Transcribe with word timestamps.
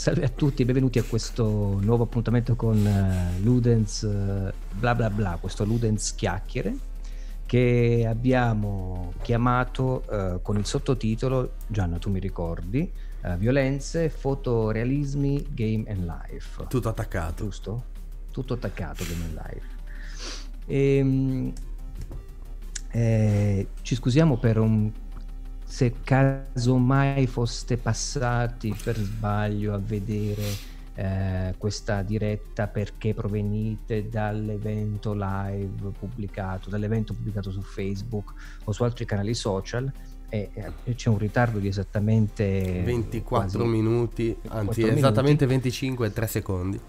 Salve 0.00 0.24
a 0.24 0.30
tutti, 0.30 0.64
benvenuti 0.64 0.98
a 0.98 1.02
questo 1.02 1.78
nuovo 1.78 2.04
appuntamento 2.04 2.56
con 2.56 2.74
uh, 2.78 3.44
Ludens 3.44 4.00
uh, 4.00 4.50
bla 4.72 4.94
bla 4.94 5.10
bla, 5.10 5.36
questo 5.38 5.62
Ludens 5.66 6.14
chiacchiere 6.14 6.74
che 7.44 8.06
abbiamo 8.08 9.12
chiamato 9.20 10.02
uh, 10.08 10.40
con 10.40 10.56
il 10.56 10.64
sottotitolo, 10.64 11.52
Gianna 11.66 11.98
tu 11.98 12.08
mi 12.08 12.18
ricordi, 12.18 12.90
violenze, 13.36 14.08
fotorealismi, 14.08 15.48
game 15.50 15.84
and 15.86 16.06
life. 16.06 16.64
Tutto 16.66 16.88
attaccato. 16.88 17.44
Giusto? 17.44 17.84
Tutto 18.32 18.54
attaccato, 18.54 19.04
game 19.04 19.24
and 19.24 19.34
life. 19.34 19.66
E, 20.64 20.96
ehm, 20.96 21.52
eh, 22.92 23.68
ci 23.82 23.94
scusiamo 23.94 24.38
per 24.38 24.56
un 24.56 24.90
se 25.70 25.94
casomai 26.02 27.28
foste 27.28 27.76
passati 27.76 28.76
per 28.82 28.96
sbaglio 28.98 29.72
a 29.72 29.78
vedere 29.78 30.42
eh, 30.96 31.54
questa 31.56 32.02
diretta 32.02 32.66
perché 32.66 33.14
provenite 33.14 34.08
dall'evento 34.08 35.12
live 35.14 35.92
pubblicato, 35.96 36.70
dall'evento 36.70 37.14
pubblicato 37.14 37.52
su 37.52 37.62
Facebook 37.62 38.32
o 38.64 38.72
su 38.72 38.82
altri 38.82 39.04
canali 39.04 39.32
social, 39.32 39.90
e, 40.28 40.50
eh, 40.52 40.94
c'è 40.96 41.08
un 41.08 41.18
ritardo 41.18 41.60
di 41.60 41.68
esattamente 41.68 42.82
24 42.84 43.64
minuti, 43.64 44.36
anzi 44.48 44.82
esattamente 44.82 45.46
minuti. 45.46 45.70
25 45.70 46.06
e 46.08 46.12
3 46.12 46.26
secondi. 46.26 46.80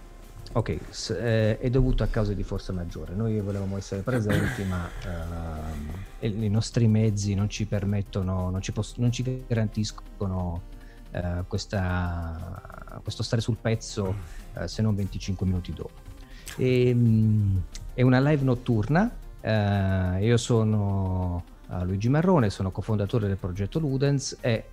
Ok, 0.53 0.77
s- 0.89 1.11
eh, 1.11 1.57
è 1.59 1.69
dovuto 1.69 2.03
a 2.03 2.07
causa 2.07 2.33
di 2.33 2.44
forza 2.44 2.73
maggiore. 2.73 3.16
Noi 3.16 3.39
volevamo 3.39 3.77
essere 3.77 4.02
presenti, 4.02 4.63
ma 4.66 4.89
uh, 5.05 6.25
i 6.25 6.49
nostri 6.49 6.88
mezzi 6.88 7.35
non 7.35 7.49
ci 7.49 7.66
permettono, 7.66 8.49
non 8.49 8.61
ci, 8.61 8.73
poss- 8.73 8.97
non 8.97 9.13
ci 9.13 9.45
garantiscono 9.47 10.61
uh, 11.13 11.45
questa, 11.47 12.99
questo 13.02 13.23
stare 13.23 13.41
sul 13.41 13.55
pezzo 13.61 14.13
uh, 14.55 14.66
se 14.66 14.81
non 14.81 14.93
25 14.93 15.45
minuti 15.45 15.71
dopo. 15.71 16.09
E, 16.58 16.91
um, 16.91 17.61
è 17.93 18.02
una 18.02 18.19
live 18.19 18.43
notturna. 18.43 19.09
io 20.19 20.38
sono 20.38 21.45
Luigi 21.83 22.09
Marrone, 22.09 22.49
sono 22.49 22.71
cofondatore 22.71 23.27
del 23.27 23.38
progetto 23.38 23.80
Ludens 23.80 24.38
e 24.41 24.65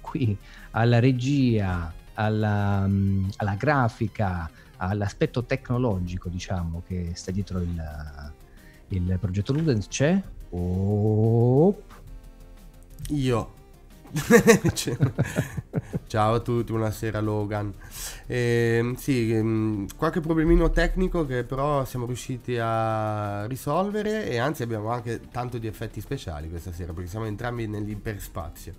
qui 0.00 0.34
alla 0.70 0.98
regia, 0.98 1.92
alla, 2.14 2.84
um, 2.86 3.28
alla 3.36 3.54
grafica 3.54 4.50
all'aspetto 4.78 5.44
tecnologico, 5.44 6.28
diciamo, 6.28 6.82
che 6.86 7.12
sta 7.14 7.30
dietro 7.30 7.60
il, 7.60 8.32
il 8.88 9.16
progetto 9.20 9.52
Ludens 9.52 9.88
c'è. 9.88 10.20
Oh. 10.50 11.82
Io. 13.10 13.54
Ciao 16.06 16.34
a 16.34 16.40
tutti, 16.40 16.70
buonasera 16.72 17.20
Logan. 17.20 17.72
Eh, 18.26 18.94
sì, 18.96 19.34
ehm, 19.34 19.86
qualche 19.96 20.20
problemino 20.20 20.70
tecnico 20.70 21.26
che 21.26 21.44
però 21.44 21.84
siamo 21.84 22.06
riusciti 22.06 22.56
a 22.58 23.46
risolvere 23.46 24.28
e 24.28 24.38
anzi 24.38 24.62
abbiamo 24.62 24.90
anche 24.90 25.28
tanto 25.30 25.58
di 25.58 25.66
effetti 25.66 26.00
speciali 26.00 26.48
questa 26.48 26.72
sera 26.72 26.92
perché 26.92 27.08
siamo 27.08 27.26
entrambi 27.26 27.66
nell'iperspazio. 27.66 28.74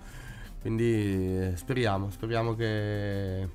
Quindi 0.62 0.86
eh, 0.86 1.54
speriamo, 1.56 2.10
speriamo 2.10 2.56
che 2.56 3.48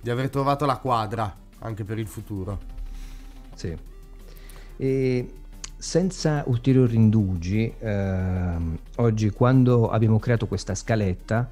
di 0.00 0.10
aver 0.10 0.30
trovato 0.30 0.64
la 0.64 0.78
quadra 0.78 1.36
anche 1.62 1.84
per 1.84 1.98
il 1.98 2.06
futuro. 2.06 2.58
Sì. 3.54 3.76
E 4.76 5.32
senza 5.76 6.44
ulteriori 6.46 6.94
indugi, 6.94 7.72
ehm, 7.78 8.78
oggi 8.96 9.30
quando 9.30 9.90
abbiamo 9.90 10.18
creato 10.18 10.46
questa 10.46 10.74
scaletta 10.74 11.48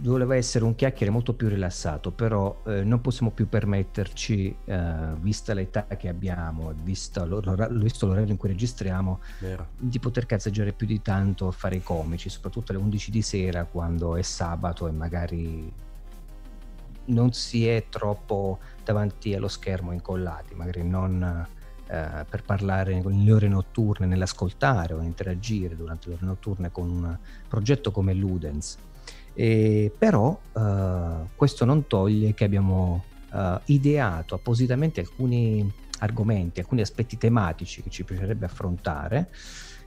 voleva 0.00 0.34
essere 0.34 0.64
un 0.64 0.74
chiacchiere 0.74 1.10
molto 1.10 1.34
più 1.34 1.48
rilassato, 1.48 2.10
però 2.10 2.62
eh, 2.66 2.82
non 2.82 3.00
possiamo 3.00 3.30
più 3.30 3.48
permetterci, 3.48 4.54
eh, 4.64 5.14
vista 5.20 5.54
l'età 5.54 5.86
che 5.96 6.08
abbiamo, 6.08 6.74
visto, 6.82 7.24
l'ora- 7.24 7.68
visto 7.68 8.06
l'orario 8.06 8.32
in 8.32 8.36
cui 8.36 8.48
registriamo, 8.48 9.20
Vero. 9.38 9.68
di 9.78 9.98
poter 9.98 10.26
cazzeggiare 10.26 10.72
più 10.72 10.86
di 10.86 11.00
tanto 11.00 11.46
a 11.46 11.52
fare 11.52 11.76
i 11.76 11.82
comici, 11.82 12.28
soprattutto 12.28 12.72
alle 12.72 12.80
11 12.80 13.10
di 13.10 13.22
sera 13.22 13.64
quando 13.64 14.16
è 14.16 14.22
sabato 14.22 14.88
e 14.88 14.90
magari 14.90 15.72
non 17.08 17.32
si 17.32 17.66
è 17.66 17.86
troppo 17.88 18.58
davanti 18.84 19.34
allo 19.34 19.48
schermo 19.48 19.92
incollati, 19.92 20.54
magari 20.54 20.82
non 20.82 21.46
eh, 21.86 22.24
per 22.28 22.42
parlare 22.44 23.00
nelle 23.00 23.32
ore 23.32 23.48
notturne, 23.48 24.06
nell'ascoltare 24.06 24.94
o 24.94 25.00
interagire 25.00 25.76
durante 25.76 26.08
le 26.08 26.14
ore 26.16 26.26
notturne 26.26 26.70
con 26.70 26.90
un 26.90 27.16
progetto 27.48 27.90
come 27.90 28.14
Ludens. 28.14 28.76
E, 29.32 29.92
però 29.96 30.38
eh, 30.52 31.28
questo 31.34 31.64
non 31.64 31.86
toglie 31.86 32.34
che 32.34 32.44
abbiamo 32.44 33.04
eh, 33.32 33.60
ideato 33.66 34.34
appositamente 34.34 35.00
alcuni 35.00 35.72
argomenti, 36.00 36.60
alcuni 36.60 36.80
aspetti 36.80 37.16
tematici 37.16 37.82
che 37.82 37.90
ci 37.90 38.04
piacerebbe 38.04 38.44
affrontare 38.46 39.30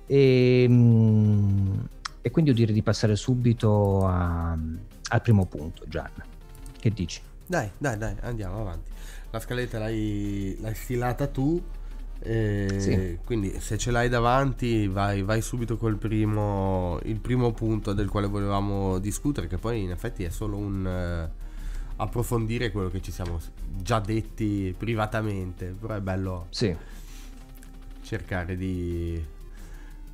e, 0.05 0.65
mm, 0.67 1.79
e 2.21 2.31
quindi 2.31 2.51
io 2.51 2.57
direi 2.57 2.73
di 2.73 2.83
passare 2.83 3.15
subito 3.15 4.05
a, 4.07 4.51
al 4.51 5.21
primo 5.21 5.45
punto, 5.45 5.85
Gian. 5.87 6.11
Che 6.81 6.89
dici? 6.89 7.21
Dai, 7.45 7.69
dai, 7.77 7.97
dai, 7.97 8.15
andiamo 8.21 8.59
avanti 8.59 8.91
la 9.31 9.39
scaletta 9.39 9.79
l'hai, 9.79 10.57
l'hai 10.59 10.75
stilata 10.75 11.27
tu. 11.27 11.61
Sì. 12.23 13.17
Quindi 13.25 13.59
se 13.59 13.79
ce 13.79 13.89
l'hai 13.89 14.07
davanti 14.07 14.87
vai, 14.87 15.23
vai 15.23 15.41
subito 15.41 15.75
col 15.77 15.97
primo, 15.97 16.99
il 17.03 17.19
primo 17.19 17.51
punto 17.51 17.93
del 17.93 18.09
quale 18.09 18.27
volevamo 18.27 18.99
discutere, 18.99 19.47
che 19.47 19.57
poi 19.57 19.81
in 19.81 19.89
effetti 19.89 20.23
è 20.23 20.29
solo 20.29 20.57
un 20.57 20.85
uh, 20.85 21.49
approfondire 21.95 22.71
quello 22.71 22.89
che 22.89 23.01
ci 23.01 23.11
siamo 23.11 23.39
già 23.65 23.99
detti 23.99 24.75
privatamente, 24.77 25.73
però 25.79 25.95
è 25.95 26.01
bello 26.01 26.45
sì. 26.51 26.75
cercare 28.03 28.55
di 28.55 29.23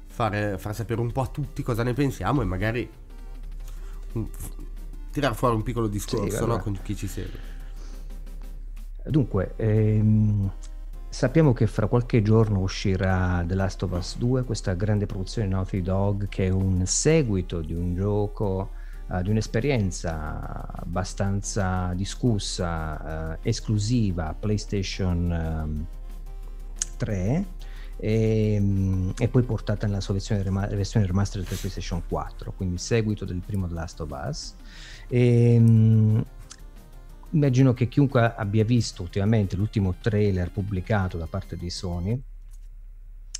fare, 0.06 0.58
far 0.58 0.74
sapere 0.74 1.02
un 1.02 1.12
po' 1.12 1.22
a 1.22 1.28
tutti 1.28 1.62
cosa 1.62 1.84
ne 1.84 1.92
pensiamo 1.92 2.42
e 2.42 2.46
magari 2.46 2.90
tirare 5.18 5.34
fuori 5.34 5.56
un 5.56 5.64
piccolo 5.64 5.88
discorso 5.88 6.38
sì, 6.38 6.46
no, 6.46 6.60
con 6.60 6.78
chi 6.84 6.96
ci 6.96 7.08
segue. 7.08 7.56
Dunque, 9.04 9.54
ehm, 9.56 10.52
sappiamo 11.10 11.54
che 11.54 11.66
fra 11.66 11.88
qualche 11.88 12.22
giorno 12.22 12.60
uscirà 12.60 13.44
The 13.46 13.56
Last 13.56 13.82
of 13.82 13.92
Us 13.94 14.18
2, 14.18 14.44
questa 14.44 14.76
grande 14.76 15.08
produzione 15.08 15.48
Naughty 15.48 15.82
Dog 15.82 16.28
che 16.30 16.46
è 16.46 16.50
un 16.50 16.86
seguito 16.86 17.62
di 17.62 17.74
un 17.74 17.96
gioco, 17.96 18.70
uh, 19.08 19.22
di 19.24 19.32
un'esperienza 19.32 20.68
abbastanza 20.68 21.94
discussa, 21.96 23.34
uh, 23.34 23.40
esclusiva 23.42 24.36
PlayStation 24.40 25.32
um, 25.32 25.86
3 26.98 27.46
e, 28.00 29.12
e, 29.18 29.28
poi 29.28 29.42
portata 29.42 29.88
nella 29.88 30.02
sua 30.02 30.14
versione, 30.14 30.44
versione 30.44 31.08
remastered 31.08 31.48
per 31.48 31.58
PlayStation 31.58 32.04
4, 32.08 32.54
quindi 32.56 32.78
seguito 32.78 33.26
del 33.26 33.42
primo 33.44 33.68
The 33.68 33.74
Last 33.74 34.00
of 34.02 34.12
Us. 34.12 34.54
E, 35.08 35.58
um, 35.58 36.24
immagino 37.32 37.74
che 37.74 37.88
chiunque 37.88 38.34
abbia 38.36 38.64
visto 38.64 39.02
ultimamente 39.02 39.56
l'ultimo 39.56 39.96
trailer 40.02 40.52
pubblicato 40.52 41.18
da 41.18 41.28
parte 41.28 41.58
di 41.58 41.70
Sony 41.70 42.22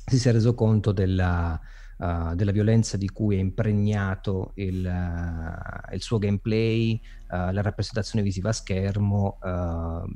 si 0.06 0.18
sia 0.18 0.32
reso 0.32 0.54
conto 0.54 0.92
della, 0.92 1.60
uh, 1.98 2.34
della 2.34 2.52
violenza 2.52 2.96
di 2.96 3.10
cui 3.10 3.36
è 3.36 3.38
impregnato 3.38 4.52
il, 4.54 4.84
uh, 4.84 5.94
il 5.94 6.00
suo 6.00 6.18
gameplay, 6.18 7.00
uh, 7.30 7.52
la 7.52 7.62
rappresentazione 7.62 8.24
visiva 8.24 8.50
a 8.50 8.52
schermo, 8.52 9.38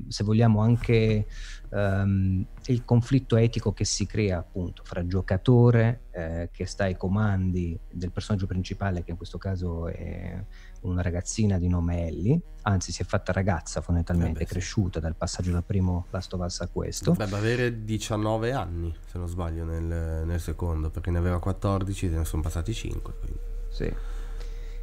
se 0.09 0.25
vogliamo 0.25 0.61
anche 0.61 1.27
um, 1.71 2.45
il 2.67 2.85
conflitto 2.85 3.37
etico 3.37 3.73
che 3.73 3.85
si 3.85 4.07
crea 4.07 4.39
appunto 4.39 4.83
fra 4.85 5.07
giocatore 5.07 6.03
eh, 6.13 6.51
che 6.53 6.67
sta 6.67 6.85
ai 6.85 6.97
comandi 6.97 7.79
del 7.91 8.13
personaggio 8.13 8.47
principale, 8.47 9.03
che 9.03 9.11
in 9.11 9.17
questo 9.17 9.39
caso 9.39 9.89
è 9.89 10.45
una 10.83 11.03
ragazzina 11.03 11.59
di 11.59 11.69
nome 11.69 12.07
Ellie, 12.07 12.41
anzi 12.63 12.93
si 12.93 13.03
è 13.03 13.05
fatta 13.05 13.33
ragazza 13.33 13.81
fondamentalmente, 13.81 14.41
eh 14.41 14.45
beh, 14.45 14.45
è 14.45 14.47
cresciuta 14.47 15.01
dal 15.01 15.17
passaggio 15.17 15.53
dal 15.53 15.65
primo 15.65 16.07
Last 16.11 16.33
of 16.35 16.41
Us 16.45 16.61
a 16.61 16.69
questo. 16.69 17.13
Dovrebbe 17.13 17.37
avere 17.37 17.85
19 17.85 18.53
anni, 18.53 18.95
se 19.07 19.19
non 19.19 19.29
sbaglio, 19.29 19.65
nel, 19.65 20.25
nel 20.27 20.41
secondo, 20.41 20.91
perché 20.91 21.11
ne 21.11 21.19
aveva 21.19 21.39
14 21.39 22.07
e 22.07 22.09
ne 22.11 22.25
sono 22.25 22.43
passati 22.43 22.75
5. 22.75 23.13
Quindi. 23.19 23.39
Sì. 23.71 23.95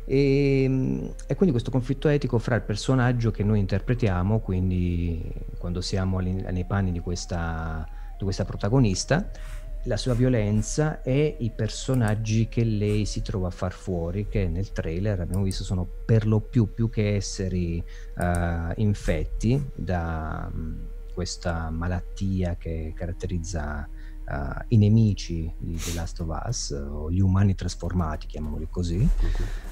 E, 0.09 0.63
ehm, 0.63 1.13
e, 1.27 1.35
quindi 1.35 1.51
questo 1.51 1.69
conflitto 1.69 2.07
etico 2.07 2.39
fra 2.39 2.55
il 2.55 2.63
personaggio 2.63 3.29
che 3.29 3.43
noi 3.43 3.59
interpretiamo, 3.59 4.39
quindi 4.39 5.21
quando 5.59 5.81
siamo 5.81 6.19
nei 6.19 6.65
panni 6.65 6.91
di 6.91 6.99
questa, 6.99 7.87
di 8.17 8.23
questa 8.23 8.43
protagonista, 8.43 9.29
la 9.83 9.97
sua 9.97 10.15
violenza 10.15 11.03
e 11.03 11.37
i 11.39 11.51
personaggi 11.51 12.49
che 12.49 12.63
lei 12.63 13.05
si 13.05 13.21
trova 13.21 13.47
a 13.47 13.51
far 13.51 13.71
fuori, 13.71 14.27
che 14.27 14.47
nel 14.47 14.71
trailer 14.71 15.21
abbiamo 15.21 15.43
visto 15.43 15.63
sono 15.63 15.87
per 16.05 16.25
lo 16.25 16.41
più 16.41 16.73
più 16.73 16.89
che 16.89 17.15
esseri 17.15 17.81
uh, 18.17 18.73
infetti 18.75 19.63
da 19.75 20.49
um, 20.51 20.87
questa 21.13 21.69
malattia 21.69 22.55
che 22.57 22.93
caratterizza 22.95 23.87
uh, 24.29 24.63
i 24.67 24.77
nemici 24.77 25.51
di 25.57 25.75
The 25.75 25.93
Last 25.93 26.19
of 26.21 26.41
Us, 26.45 26.69
o 26.71 27.11
gli 27.11 27.19
umani 27.19 27.55
trasformati, 27.55 28.27
chiamiamoli 28.27 28.67
così, 28.69 29.07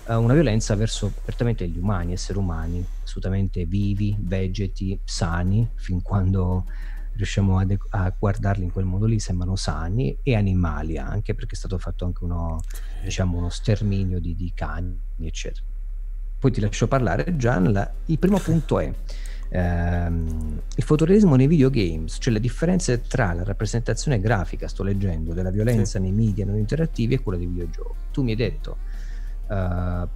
uh, 0.07 0.13
una 0.13 0.33
violenza 0.33 0.75
verso 0.75 1.07
apertamente 1.07 1.67
gli 1.67 1.77
umani, 1.77 2.13
esseri 2.13 2.37
umani, 2.37 2.85
assolutamente 3.03 3.65
vivi, 3.65 4.15
vegeti, 4.19 4.99
sani, 5.03 5.69
fin 5.75 6.01
quando 6.01 6.65
riusciamo 7.13 7.57
a, 7.57 7.65
de- 7.65 7.77
a, 7.89 8.13
guardarli 8.17 8.63
in 8.63 8.71
quel 8.71 8.85
modo 8.85 9.05
lì, 9.05 9.19
sembrano 9.19 9.55
sani, 9.55 10.17
e 10.23 10.35
animali 10.35 10.97
anche, 10.97 11.33
perché 11.33 11.53
è 11.53 11.57
stato 11.57 11.77
fatto 11.77 12.05
anche 12.05 12.23
uno, 12.23 12.59
diciamo, 13.03 13.37
uno 13.37 13.49
sterminio 13.49 14.19
di, 14.19 14.35
di 14.35 14.51
cani, 14.53 14.99
eccetera. 15.19 15.65
Poi 16.39 16.51
ti 16.51 16.61
lascio 16.61 16.87
parlare, 16.87 17.35
Gian. 17.35 17.71
La, 17.71 17.91
il 18.05 18.19
primo 18.19 18.37
punto 18.37 18.79
è 18.79 18.93
ehm, 19.49 20.61
il 20.75 20.83
fotorealismo 20.83 21.35
nei 21.35 21.47
videogames, 21.47 22.17
cioè 22.19 22.33
le 22.33 22.39
differenze 22.39 23.01
tra 23.01 23.33
la 23.33 23.43
rappresentazione 23.43 24.19
grafica, 24.19 24.67
sto 24.67 24.83
leggendo, 24.83 25.33
della 25.33 25.51
violenza 25.51 25.97
sì. 25.97 25.99
nei 25.99 26.11
media 26.11 26.45
non 26.45 26.57
interattivi 26.57 27.15
e 27.15 27.21
quella 27.21 27.37
dei 27.37 27.47
videogiochi. 27.47 27.95
Tu 28.11 28.23
mi 28.23 28.31
hai 28.31 28.37
detto, 28.37 28.77
uh, 29.47 30.07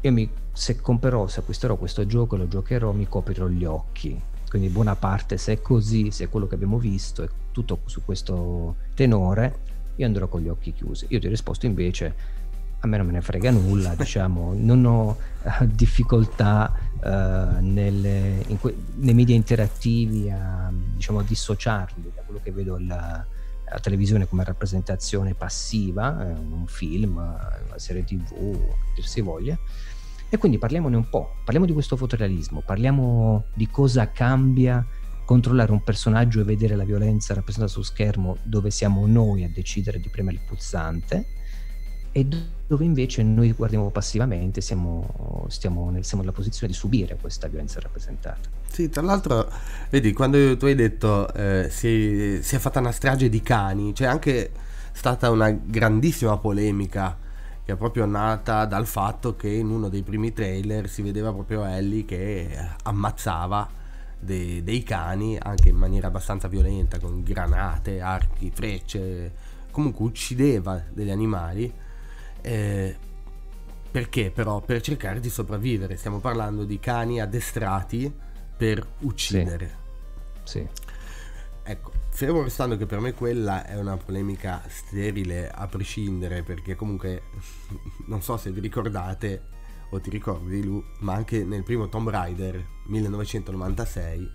io 0.00 0.12
mi, 0.12 0.30
se 0.52 0.80
comprerò, 0.80 1.26
se 1.26 1.40
acquisterò 1.40 1.76
questo 1.76 2.06
gioco 2.06 2.34
e 2.34 2.38
lo 2.38 2.48
giocherò, 2.48 2.92
mi 2.92 3.06
coprirò 3.06 3.48
gli 3.48 3.64
occhi. 3.64 4.20
Quindi 4.48 4.68
buona 4.68 4.96
parte, 4.96 5.36
se 5.36 5.52
è 5.52 5.60
così, 5.60 6.10
se 6.10 6.24
è 6.24 6.28
quello 6.28 6.46
che 6.46 6.56
abbiamo 6.56 6.78
visto, 6.78 7.22
è 7.22 7.28
tutto 7.52 7.80
su 7.84 8.02
questo 8.04 8.76
tenore, 8.94 9.58
io 9.96 10.06
andrò 10.06 10.26
con 10.26 10.40
gli 10.40 10.48
occhi 10.48 10.72
chiusi. 10.72 11.06
Io 11.10 11.20
ti 11.20 11.26
ho 11.26 11.30
risposto 11.30 11.66
invece, 11.66 12.14
a 12.80 12.86
me 12.86 12.96
non 12.96 13.06
me 13.06 13.12
ne 13.12 13.20
frega 13.20 13.50
nulla, 13.50 13.94
diciamo, 13.96 14.52
non 14.56 14.84
ho 14.84 15.16
uh, 15.42 15.66
difficoltà 15.66 16.74
uh, 17.02 17.60
nelle, 17.60 18.44
que- 18.58 18.76
nei 18.96 19.14
media 19.14 19.34
interattivi 19.34 20.30
a, 20.30 20.72
diciamo, 20.72 21.20
a, 21.20 21.22
dissociarli 21.22 22.12
da 22.14 22.22
quello 22.22 22.40
che 22.42 22.52
vedo 22.52 22.76
alla, 22.76 23.26
alla 23.64 23.80
televisione 23.80 24.28
come 24.28 24.44
rappresentazione 24.44 25.34
passiva, 25.34 26.28
eh, 26.28 26.32
un 26.32 26.66
film, 26.66 27.16
una 27.16 27.78
serie 27.78 28.04
tv, 28.04 28.58
che 28.94 29.02
si 29.02 29.20
voglia. 29.20 29.58
E 30.28 30.38
quindi 30.38 30.58
parliamone 30.58 30.96
un 30.96 31.08
po', 31.08 31.36
parliamo 31.44 31.66
di 31.66 31.72
questo 31.72 31.96
fotorealismo, 31.96 32.62
parliamo 32.64 33.46
di 33.54 33.68
cosa 33.68 34.12
cambia 34.12 34.86
controllare 35.24 35.70
un 35.70 35.82
personaggio 35.82 36.40
e 36.40 36.44
vedere 36.44 36.74
la 36.74 36.84
violenza 36.84 37.34
rappresentata 37.34 37.72
su 37.72 37.82
schermo 37.82 38.38
dove 38.42 38.70
siamo 38.70 39.06
noi 39.06 39.44
a 39.44 39.48
decidere 39.48 40.00
di 40.00 40.08
premere 40.08 40.38
il 40.38 40.42
pulsante 40.44 41.24
e 42.10 42.26
dove 42.70 42.84
invece 42.84 43.24
noi 43.24 43.50
guardiamo 43.50 43.90
passivamente, 43.90 44.60
siamo, 44.60 45.44
stiamo 45.48 45.90
nel, 45.90 46.04
siamo 46.04 46.22
nella 46.22 46.32
posizione 46.32 46.72
di 46.72 46.78
subire 46.78 47.18
questa 47.20 47.48
violenza 47.48 47.80
rappresentata. 47.80 48.48
Sì, 48.68 48.88
tra 48.88 49.02
l'altro, 49.02 49.50
vedi, 49.88 50.12
quando 50.12 50.56
tu 50.56 50.66
hai 50.66 50.76
detto 50.76 51.34
eh, 51.34 51.66
si, 51.68 52.38
si, 52.40 52.54
è 52.54 52.58
fatta 52.60 52.78
una 52.78 52.92
strage 52.92 53.28
di 53.28 53.42
cani, 53.42 53.92
c'è 53.92 54.04
anche 54.04 54.52
stata 54.92 55.30
una 55.30 55.50
grandissima 55.50 56.36
polemica 56.38 57.18
che 57.64 57.72
è 57.72 57.76
proprio 57.76 58.06
nata 58.06 58.66
dal 58.66 58.86
fatto 58.86 59.34
che 59.34 59.48
in 59.48 59.68
uno 59.68 59.88
dei 59.88 60.02
primi 60.02 60.32
trailer 60.32 60.88
si 60.88 61.02
vedeva 61.02 61.32
proprio 61.32 61.64
Ellie 61.64 62.04
che 62.04 62.56
ammazzava 62.84 63.68
dei, 64.16 64.62
dei 64.62 64.84
cani 64.84 65.36
anche 65.42 65.70
in 65.70 65.76
maniera 65.76 66.06
abbastanza 66.06 66.46
violenta, 66.46 67.00
con 67.00 67.24
granate, 67.24 68.00
archi, 68.00 68.52
frecce, 68.54 69.32
comunque 69.72 70.04
uccideva 70.04 70.80
degli 70.88 71.10
animali 71.10 71.88
eh, 72.42 72.96
perché 73.90 74.30
però? 74.30 74.60
Per 74.60 74.80
cercare 74.80 75.20
di 75.20 75.30
sopravvivere. 75.30 75.96
Stiamo 75.96 76.20
parlando 76.20 76.64
di 76.64 76.78
cani 76.78 77.20
addestrati 77.20 78.12
per 78.56 78.86
uccidere. 79.00 79.76
Sì. 80.44 80.58
sì. 80.60 80.88
Ecco, 81.62 81.92
fermo 82.10 82.42
restando 82.42 82.76
che 82.76 82.86
per 82.86 83.00
me 83.00 83.14
quella 83.14 83.64
è 83.64 83.78
una 83.78 83.96
polemica 83.96 84.62
sterile 84.68 85.50
a 85.50 85.66
prescindere, 85.66 86.42
perché 86.42 86.74
comunque 86.74 87.22
non 88.06 88.22
so 88.22 88.36
se 88.36 88.50
vi 88.50 88.60
ricordate 88.60 89.58
o 89.90 90.00
ti 90.00 90.10
ricordi 90.10 90.62
lui, 90.62 90.84
ma 91.00 91.14
anche 91.14 91.44
nel 91.44 91.62
primo 91.62 91.88
Tomb 91.88 92.08
Raider 92.08 92.64
1996, 92.86 94.30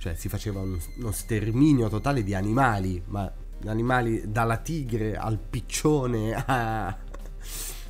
cioè 0.00 0.14
si 0.14 0.28
faceva 0.28 0.60
uno, 0.60 0.78
uno 0.98 1.12
sterminio 1.12 1.88
totale 1.88 2.22
di 2.22 2.34
animali, 2.34 3.02
ma 3.06 3.32
animali 3.66 4.30
dalla 4.30 4.58
tigre 4.58 5.16
al 5.16 5.38
piccione 5.38 6.34
a, 6.46 6.96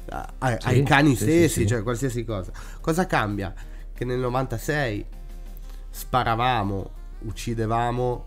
a, 0.09 0.59
sì, 0.59 0.69
ai 0.69 0.83
cani 0.83 1.15
sì, 1.17 1.23
stessi, 1.23 1.61
sì, 1.61 1.67
cioè 1.67 1.83
qualsiasi 1.83 2.25
cosa. 2.25 2.53
Cosa 2.81 3.07
cambia? 3.07 3.53
Che 3.93 4.05
nel 4.05 4.19
96 4.19 5.07
sparavamo, 5.91 6.91
uccidevamo 7.21 8.27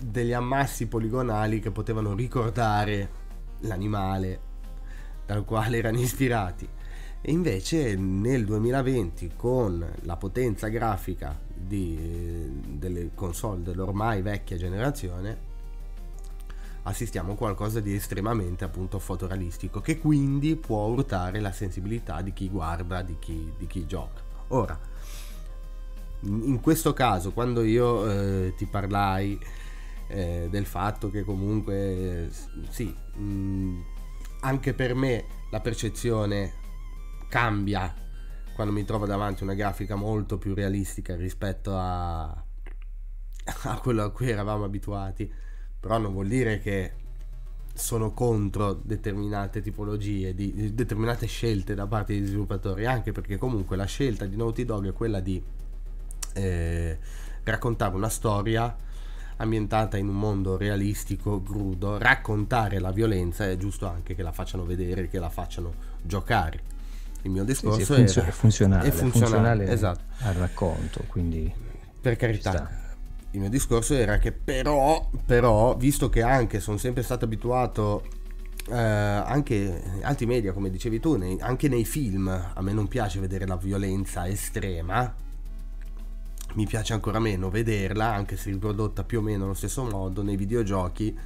degli 0.00 0.32
ammassi 0.32 0.86
poligonali 0.86 1.60
che 1.60 1.70
potevano 1.70 2.14
ricordare 2.14 3.20
l'animale 3.60 4.40
dal 5.26 5.44
quale 5.44 5.78
erano 5.78 6.00
ispirati. 6.00 6.68
E 7.20 7.30
invece 7.30 7.94
nel 7.94 8.44
2020 8.44 9.32
con 9.36 9.88
la 10.02 10.16
potenza 10.16 10.68
grafica 10.68 11.38
di, 11.54 12.60
delle 12.66 13.10
console 13.14 13.62
dell'ormai 13.62 14.22
vecchia 14.22 14.56
generazione 14.56 15.50
assistiamo 16.84 17.32
a 17.32 17.36
qualcosa 17.36 17.80
di 17.80 17.94
estremamente 17.94 18.64
appunto 18.64 18.98
fotorealistico 18.98 19.80
che 19.80 19.98
quindi 19.98 20.56
può 20.56 20.86
urtare 20.86 21.40
la 21.40 21.52
sensibilità 21.52 22.20
di 22.22 22.32
chi 22.32 22.48
guarda, 22.48 23.02
di 23.02 23.16
chi, 23.18 23.52
di 23.56 23.66
chi 23.66 23.86
gioca. 23.86 24.20
Ora, 24.48 24.78
in 26.22 26.60
questo 26.60 26.92
caso 26.92 27.32
quando 27.32 27.62
io 27.62 28.10
eh, 28.10 28.54
ti 28.56 28.66
parlai 28.66 29.38
eh, 30.08 30.48
del 30.50 30.66
fatto 30.66 31.10
che 31.10 31.22
comunque 31.24 32.26
eh, 32.26 32.30
sì, 32.68 32.94
mh, 33.14 33.84
anche 34.40 34.74
per 34.74 34.94
me 34.94 35.24
la 35.50 35.60
percezione 35.60 36.60
cambia 37.28 37.94
quando 38.54 38.72
mi 38.72 38.84
trovo 38.84 39.06
davanti 39.06 39.42
una 39.42 39.54
grafica 39.54 39.94
molto 39.94 40.36
più 40.36 40.54
realistica 40.54 41.16
rispetto 41.16 41.76
a, 41.76 42.24
a 43.62 43.78
quello 43.80 44.02
a 44.02 44.10
cui 44.10 44.28
eravamo 44.28 44.64
abituati 44.64 45.32
però 45.82 45.98
non 45.98 46.12
vuol 46.12 46.28
dire 46.28 46.60
che 46.60 46.92
sono 47.74 48.12
contro 48.12 48.72
determinate 48.72 49.60
tipologie, 49.60 50.32
di, 50.32 50.54
di 50.54 50.74
determinate 50.74 51.26
scelte 51.26 51.74
da 51.74 51.88
parte 51.88 52.12
degli 52.12 52.26
sviluppatori, 52.26 52.86
anche 52.86 53.10
perché 53.10 53.36
comunque 53.36 53.74
la 53.74 53.84
scelta 53.84 54.24
di 54.24 54.36
Naughty 54.36 54.64
Dog 54.64 54.86
è 54.86 54.92
quella 54.92 55.18
di 55.18 55.42
eh, 56.34 56.98
raccontare 57.42 57.96
una 57.96 58.08
storia 58.08 58.76
ambientata 59.38 59.96
in 59.96 60.06
un 60.06 60.16
mondo 60.20 60.56
realistico, 60.56 61.42
crudo, 61.42 61.98
raccontare 61.98 62.78
la 62.78 62.92
violenza 62.92 63.50
è 63.50 63.56
giusto 63.56 63.88
anche 63.88 64.14
che 64.14 64.22
la 64.22 64.30
facciano 64.30 64.64
vedere, 64.64 65.08
che 65.08 65.18
la 65.18 65.30
facciano 65.30 65.74
giocare. 66.00 66.70
Il 67.22 67.32
mio 67.32 67.42
discorso 67.42 67.80
sì, 67.80 67.84
sì, 67.84 67.92
è, 67.92 67.96
funzio- 67.96 68.22
è, 68.22 68.30
funzionale, 68.30 68.86
è 68.86 68.90
funzionale, 68.92 69.34
funzionale 69.34 69.72
esatto. 69.72 70.02
al 70.18 70.34
racconto, 70.34 71.02
quindi 71.08 71.52
per 72.00 72.14
carità 72.14 72.81
il 73.32 73.40
mio 73.40 73.48
discorso 73.48 73.94
era 73.94 74.18
che 74.18 74.32
però, 74.32 75.08
però 75.24 75.76
visto 75.76 76.08
che 76.08 76.22
anche 76.22 76.60
sono 76.60 76.76
sempre 76.76 77.02
stato 77.02 77.24
abituato 77.24 78.04
eh, 78.68 78.76
anche 78.76 79.82
altri 80.02 80.26
media 80.26 80.52
come 80.52 80.70
dicevi 80.70 81.00
tu 81.00 81.16
nei, 81.16 81.38
anche 81.40 81.68
nei 81.68 81.84
film 81.84 82.28
a 82.28 82.60
me 82.60 82.72
non 82.72 82.88
piace 82.88 83.20
vedere 83.20 83.46
la 83.46 83.56
violenza 83.56 84.26
estrema 84.28 85.14
mi 86.54 86.66
piace 86.66 86.92
ancora 86.92 87.18
meno 87.18 87.48
vederla 87.48 88.12
anche 88.12 88.36
se 88.36 88.50
riprodotta 88.50 89.02
più 89.02 89.18
o 89.18 89.22
meno 89.22 89.44
allo 89.44 89.54
stesso 89.54 89.82
modo 89.84 90.22
nei 90.22 90.36
videogiochi 90.36 91.16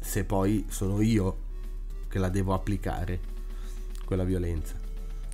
se 0.00 0.24
poi 0.24 0.66
sono 0.68 1.00
io 1.00 1.48
che 2.08 2.18
la 2.18 2.28
devo 2.28 2.54
applicare 2.54 3.18
quella 4.04 4.24
violenza 4.24 4.74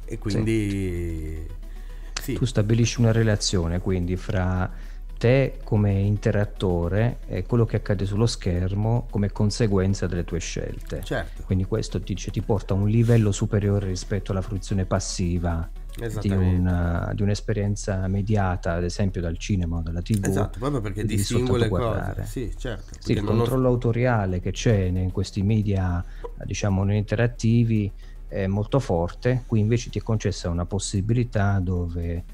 e 0.04 0.18
quindi 0.18 1.46
sì. 2.14 2.23
Sì. 2.23 2.32
tu 2.32 2.46
stabilisci 2.46 3.00
una 3.00 3.12
relazione 3.12 3.80
quindi 3.80 4.16
fra 4.16 4.85
te 5.18 5.58
come 5.64 5.92
interattore 5.92 7.18
e 7.26 7.44
quello 7.44 7.64
che 7.64 7.76
accade 7.76 8.04
sullo 8.04 8.26
schermo 8.26 9.06
come 9.11 9.30
conseguenza 9.32 10.06
delle 10.06 10.25
tue 10.25 10.38
scelte. 10.38 11.02
Certo. 11.02 11.42
Quindi 11.44 11.64
questo 11.64 12.00
ti, 12.00 12.14
ti 12.14 12.42
porta 12.42 12.75
a 12.75 12.76
un 12.76 12.88
livello 12.88 13.32
superiore 13.32 13.87
rispetto 13.87 14.32
alla 14.32 14.42
fruizione 14.42 14.85
passiva 14.85 15.68
di, 16.20 16.30
una, 16.30 17.11
di, 17.14 17.23
un'esperienza 17.23 18.06
mediata, 18.08 18.75
ad 18.75 18.85
esempio 18.85 19.20
dal 19.20 19.38
cinema 19.38 19.78
o 19.78 19.80
dalla 19.80 20.02
TV. 20.02 20.25
Esatto, 20.26 20.58
proprio 20.58 20.80
perché 20.80 21.04
distingue 21.04 21.58
le 21.58 21.68
cose. 21.68 22.25
Sì, 22.25 22.52
certo. 22.56 22.99
Sì, 22.99 23.12
il 23.12 23.23
controllo 23.23 23.68
ho... 23.68 23.73
autoriale 23.73 24.40
che 24.40 24.50
c'è 24.50 24.76
in 24.76 25.11
questi 25.12 25.42
media, 25.42 26.04
diciamo, 26.44 26.85
non 26.85 26.94
interattivi 26.94 27.90
è 28.28 28.46
molto 28.46 28.78
forte. 28.78 29.44
Qui 29.46 29.61
invece 29.61 29.88
ti 29.88 29.99
è 29.99 30.02
concessa 30.02 30.50
una 30.50 30.66
possibilità 30.66 31.58
dove 31.61 32.25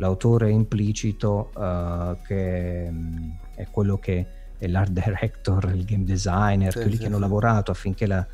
l'autore 0.00 0.50
implicito 0.50 1.52
uh, 1.54 2.16
che 2.26 2.86
um, 2.88 3.36
è 3.54 3.66
quello 3.70 3.98
che 3.98 4.26
è 4.58 4.66
l'art 4.66 4.90
director, 4.90 5.70
il 5.74 5.84
game 5.84 6.04
designer, 6.04 6.72
sì, 6.72 6.78
quelli 6.80 6.94
sì, 6.94 7.00
che 7.02 7.06
hanno 7.06 7.16
sì. 7.16 7.22
lavorato 7.22 7.70
affinché 7.70 8.06
la, 8.06 8.26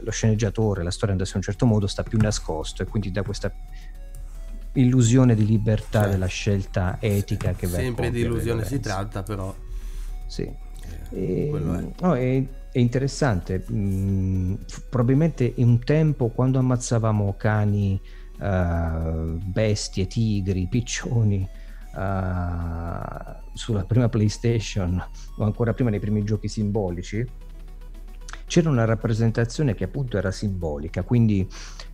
lo 0.00 0.10
sceneggiatore, 0.10 0.82
la 0.82 0.90
storia 0.90 1.12
andasse 1.12 1.32
in 1.32 1.38
un 1.38 1.42
certo 1.42 1.64
modo, 1.64 1.86
sta 1.86 2.02
più 2.02 2.18
nascosto 2.18 2.82
e 2.82 2.86
quindi 2.86 3.10
da 3.10 3.22
questa 3.22 3.52
illusione 4.74 5.34
di 5.34 5.46
libertà 5.46 6.06
della 6.06 6.26
scelta 6.26 6.96
etica 6.98 7.52
che 7.52 7.66
sempre 7.66 8.10
di 8.10 8.20
illusione 8.20 8.64
si 8.64 8.80
tratta 8.80 9.22
però 9.22 9.54
sì 10.26 10.50
Eh, 11.10 11.50
e, 11.50 11.50
è. 11.50 12.02
No, 12.02 12.14
è, 12.14 12.42
è, 12.72 12.78
interessante. 12.78 13.64
Mm, 13.70 14.54
probabilmente 14.88 15.52
in 15.56 15.68
un 15.68 15.78
tempo 15.80 16.28
quando 16.28 16.58
ammazzavamo 16.58 17.34
cani, 17.36 18.00
uh, 18.42 19.38
bestie, 19.44 20.06
tigri, 20.06 20.66
piccioni 20.66 21.48
uh, 21.94 23.34
sulla 23.52 23.84
prima 23.86 24.08
PlayStation 24.08 25.02
o 25.36 25.44
ancora 25.44 25.72
prima 25.72 25.90
nei 25.90 26.00
primi 26.00 26.24
giochi 26.24 26.48
simbolici, 26.48 27.24
c'era 28.46 28.68
una 28.68 28.84
rappresentazione 28.84 29.74
che 29.74 29.84
appunto 29.84 30.18
era 30.18 30.30
simbolica, 30.30 31.02
quindi 31.02 31.48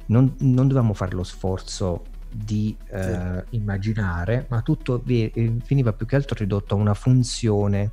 non, 0.06 0.34
non 0.38 0.66
dovevamo 0.66 0.94
fare 0.94 1.14
lo 1.14 1.22
sforzo 1.22 2.02
di 2.30 2.76
eh, 2.90 3.44
sì. 3.48 3.56
immaginare, 3.56 4.46
ma 4.48 4.60
tutto 4.62 5.02
veniva 5.04 5.92
più 5.92 6.06
che 6.06 6.16
altro 6.16 6.36
ridotto 6.38 6.74
a 6.74 6.78
una 6.78 6.94
funzione 6.94 7.92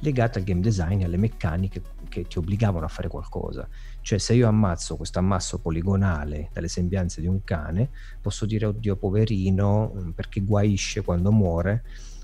legata 0.00 0.38
al 0.38 0.44
game 0.44 0.60
design 0.60 1.00
e 1.00 1.04
alle 1.04 1.16
meccaniche 1.16 1.82
che 2.08 2.26
ti 2.26 2.38
obbligavano 2.38 2.84
a 2.84 2.88
fare 2.88 3.08
qualcosa. 3.08 3.68
Cioè 4.06 4.18
se 4.18 4.34
io 4.34 4.46
ammazzo 4.46 4.94
questo 4.94 5.18
ammasso 5.18 5.58
poligonale 5.58 6.50
dalle 6.52 6.68
sembianze 6.68 7.20
di 7.20 7.26
un 7.26 7.42
cane, 7.42 7.90
posso 8.20 8.46
dire 8.46 8.66
oddio 8.66 8.94
poverino 8.94 9.92
mm, 9.92 10.10
perché 10.10 10.42
guaisce 10.42 11.02
quando 11.02 11.32
muore, 11.32 11.82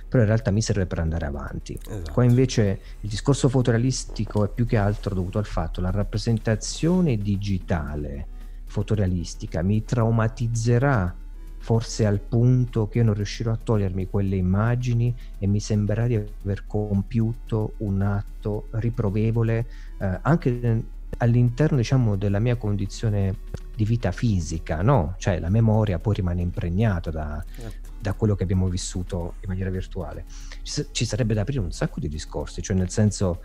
però 0.08 0.22
in 0.22 0.28
realtà 0.28 0.52
mi 0.52 0.62
serve 0.62 0.86
per 0.86 1.00
andare 1.00 1.26
avanti. 1.26 1.76
Esatto. 1.76 2.12
Qua 2.12 2.22
invece 2.22 2.80
il 3.00 3.08
discorso 3.08 3.48
fotorealistico 3.48 4.44
è 4.44 4.48
più 4.48 4.64
che 4.64 4.76
altro 4.76 5.12
dovuto 5.12 5.38
al 5.38 5.44
fatto 5.44 5.80
che 5.80 5.80
la 5.80 5.90
rappresentazione 5.90 7.16
digitale 7.16 8.28
fotorealistica 8.66 9.60
mi 9.62 9.84
traumatizzerà 9.84 11.12
forse 11.58 12.06
al 12.06 12.20
punto 12.20 12.86
che 12.86 12.98
io 12.98 13.04
non 13.04 13.14
riuscirò 13.14 13.50
a 13.50 13.58
togliermi 13.60 14.08
quelle 14.08 14.36
immagini 14.36 15.12
e 15.36 15.48
mi 15.48 15.58
sembrerà 15.58 16.06
di 16.06 16.14
aver 16.14 16.64
compiuto 16.64 17.72
un 17.78 18.02
atto 18.02 18.68
riprovevole 18.70 19.66
eh, 19.98 20.18
anche 20.22 21.00
all'interno 21.18 21.76
diciamo 21.76 22.16
della 22.16 22.38
mia 22.38 22.56
condizione 22.56 23.36
di 23.74 23.84
vita 23.84 24.12
fisica 24.12 24.82
no? 24.82 25.14
cioè 25.18 25.38
la 25.38 25.48
memoria 25.48 25.98
poi 25.98 26.14
rimane 26.14 26.42
impregnata 26.42 27.10
da, 27.10 27.44
certo. 27.54 27.90
da 27.98 28.14
quello 28.14 28.34
che 28.34 28.42
abbiamo 28.42 28.68
vissuto 28.68 29.34
in 29.40 29.48
maniera 29.48 29.70
virtuale 29.70 30.24
ci, 30.62 30.86
ci 30.90 31.04
sarebbe 31.04 31.34
da 31.34 31.42
aprire 31.42 31.60
un 31.60 31.72
sacco 31.72 32.00
di 32.00 32.08
discorsi 32.08 32.62
cioè 32.62 32.76
nel 32.76 32.90
senso 32.90 33.40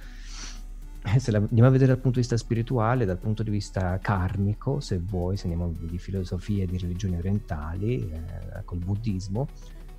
eh, 1.04 1.20
se 1.20 1.32
la 1.32 1.38
andiamo 1.38 1.68
a 1.68 1.72
vedere 1.72 1.92
dal 1.92 2.02
punto 2.02 2.20
di 2.20 2.26
vista 2.26 2.36
spirituale, 2.36 3.06
dal 3.06 3.18
punto 3.18 3.42
di 3.42 3.50
vista 3.50 3.98
karmico, 4.00 4.82
se 4.82 5.00
vuoi, 5.00 5.38
se 5.38 5.48
andiamo 5.48 5.72
di 5.80 5.98
filosofie 5.98 6.64
e 6.64 6.68
di 6.68 6.78
religioni 6.78 7.16
orientali, 7.18 8.12
eh, 8.12 8.64
col 8.66 8.80
buddismo, 8.80 9.48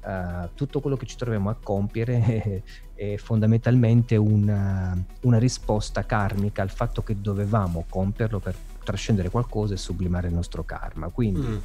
eh, 0.08 0.48
tutto 0.54 0.80
quello 0.80 0.96
che 0.96 1.04
ci 1.04 1.16
troviamo 1.16 1.50
a 1.50 1.56
compiere 1.62 2.22
è, 2.24 2.62
è 2.94 3.16
fondamentalmente 3.18 4.16
una, 4.16 4.96
una, 5.22 5.38
risposta 5.38 6.06
karmica 6.06 6.62
al 6.62 6.70
fatto 6.70 7.02
che 7.02 7.20
dovevamo 7.20 7.84
compierlo 7.86 8.38
per 8.38 8.56
trascendere 8.82 9.28
qualcosa 9.28 9.74
e 9.74 9.76
sublimare 9.76 10.28
il 10.28 10.34
nostro 10.34 10.64
karma. 10.64 11.08
Quindi 11.08 11.46
mm 11.46 11.56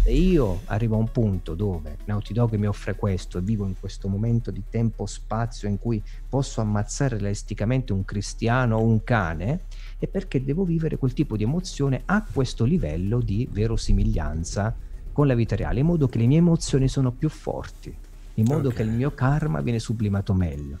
se 0.00 0.10
io 0.10 0.62
arrivo 0.66 0.96
a 0.96 0.98
un 0.98 1.10
punto 1.12 1.54
dove 1.54 1.98
Naughty 2.06 2.32
Dog 2.32 2.54
mi 2.54 2.66
offre 2.66 2.96
questo 2.96 3.38
e 3.38 3.42
vivo 3.42 3.66
in 3.66 3.74
questo 3.78 4.08
momento 4.08 4.50
di 4.50 4.62
tempo-spazio 4.68 5.68
in 5.68 5.78
cui 5.78 6.02
posso 6.28 6.60
ammazzare 6.60 7.18
realisticamente 7.18 7.92
un 7.92 8.04
cristiano 8.04 8.78
o 8.78 8.82
un 8.82 9.04
cane, 9.04 9.64
è 9.98 10.06
perché 10.08 10.42
devo 10.42 10.64
vivere 10.64 10.96
quel 10.96 11.12
tipo 11.12 11.36
di 11.36 11.44
emozione 11.44 12.02
a 12.06 12.24
questo 12.32 12.64
livello 12.64 13.20
di 13.20 13.46
verosimiglianza 13.52 14.74
con 15.12 15.26
la 15.26 15.34
vita 15.34 15.56
reale, 15.56 15.80
in 15.80 15.86
modo 15.86 16.08
che 16.08 16.18
le 16.18 16.26
mie 16.26 16.38
emozioni 16.38 16.88
sono 16.88 17.12
più 17.12 17.28
forti, 17.28 17.94
in 18.34 18.44
modo 18.44 18.68
okay. 18.68 18.84
che 18.84 18.90
il 18.90 18.96
mio 18.96 19.12
karma 19.12 19.60
viene 19.60 19.78
sublimato 19.78 20.34
meglio. 20.34 20.78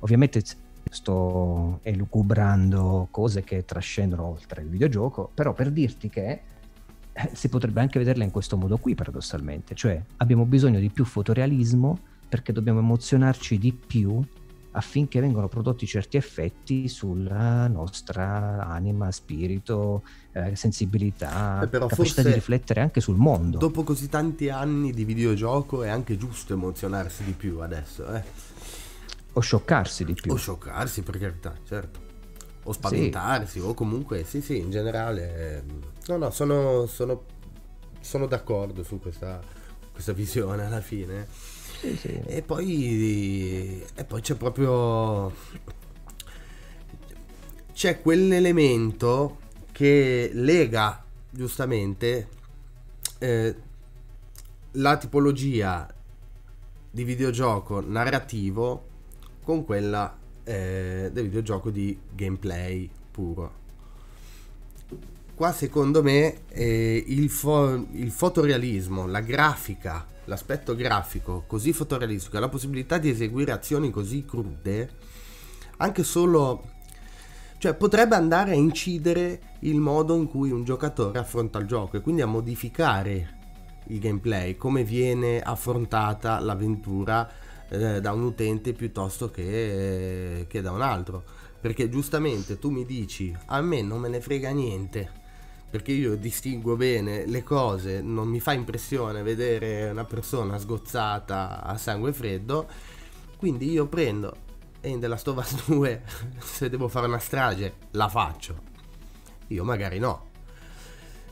Ovviamente 0.00 0.42
sto 0.90 1.78
elucubrando 1.82 3.08
cose 3.10 3.42
che 3.44 3.64
trascendono 3.64 4.24
oltre 4.24 4.62
il 4.62 4.68
videogioco, 4.68 5.30
però 5.32 5.52
per 5.54 5.70
dirti 5.70 6.08
che 6.08 6.40
eh, 7.12 7.30
si 7.32 7.48
potrebbe 7.48 7.80
anche 7.80 7.98
vederla 7.98 8.24
in 8.24 8.30
questo 8.30 8.56
modo 8.56 8.78
qui 8.78 8.94
paradossalmente, 8.94 9.74
cioè 9.74 10.02
abbiamo 10.18 10.44
bisogno 10.44 10.78
di 10.78 10.90
più 10.90 11.04
fotorealismo 11.04 11.98
perché 12.28 12.52
dobbiamo 12.52 12.78
emozionarci 12.80 13.58
di 13.58 13.72
più 13.72 14.22
affinché 14.72 15.20
vengano 15.20 15.48
prodotti 15.48 15.86
certi 15.86 16.16
effetti 16.16 16.88
sulla 16.88 17.68
nostra 17.68 18.66
anima, 18.66 19.10
spirito, 19.10 20.02
eh, 20.32 20.56
sensibilità, 20.56 21.62
eh, 21.62 21.68
capacità 21.68 22.22
di 22.22 22.32
riflettere 22.32 22.80
anche 22.80 23.00
sul 23.00 23.16
mondo. 23.16 23.58
Dopo 23.58 23.82
così 23.82 24.08
tanti 24.08 24.48
anni 24.48 24.92
di 24.92 25.04
videogioco 25.04 25.82
è 25.82 25.88
anche 25.88 26.16
giusto 26.16 26.54
emozionarsi 26.54 27.22
di 27.24 27.32
più 27.32 27.60
adesso, 27.60 28.12
eh? 28.14 28.22
O 29.34 29.40
scioccarsi 29.40 30.04
di 30.04 30.14
più. 30.14 30.32
O 30.32 30.36
scioccarsi 30.36 31.02
per 31.02 31.18
carità, 31.18 31.54
certo. 31.66 32.10
O 32.64 32.72
spaventarsi, 32.72 33.58
sì. 33.58 33.66
o 33.66 33.74
comunque, 33.74 34.24
sì, 34.24 34.40
sì, 34.40 34.58
in 34.58 34.70
generale 34.70 35.90
No, 36.06 36.16
no, 36.16 36.30
sono, 36.30 36.86
sono, 36.86 37.24
sono 38.00 38.26
d'accordo 38.26 38.82
su 38.82 38.98
questa, 38.98 39.40
questa, 39.92 40.12
visione 40.12 40.64
alla 40.64 40.80
fine. 40.80 41.28
Sì, 41.80 41.96
sì. 41.96 42.20
E, 42.26 42.42
poi, 42.42 43.84
e 43.94 44.04
poi 44.04 44.20
c'è 44.20 44.34
proprio... 44.34 45.32
C'è 47.72 48.00
quell'elemento 48.00 49.38
che 49.72 50.30
lega 50.32 51.04
giustamente 51.30 52.28
eh, 53.18 53.56
la 54.72 54.96
tipologia 54.96 55.92
di 56.90 57.04
videogioco 57.04 57.80
narrativo 57.80 58.90
con 59.42 59.64
quella 59.64 60.16
eh, 60.44 61.10
del 61.12 61.24
videogioco 61.24 61.70
di 61.70 61.98
gameplay 62.14 62.88
puro. 63.10 63.60
Qua 65.34 65.52
secondo 65.52 66.02
me 66.02 66.42
eh, 66.48 67.02
il, 67.06 67.30
fo- 67.30 67.86
il, 67.92 68.10
fotorealismo, 68.10 69.06
la 69.06 69.20
grafica, 69.20 70.06
l'aspetto 70.26 70.74
grafico 70.76 71.44
così 71.46 71.72
fotorealistico, 71.72 72.38
la 72.38 72.48
possibilità 72.48 72.98
di 72.98 73.08
eseguire 73.08 73.52
azioni 73.52 73.90
così 73.90 74.24
crude, 74.24 74.90
anche 75.78 76.04
solo... 76.04 76.70
cioè 77.62 77.74
potrebbe 77.74 78.16
andare 78.16 78.50
a 78.50 78.54
incidere 78.54 79.40
il 79.60 79.78
modo 79.78 80.16
in 80.16 80.26
cui 80.26 80.50
un 80.50 80.64
giocatore 80.64 81.20
affronta 81.20 81.60
il 81.60 81.66
gioco 81.68 81.96
e 81.96 82.00
quindi 82.00 82.20
a 82.20 82.26
modificare 82.26 83.38
il 83.84 84.00
gameplay, 84.00 84.56
come 84.56 84.82
viene 84.82 85.40
affrontata 85.40 86.40
l'avventura 86.40 87.30
eh, 87.68 88.00
da 88.00 88.10
un 88.10 88.24
utente 88.24 88.72
piuttosto 88.72 89.30
che, 89.30 90.40
eh, 90.40 90.46
che 90.48 90.60
da 90.60 90.72
un 90.72 90.82
altro. 90.82 91.22
Perché 91.60 91.88
giustamente 91.88 92.58
tu 92.58 92.70
mi 92.70 92.84
dici, 92.84 93.32
a 93.46 93.60
me 93.60 93.80
non 93.80 94.00
me 94.00 94.08
ne 94.08 94.20
frega 94.20 94.50
niente 94.50 95.08
perché 95.70 95.92
io 95.92 96.16
distingo 96.16 96.74
bene 96.74 97.26
le 97.26 97.44
cose, 97.44 98.00
non 98.00 98.26
mi 98.26 98.40
fa 98.40 98.54
impressione 98.54 99.22
vedere 99.22 99.88
una 99.88 100.04
persona 100.04 100.58
sgozzata 100.58 101.62
a 101.62 101.78
sangue 101.78 102.12
freddo, 102.12 102.66
quindi 103.36 103.70
io 103.70 103.86
prendo 103.86 104.41
e 104.82 104.88
in 104.90 105.00
della 105.00 105.16
Stovas 105.16 105.64
2 105.66 106.02
se 106.38 106.68
devo 106.68 106.88
fare 106.88 107.06
una 107.06 107.18
strage 107.18 107.74
la 107.92 108.08
faccio, 108.08 108.60
io 109.46 109.64
magari 109.64 109.98
no. 109.98 110.30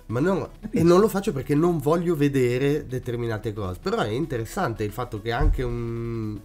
Ma 0.07 0.19
non, 0.19 0.49
e 0.71 0.83
non 0.83 0.99
lo 0.99 1.09
faccio 1.09 1.33
perché 1.33 1.55
non 1.55 1.79
voglio 1.79 2.17
vedere 2.17 2.87
determinate 2.87 3.53
cose. 3.53 3.79
Però 3.81 3.99
è 3.99 4.09
interessante 4.09 4.83
il 4.83 4.91
fatto 4.91 5.21
che 5.21 5.31
anche 5.31 5.63
un, 5.63 6.37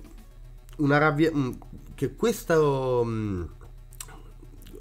una 0.77 0.97
rabbia. 0.99 1.31
che 1.95 2.15
questo 2.15 3.03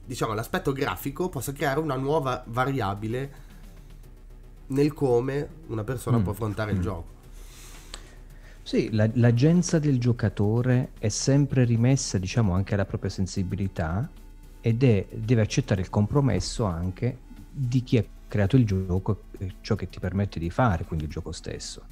diciamo, 0.04 0.34
l'aspetto 0.34 0.72
grafico 0.72 1.28
possa 1.28 1.52
creare 1.52 1.80
una 1.80 1.96
nuova 1.96 2.42
variabile 2.46 3.42
nel 4.66 4.92
come 4.92 5.48
una 5.68 5.84
persona 5.84 6.18
mm. 6.18 6.22
può 6.22 6.32
affrontare 6.32 6.72
mm. 6.72 6.76
il 6.76 6.80
gioco. 6.82 7.13
Sì, 8.66 8.90
la, 8.92 9.08
l'agenza 9.14 9.78
del 9.78 9.98
giocatore 10.00 10.92
è 10.98 11.10
sempre 11.10 11.64
rimessa, 11.64 12.16
diciamo, 12.16 12.54
anche 12.54 12.72
alla 12.72 12.86
propria 12.86 13.10
sensibilità 13.10 14.10
ed 14.60 14.82
è, 14.82 15.06
deve 15.12 15.42
accettare 15.42 15.82
il 15.82 15.90
compromesso 15.90 16.64
anche 16.64 17.26
di 17.50 17.82
chi 17.82 17.98
ha 17.98 18.04
creato 18.26 18.56
il 18.56 18.64
gioco 18.64 19.28
e 19.38 19.56
ciò 19.60 19.74
che 19.74 19.90
ti 19.90 20.00
permette 20.00 20.38
di 20.38 20.48
fare, 20.48 20.84
quindi 20.84 21.04
il 21.04 21.10
gioco 21.10 21.30
stesso. 21.30 21.88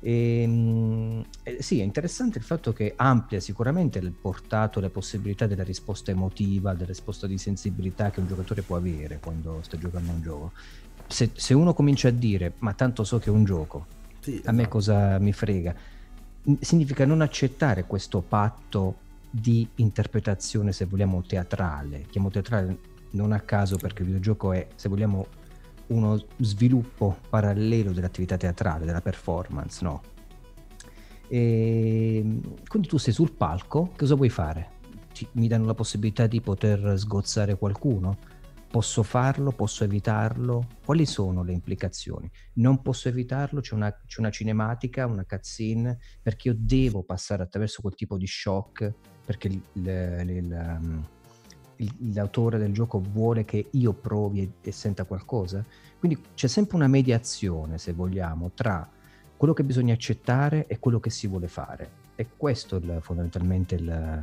E, 0.00 0.42
ehm, 0.42 1.24
eh, 1.44 1.62
sì, 1.62 1.80
è 1.80 1.82
interessante 1.82 2.36
il 2.38 2.44
fatto 2.44 2.72
che 2.74 2.92
amplia 2.94 3.40
sicuramente 3.40 3.98
il 3.98 4.12
portato, 4.12 4.80
le 4.80 4.90
possibilità 4.90 5.46
della 5.46 5.64
risposta 5.64 6.10
emotiva, 6.10 6.74
della 6.74 6.86
risposta 6.88 7.26
di 7.26 7.38
sensibilità 7.38 8.10
che 8.10 8.20
un 8.20 8.26
giocatore 8.26 8.64
può 8.64 8.76
avere 8.76 9.18
quando 9.18 9.62
sta 9.62 9.78
giocando 9.78 10.10
a 10.10 10.14
un 10.14 10.20
gioco. 10.20 10.52
Se, 11.06 11.32
se 11.34 11.54
uno 11.54 11.72
comincia 11.72 12.08
a 12.08 12.10
dire, 12.10 12.56
ma 12.58 12.74
tanto 12.74 13.02
so 13.04 13.18
che 13.18 13.30
è 13.30 13.32
un 13.32 13.44
gioco, 13.44 13.88
sì, 14.18 14.40
a 14.44 14.52
me 14.52 14.68
esatto. 14.68 14.68
cosa 14.68 15.18
mi 15.18 15.32
frega, 15.32 15.74
significa 16.60 17.04
non 17.06 17.20
accettare 17.20 17.84
questo 17.84 18.20
patto 18.20 18.96
di 19.30 19.66
interpretazione, 19.76 20.72
se 20.72 20.84
vogliamo, 20.84 21.22
teatrale. 21.22 22.06
Chiamo 22.08 22.30
teatrale 22.30 22.78
non 23.10 23.32
a 23.32 23.40
caso 23.40 23.76
perché 23.76 24.02
il 24.02 24.08
videogioco 24.08 24.52
è, 24.52 24.66
se 24.74 24.88
vogliamo, 24.88 25.26
uno 25.88 26.22
sviluppo 26.38 27.18
parallelo 27.28 27.92
dell'attività 27.92 28.36
teatrale, 28.36 28.84
della 28.84 29.00
performance, 29.00 29.84
no? 29.84 30.02
E 31.28 32.40
quindi 32.66 32.88
tu 32.88 32.98
sei 32.98 33.12
sul 33.12 33.32
palco, 33.32 33.92
cosa 33.96 34.14
vuoi 34.14 34.28
fare? 34.28 34.68
Ti, 35.12 35.26
mi 35.32 35.48
danno 35.48 35.66
la 35.66 35.74
possibilità 35.74 36.26
di 36.26 36.40
poter 36.40 36.94
sgozzare 36.98 37.56
qualcuno? 37.56 38.16
Posso 38.72 39.02
farlo? 39.02 39.50
Posso 39.52 39.84
evitarlo? 39.84 40.66
Quali 40.82 41.04
sono 41.04 41.42
le 41.42 41.52
implicazioni? 41.52 42.28
Non 42.54 42.80
posso 42.80 43.08
evitarlo? 43.08 43.60
C'è 43.60 43.74
una, 43.74 43.92
c'è 44.06 44.20
una 44.20 44.30
cinematica, 44.30 45.04
una 45.04 45.26
cutscene, 45.26 45.98
perché 46.22 46.48
io 46.48 46.56
devo 46.58 47.02
passare 47.02 47.42
attraverso 47.42 47.82
quel 47.82 47.94
tipo 47.94 48.16
di 48.16 48.26
shock, 48.26 48.90
perché 49.26 49.48
il, 49.48 49.60
il, 49.74 50.26
il, 50.26 50.78
um, 50.80 51.06
l'autore 52.14 52.56
del 52.56 52.72
gioco 52.72 52.98
vuole 52.98 53.44
che 53.44 53.68
io 53.72 53.92
provi 53.92 54.40
e, 54.40 54.52
e 54.66 54.72
senta 54.72 55.04
qualcosa. 55.04 55.62
Quindi 55.98 56.18
c'è 56.32 56.46
sempre 56.46 56.76
una 56.76 56.88
mediazione, 56.88 57.76
se 57.76 57.92
vogliamo, 57.92 58.52
tra 58.54 58.88
quello 59.36 59.52
che 59.52 59.64
bisogna 59.64 59.92
accettare 59.92 60.66
e 60.66 60.78
quello 60.78 60.98
che 60.98 61.10
si 61.10 61.26
vuole 61.26 61.46
fare. 61.46 61.90
E 62.14 62.26
questo 62.38 62.78
è 62.78 63.00
fondamentalmente 63.00 63.74
il, 63.74 64.22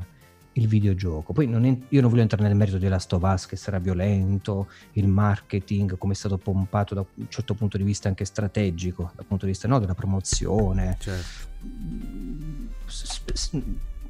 il 0.59 0.67
videogioco. 0.67 1.33
Poi 1.33 1.47
non 1.47 1.65
è, 1.65 1.75
io 1.89 2.01
non 2.01 2.09
voglio 2.09 2.21
entrare 2.21 2.43
nel 2.43 2.55
merito 2.55 2.77
of 3.15 3.23
Us 3.23 3.45
che 3.45 3.55
sarà 3.55 3.79
violento, 3.79 4.67
il 4.93 5.07
marketing, 5.07 5.97
come 5.97 6.13
è 6.13 6.15
stato 6.15 6.37
pompato 6.37 6.93
da 6.93 7.05
un 7.13 7.29
certo 7.29 7.53
punto 7.53 7.77
di 7.77 7.83
vista 7.83 8.07
anche 8.07 8.25
strategico, 8.25 9.11
dal 9.15 9.25
punto 9.25 9.45
di 9.45 9.51
vista 9.51 9.67
no, 9.67 9.79
della 9.79 9.95
promozione. 9.95 10.97
Certo. 10.99 11.47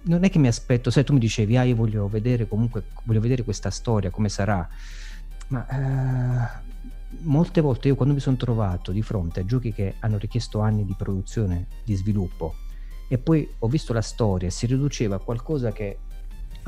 Non 0.02 0.24
è 0.24 0.30
che 0.30 0.40
mi 0.40 0.48
aspetto, 0.48 0.90
sai, 0.90 1.04
tu 1.04 1.14
mi 1.14 1.20
dicevi, 1.20 1.58
ah, 1.58 1.64
io 1.64 1.76
voglio 1.76 2.08
vedere 2.08 2.48
comunque, 2.48 2.86
voglio 3.04 3.20
vedere 3.20 3.44
questa 3.44 3.70
storia, 3.70 4.10
come 4.10 4.30
sarà, 4.30 4.68
ma 5.50 5.66
uh, 5.70 7.18
molte 7.22 7.62
volte 7.62 7.90
io 7.90 7.96
quando 7.96 8.14
mi 8.14 8.20
sono 8.20 8.38
trovato 8.38 8.92
di 8.92 9.02
fronte 9.02 9.42
a 9.42 9.46
giochi 9.46 9.74
che 9.74 9.96
hanno 10.00 10.18
richiesto 10.18 10.62
anni 10.62 10.86
di 10.86 10.96
produzione, 10.98 11.68
di 11.84 11.96
sviluppo, 11.96 12.56
e 13.10 13.18
poi 13.18 13.48
ho 13.60 13.68
visto 13.68 13.92
la 13.92 14.02
storia, 14.02 14.50
si 14.50 14.68
riduceva 14.68 15.16
a 15.16 15.20
qualcosa 15.20 15.72
che 15.72 15.98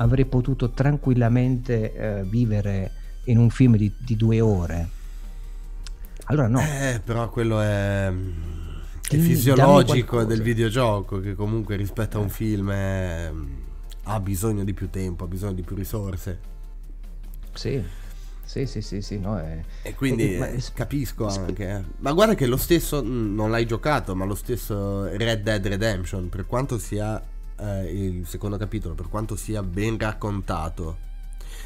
avrei 0.02 0.24
potuto 0.24 0.70
tranquillamente 0.70 1.94
eh, 1.94 2.22
vivere 2.24 2.90
in 3.24 3.38
un 3.38 3.50
film 3.50 3.76
di, 3.76 3.92
di, 3.96 4.16
due 4.16 4.40
ore. 4.40 4.88
Allora 6.24 6.48
no. 6.48 6.60
Eh, 6.60 7.00
però 7.02 7.28
quello 7.30 7.60
è, 7.60 8.08
è 8.08 9.16
fisiologico 9.16 10.24
del 10.24 10.42
videogioco, 10.42 11.20
che 11.20 11.34
comunque 11.34 11.76
rispetto 11.76 12.18
a 12.18 12.20
un 12.20 12.28
film 12.28 12.70
è, 12.72 13.30
ha 14.04 14.20
bisogno 14.20 14.64
di 14.64 14.74
più 14.74 14.90
tempo, 14.90 15.24
ha 15.24 15.28
bisogno 15.28 15.54
di 15.54 15.62
più 15.62 15.76
risorse. 15.76 16.50
Sì. 17.54 18.00
Sì, 18.44 18.66
sì, 18.66 18.82
sì, 18.82 19.00
sì, 19.00 19.18
no, 19.18 19.38
è... 19.38 19.62
E 19.82 19.94
quindi 19.94 20.36
ma, 20.36 20.48
capisco 20.74 21.26
anche. 21.26 21.70
Eh. 21.70 21.82
Ma 21.98 22.12
guarda 22.12 22.34
che 22.34 22.44
lo 22.44 22.58
stesso, 22.58 23.02
mm, 23.02 23.34
non 23.34 23.50
l'hai 23.50 23.64
giocato, 23.64 24.14
ma 24.14 24.26
lo 24.26 24.34
stesso 24.34 25.06
Red 25.06 25.42
Dead 25.42 25.66
Redemption, 25.66 26.28
per 26.28 26.44
quanto 26.44 26.76
sia 26.76 27.22
eh, 27.58 27.84
il 27.84 28.26
secondo 28.26 28.56
capitolo, 28.56 28.94
per 28.94 29.08
quanto 29.08 29.36
sia 29.36 29.62
ben 29.62 29.98
raccontato, 29.98 30.98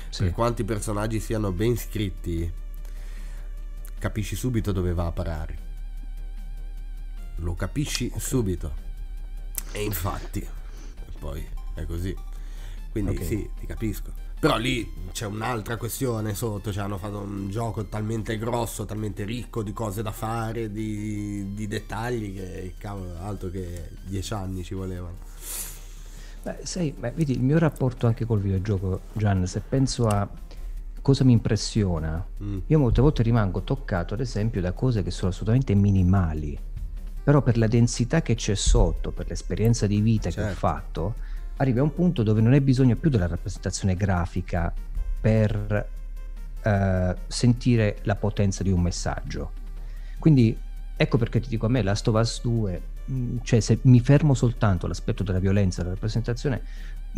sì. 0.08 0.24
per 0.24 0.32
quanti 0.32 0.64
personaggi 0.64 1.20
siano 1.20 1.52
ben 1.52 1.76
scritti, 1.76 2.50
capisci 3.98 4.36
subito 4.36 4.72
dove 4.72 4.92
va 4.92 5.06
a 5.06 5.12
parare. 5.12 5.64
Lo 7.36 7.54
capisci 7.54 8.06
okay. 8.06 8.20
subito. 8.20 8.84
E 9.72 9.82
infatti, 9.82 10.46
poi 11.18 11.46
è 11.74 11.84
così. 11.84 12.14
Quindi 12.90 13.10
okay. 13.10 13.26
sì, 13.26 13.50
ti 13.58 13.66
capisco. 13.66 14.24
Però 14.38 14.58
lì 14.58 14.90
c'è 15.12 15.26
un'altra 15.26 15.76
questione 15.76 16.34
sotto, 16.34 16.70
cioè 16.70 16.84
hanno 16.84 16.98
fatto 16.98 17.20
un 17.20 17.48
gioco 17.48 17.86
talmente 17.86 18.36
grosso, 18.36 18.84
talmente 18.84 19.24
ricco 19.24 19.62
di 19.62 19.72
cose 19.72 20.02
da 20.02 20.12
fare, 20.12 20.70
di, 20.70 21.54
di 21.54 21.66
dettagli 21.66 22.34
che 22.34 22.74
cavolo, 22.76 23.18
altro 23.18 23.48
che 23.48 23.90
dieci 24.04 24.34
anni 24.34 24.62
ci 24.62 24.74
volevano. 24.74 25.25
Beh, 26.46 26.58
sai, 26.62 26.94
beh, 26.96 27.10
vedi, 27.10 27.32
il 27.32 27.42
mio 27.42 27.58
rapporto 27.58 28.06
anche 28.06 28.24
col 28.24 28.38
videogioco, 28.38 29.00
Gian, 29.14 29.48
se 29.48 29.60
penso 29.68 30.06
a 30.06 30.28
cosa 31.02 31.24
mi 31.24 31.32
impressiona, 31.32 32.24
mm. 32.40 32.58
io 32.66 32.78
molte 32.78 33.00
volte 33.00 33.24
rimango 33.24 33.62
toccato, 33.62 34.14
ad 34.14 34.20
esempio, 34.20 34.60
da 34.60 34.70
cose 34.70 35.02
che 35.02 35.10
sono 35.10 35.32
assolutamente 35.32 35.74
minimali, 35.74 36.56
però 37.24 37.42
per 37.42 37.58
la 37.58 37.66
densità 37.66 38.22
che 38.22 38.36
c'è 38.36 38.54
sotto, 38.54 39.10
per 39.10 39.26
l'esperienza 39.26 39.88
di 39.88 40.00
vita 40.00 40.30
certo. 40.30 40.36
che 40.36 40.46
ho 40.46 40.50
certo. 40.50 40.66
fatto, 40.66 41.14
arrivi 41.56 41.80
a 41.80 41.82
un 41.82 41.92
punto 41.92 42.22
dove 42.22 42.40
non 42.40 42.52
hai 42.52 42.60
bisogno 42.60 42.94
più 42.94 43.10
della 43.10 43.26
rappresentazione 43.26 43.96
grafica 43.96 44.72
per 45.20 45.88
eh, 46.62 47.16
sentire 47.26 47.98
la 48.02 48.14
potenza 48.14 48.62
di 48.62 48.70
un 48.70 48.82
messaggio. 48.82 49.50
Quindi 50.20 50.56
ecco 50.96 51.18
perché 51.18 51.40
ti 51.40 51.48
dico 51.48 51.66
a 51.66 51.70
me 51.70 51.82
Last 51.82 52.06
of 52.06 52.14
Us 52.14 52.40
2 52.40 52.82
Mm, 52.82 52.95
cioè 53.42 53.60
se 53.60 53.78
mi 53.82 54.00
fermo 54.00 54.34
soltanto 54.34 54.86
all'aspetto 54.86 55.22
della 55.22 55.38
violenza, 55.38 55.82
della 55.82 55.94
rappresentazione, 55.94 56.62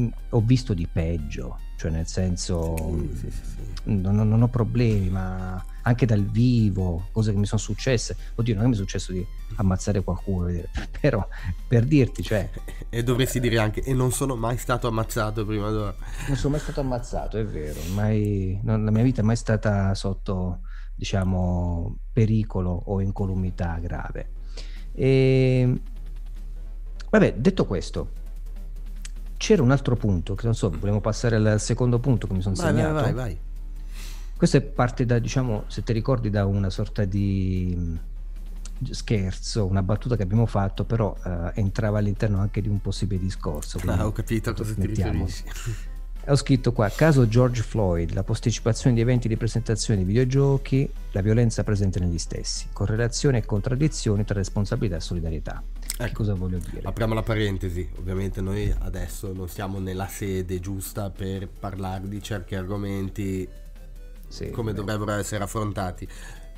mm, 0.00 0.08
ho 0.30 0.40
visto 0.40 0.74
di 0.74 0.86
peggio, 0.86 1.58
cioè 1.76 1.90
nel 1.90 2.06
senso 2.06 2.76
sì, 3.14 3.30
sì, 3.30 3.30
sì, 3.30 3.94
non, 3.94 4.16
non, 4.16 4.42
ho 4.42 4.48
problemi, 4.48 5.08
ma 5.08 5.64
anche 5.82 6.04
dal 6.04 6.24
vivo, 6.24 7.08
cose 7.10 7.32
che 7.32 7.38
mi 7.38 7.46
sono 7.46 7.60
successe, 7.60 8.16
oddio 8.34 8.54
non 8.54 8.64
è 8.64 8.66
mi 8.66 8.74
è 8.74 8.76
successo 8.76 9.12
di 9.12 9.24
ammazzare 9.56 10.02
qualcuno, 10.02 10.50
però 11.00 11.26
per 11.66 11.84
dirti, 11.84 12.22
cioè... 12.22 12.48
E 12.90 13.02
dovresti 13.02 13.38
dire 13.38 13.58
anche, 13.58 13.82
e 13.82 13.92
non 13.92 14.12
sono 14.12 14.34
mai 14.34 14.56
stato 14.56 14.88
ammazzato 14.88 15.44
prima 15.44 15.68
d'ora. 15.70 15.94
Non 16.26 16.36
sono 16.36 16.52
mai 16.52 16.60
stato 16.60 16.80
ammazzato, 16.80 17.36
è 17.36 17.44
vero, 17.44 17.80
mai, 17.92 18.58
non, 18.62 18.84
la 18.84 18.90
mia 18.90 19.02
vita 19.02 19.20
è 19.20 19.24
mai 19.24 19.36
stata 19.36 19.94
sotto, 19.94 20.60
diciamo, 20.94 21.98
pericolo 22.12 22.70
o 22.70 23.00
incolumità 23.02 23.78
grave 23.78 24.36
e... 24.98 25.60
Ehm, 25.60 25.80
vabbè, 27.10 27.34
detto 27.34 27.64
questo, 27.64 28.10
c'era 29.36 29.62
un 29.62 29.70
altro 29.70 29.96
punto, 29.96 30.34
che 30.34 30.44
non 30.44 30.54
so, 30.54 30.68
vogliamo 30.70 31.00
passare 31.00 31.36
al 31.36 31.60
secondo 31.60 31.98
punto 31.98 32.26
che 32.26 32.34
mi 32.34 32.42
sono 32.42 32.54
vai, 32.56 32.66
segnato. 32.66 32.94
Vai, 32.94 33.02
vai, 33.02 33.12
vai. 33.12 33.38
Questo 34.36 34.56
è 34.56 34.60
parte 34.60 35.06
da, 35.06 35.18
diciamo, 35.18 35.64
se 35.68 35.82
ti 35.82 35.92
ricordi, 35.92 36.30
da 36.30 36.44
una 36.44 36.70
sorta 36.70 37.04
di 37.04 37.98
scherzo, 38.90 39.66
una 39.66 39.82
battuta 39.82 40.16
che 40.16 40.22
abbiamo 40.22 40.46
fatto, 40.46 40.84
però 40.84 41.16
uh, 41.24 41.50
entrava 41.54 41.98
all'interno 41.98 42.38
anche 42.38 42.60
di 42.60 42.68
un 42.68 42.80
possibile 42.80 43.20
discorso. 43.20 43.80
Ah, 43.86 44.06
ho 44.06 44.12
capito 44.12 44.50
a 44.50 44.54
cosa 44.54 44.74
ti 44.74 44.86
riferisci. 44.86 45.44
Ho 46.30 46.36
scritto 46.36 46.72
qua, 46.72 46.90
caso 46.90 47.26
George 47.26 47.62
Floyd, 47.62 48.12
la 48.12 48.22
posticipazione 48.22 48.94
di 48.94 49.00
eventi 49.00 49.28
di 49.28 49.38
presentazione 49.38 50.00
di 50.00 50.04
videogiochi, 50.04 50.86
la 51.12 51.22
violenza 51.22 51.64
presente 51.64 52.00
negli 52.00 52.18
stessi, 52.18 52.68
correlazione 52.70 53.38
e 53.38 53.46
contraddizioni 53.46 54.26
tra 54.26 54.34
responsabilità 54.34 54.96
e 54.96 55.00
solidarietà. 55.00 55.62
Ecco, 55.96 56.12
cosa 56.12 56.34
voglio 56.34 56.58
dire? 56.58 56.82
Apriamo 56.86 57.14
la 57.14 57.22
parentesi, 57.22 57.88
ovviamente 57.96 58.42
noi 58.42 58.70
adesso 58.80 59.32
non 59.32 59.48
siamo 59.48 59.78
nella 59.78 60.06
sede 60.06 60.60
giusta 60.60 61.08
per 61.08 61.48
parlare 61.48 62.06
di 62.06 62.22
certi 62.22 62.54
argomenti 62.54 63.48
sì, 64.28 64.50
come 64.50 64.72
beh. 64.72 64.76
dovrebbero 64.76 65.12
essere 65.12 65.42
affrontati. 65.42 66.06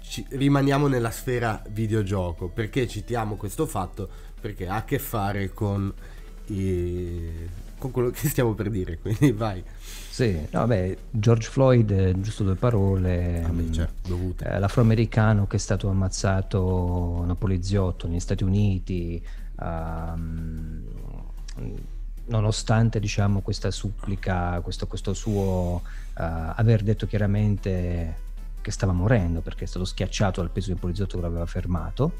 Ci, 0.03 0.27
rimaniamo 0.31 0.89
nella 0.89 1.13
sfera 1.13 1.63
videogioco, 1.69 2.49
perché 2.49 2.89
citiamo 2.89 3.37
questo 3.37 3.67
fatto? 3.67 4.09
Perché 4.41 4.67
ha 4.67 4.75
a 4.75 4.85
che 4.85 4.99
fare 4.99 5.51
con 5.51 5.95
i 6.47 7.69
con 7.81 7.91
quello 7.91 8.11
che 8.11 8.29
stiamo 8.29 8.53
per 8.53 8.71
dire, 8.71 8.99
quindi 8.99 9.33
vai. 9.33 9.65
Sì, 10.11 10.47
no, 10.51 10.67
beh, 10.67 10.99
George 11.11 11.49
Floyd, 11.49 12.21
giusto 12.21 12.45
due 12.45 12.55
parole, 12.55 13.43
ah, 13.43 13.49
beh, 13.49 13.73
certo, 13.73 14.35
eh, 14.45 14.59
l'afroamericano 14.59 15.47
che 15.47 15.57
è 15.57 15.59
stato 15.59 15.89
ammazzato 15.89 17.25
da 17.27 17.35
poliziotto 17.35 18.07
negli 18.07 18.21
Stati 18.21 18.45
Uniti, 18.45 19.25
um, 19.61 20.83
nonostante 22.27 23.01
diciamo, 23.01 23.41
questa 23.41 23.71
supplica, 23.71 24.61
questo, 24.61 24.87
questo 24.87 25.15
suo 25.15 25.83
uh, 25.83 25.83
aver 26.15 26.83
detto 26.83 27.07
chiaramente 27.07 28.29
che 28.61 28.71
stava 28.71 28.93
morendo 28.93 29.41
perché 29.41 29.65
è 29.65 29.67
stato 29.67 29.87
schiacciato 29.87 30.41
dal 30.41 30.51
peso 30.51 30.69
del 30.69 30.79
poliziotto 30.79 31.17
che 31.17 31.23
l'aveva 31.23 31.47
fermato 31.47 32.13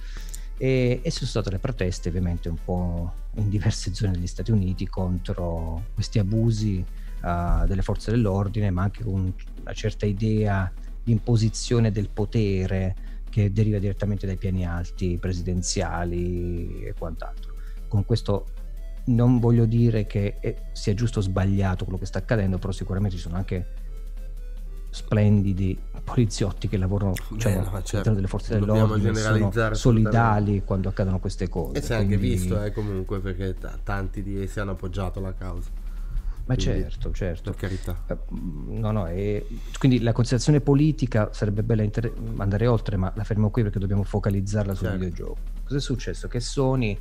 e, 0.57 1.01
e, 1.03 1.11
sono 1.11 1.29
state 1.29 1.51
le 1.51 1.59
proteste 1.59 2.09
ovviamente 2.09 2.49
un 2.49 2.57
po' 2.65 3.13
in 3.35 3.49
diverse 3.49 3.95
zone 3.95 4.13
degli 4.13 4.27
Stati 4.27 4.51
Uniti 4.51 4.87
contro 4.89 5.85
questi 5.95 6.19
abusi 6.19 6.85
uh, 7.23 7.67
delle 7.67 7.83
forze 7.83 8.11
dell'ordine, 8.11 8.71
ma 8.71 8.83
anche 8.83 9.05
con 9.05 9.33
una 9.61 9.73
certa 9.73 10.07
idea 10.07 10.71
di 11.03 11.13
imposizione 11.13 11.93
del 11.93 12.11
potere 12.11 13.09
che 13.31 13.53
deriva 13.53 13.79
direttamente 13.79 14.27
dai 14.27 14.37
piani 14.37 14.67
alti 14.67 15.17
presidenziali 15.19 16.85
e 16.85 16.95
quant'altro. 16.99 17.55
Con 17.89 18.05
questo 18.05 18.47
non 19.07 19.39
voglio 19.39 19.65
dire 19.65 20.07
che 20.07 20.39
sia 20.73 20.95
giusto 20.95 21.21
o 21.21 21.23
sbagliato 21.23 21.85
quello 21.85 21.99
che 21.99 22.07
sta 22.07 22.19
accadendo, 22.19 22.59
però 22.59 22.73
sicuramente 22.73 23.17
ci 23.17 23.23
sono 23.23 23.37
anche 23.37 23.80
splendidi 24.91 25.79
poliziotti 26.03 26.69
che 26.69 26.77
lavorano 26.77 27.15
cioè, 27.37 27.53
Beh, 27.53 27.59
no, 27.59 27.65
certo. 27.65 27.71
all'interno 27.71 28.15
delle 28.15 28.27
forze 28.27 28.59
dell'ordine 28.59 29.15
sono 29.15 29.75
solidali 29.75 30.63
quando 30.65 30.89
accadono 30.89 31.21
queste 31.21 31.49
cose 31.49 31.79
e 31.79 31.83
si 31.83 31.93
è 31.93 31.97
quindi... 31.97 32.15
anche 32.15 32.27
visto 32.27 32.63
eh, 32.63 32.73
comunque 32.73 33.21
perché 33.21 33.55
t- 33.55 33.79
tanti 33.85 34.23
di 34.23 34.43
essi 34.43 34.59
hanno 34.59 34.73
appoggiato 34.73 35.21
la 35.21 35.33
causa 35.35 35.71
ma 36.51 36.57
quindi, 36.57 36.81
certo, 36.81 37.13
certo. 37.13 37.51
Per 37.53 37.61
carità. 37.61 37.97
Eh, 38.09 38.17
no, 38.31 38.91
no, 38.91 39.07
e, 39.07 39.47
quindi 39.79 40.01
la 40.01 40.13
considerazione 40.13 40.61
politica 40.61 41.33
sarebbe 41.33 41.63
bella 41.63 41.83
inter- 41.83 42.13
andare 42.39 42.67
oltre, 42.67 42.97
ma 42.97 43.13
la 43.15 43.23
fermo 43.23 43.51
qui 43.51 43.63
perché 43.63 43.79
dobbiamo 43.79 44.03
focalizzarla 44.03 44.75
sul 44.75 44.89
certo. 44.89 45.05
videogioco. 45.05 45.39
Cosa 45.63 45.77
è 45.77 45.81
successo? 45.81 46.27
Che 46.27 46.41
Sony 46.41 46.99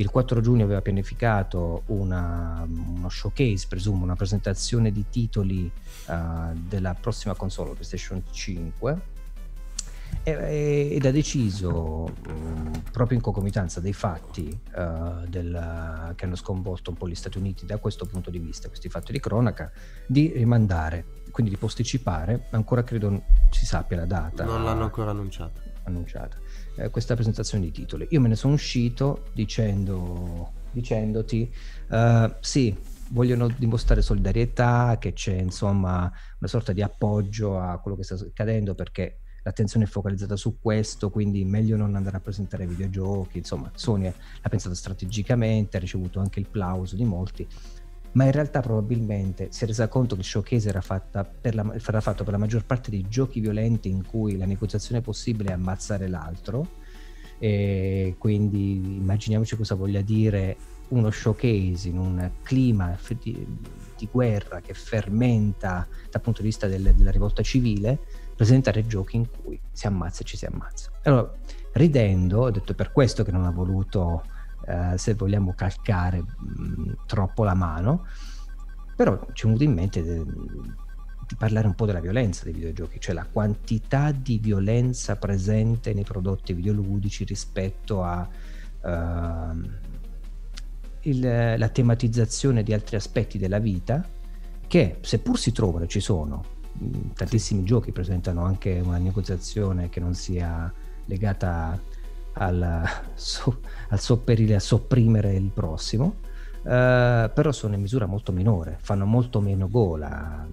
il 0.00 0.08
4 0.08 0.40
giugno 0.40 0.64
aveva 0.64 0.80
pianificato 0.80 1.82
una, 1.86 2.66
uno 2.66 3.08
showcase, 3.10 3.66
presumo, 3.68 4.02
una 4.02 4.16
presentazione 4.16 4.90
di 4.90 5.04
titoli 5.10 5.70
uh, 6.06 6.12
della 6.54 6.94
prossima 6.98 7.34
console 7.34 7.72
PlayStation 7.72 8.22
5 8.30 9.18
ed 10.22 11.04
ha 11.06 11.10
deciso, 11.10 12.12
proprio 12.92 13.16
in 13.16 13.22
concomitanza 13.22 13.80
dei 13.80 13.92
fatti 13.92 14.58
uh, 14.74 15.26
del, 15.26 16.12
che 16.14 16.24
hanno 16.24 16.34
sconvolto 16.34 16.90
un 16.90 16.96
po' 16.96 17.08
gli 17.08 17.14
Stati 17.14 17.38
Uniti 17.38 17.64
da 17.64 17.78
questo 17.78 18.06
punto 18.06 18.30
di 18.30 18.38
vista, 18.38 18.68
questi 18.68 18.88
fatti 18.88 19.12
di 19.12 19.20
cronaca, 19.20 19.70
di 20.06 20.32
rimandare, 20.34 21.22
quindi 21.30 21.52
di 21.52 21.58
posticipare, 21.58 22.46
ancora 22.50 22.82
credo 22.84 23.22
si 23.50 23.66
sappia 23.66 23.98
la 23.98 24.06
data. 24.06 24.44
Non 24.44 24.64
l'hanno 24.64 24.84
ancora 24.84 25.10
annunciata. 25.10 25.60
annunciata 25.84 26.38
eh, 26.76 26.90
questa 26.90 27.14
presentazione 27.14 27.64
di 27.64 27.70
titoli. 27.72 28.06
Io 28.10 28.20
me 28.20 28.28
ne 28.28 28.36
sono 28.36 28.54
uscito 28.54 29.24
dicendo, 29.32 30.52
dicendoti, 30.70 31.52
uh, 31.88 32.32
sì, 32.40 32.76
vogliono 33.10 33.48
dimostrare 33.48 34.02
solidarietà, 34.02 34.96
che 34.98 35.12
c'è 35.12 35.34
insomma 35.34 36.10
una 36.38 36.48
sorta 36.48 36.72
di 36.72 36.82
appoggio 36.82 37.58
a 37.58 37.78
quello 37.78 37.96
che 37.96 38.04
sta 38.04 38.14
accadendo 38.14 38.74
perché 38.74 39.20
l'attenzione 39.42 39.86
è 39.86 39.88
focalizzata 39.88 40.36
su 40.36 40.58
questo, 40.60 41.10
quindi 41.10 41.44
meglio 41.44 41.76
non 41.76 41.94
andare 41.94 42.16
a 42.16 42.20
presentare 42.20 42.66
videogiochi, 42.66 43.38
insomma 43.38 43.70
Sony 43.74 44.04
l'ha 44.04 44.48
pensato 44.48 44.74
strategicamente, 44.74 45.76
ha 45.76 45.80
ricevuto 45.80 46.20
anche 46.20 46.40
il 46.40 46.48
plauso 46.48 46.96
di 46.96 47.04
molti, 47.04 47.46
ma 48.12 48.24
in 48.24 48.32
realtà 48.32 48.60
probabilmente 48.60 49.48
si 49.50 49.64
è 49.64 49.66
resa 49.66 49.88
conto 49.88 50.14
che 50.14 50.20
il 50.20 50.26
showcase 50.26 50.68
era, 50.68 50.82
la, 51.12 51.30
era 51.42 52.00
fatto 52.00 52.24
per 52.24 52.32
la 52.32 52.38
maggior 52.38 52.64
parte 52.64 52.90
dei 52.90 53.06
giochi 53.08 53.40
violenti 53.40 53.88
in 53.88 54.04
cui 54.04 54.36
la 54.36 54.46
negoziazione 54.46 55.00
possibile 55.00 55.50
è 55.50 55.52
ammazzare 55.52 56.08
l'altro, 56.08 56.78
e 57.38 58.16
quindi 58.18 58.96
immaginiamoci 58.96 59.56
cosa 59.56 59.74
voglia 59.74 60.02
dire 60.02 60.56
uno 60.88 61.10
showcase 61.10 61.88
in 61.88 61.98
un 61.98 62.30
clima 62.42 62.98
di, 63.22 63.46
di 63.96 64.08
guerra 64.10 64.60
che 64.60 64.74
fermenta 64.74 65.86
dal 66.10 66.20
punto 66.20 66.42
di 66.42 66.48
vista 66.48 66.66
del, 66.66 66.94
della 66.94 67.10
rivolta 67.10 67.42
civile, 67.42 67.98
presentare 68.34 68.86
giochi 68.86 69.16
in 69.16 69.26
cui 69.30 69.60
si 69.70 69.86
ammazza 69.86 70.22
e 70.22 70.24
ci 70.24 70.36
si 70.36 70.46
ammazza. 70.46 70.90
Allora, 71.04 71.32
ridendo, 71.72 72.40
ho 72.40 72.50
detto 72.50 72.74
per 72.74 72.90
questo 72.90 73.22
che 73.22 73.30
non 73.30 73.44
ha 73.44 73.50
voluto, 73.50 74.24
eh, 74.70 74.98
se 74.98 75.14
vogliamo, 75.14 75.54
calcare 75.54 76.22
mh, 76.22 76.92
troppo 77.06 77.44
la 77.44 77.54
mano, 77.54 78.06
però 78.94 79.18
ci 79.32 79.42
è 79.42 79.46
venuto 79.46 79.64
in 79.64 79.72
mente 79.72 80.02
de, 80.02 80.24
di 80.24 81.34
parlare 81.36 81.66
un 81.66 81.74
po' 81.74 81.86
della 81.86 82.00
violenza 82.00 82.44
dei 82.44 82.52
videogiochi, 82.52 83.00
cioè 83.00 83.14
la 83.14 83.26
quantità 83.30 84.12
di 84.12 84.38
violenza 84.38 85.16
presente 85.16 85.94
nei 85.94 86.04
prodotti 86.04 86.52
videoludici 86.52 87.24
rispetto 87.24 88.02
a 88.02 88.28
uh, 88.82 89.68
il, 91.02 91.20
la 91.56 91.68
tematizzazione 91.68 92.62
di 92.62 92.72
altri 92.72 92.96
aspetti 92.96 93.38
della 93.38 93.58
vita 93.58 94.06
che 94.66 94.98
seppur 95.00 95.38
si 95.38 95.52
trovano, 95.52 95.86
ci 95.86 96.00
sono, 96.00 96.44
tantissimi 97.14 97.64
giochi 97.64 97.92
presentano 97.92 98.44
anche 98.44 98.80
una 98.82 98.98
negoziazione 98.98 99.88
che 99.88 100.00
non 100.00 100.14
sia 100.14 100.72
legata 101.06 101.80
al, 102.40 102.88
so, 103.14 103.60
al 103.88 104.00
sopperire, 104.00 104.54
a 104.54 104.60
sopprimere 104.60 105.34
il 105.34 105.50
prossimo, 105.52 106.16
uh, 106.62 106.62
però 107.32 107.52
sono 107.52 107.74
in 107.74 107.80
misura 107.80 108.06
molto 108.06 108.32
minore, 108.32 108.78
fanno 108.80 109.04
molto 109.06 109.40
meno 109.40 109.68
gola. 109.68 110.46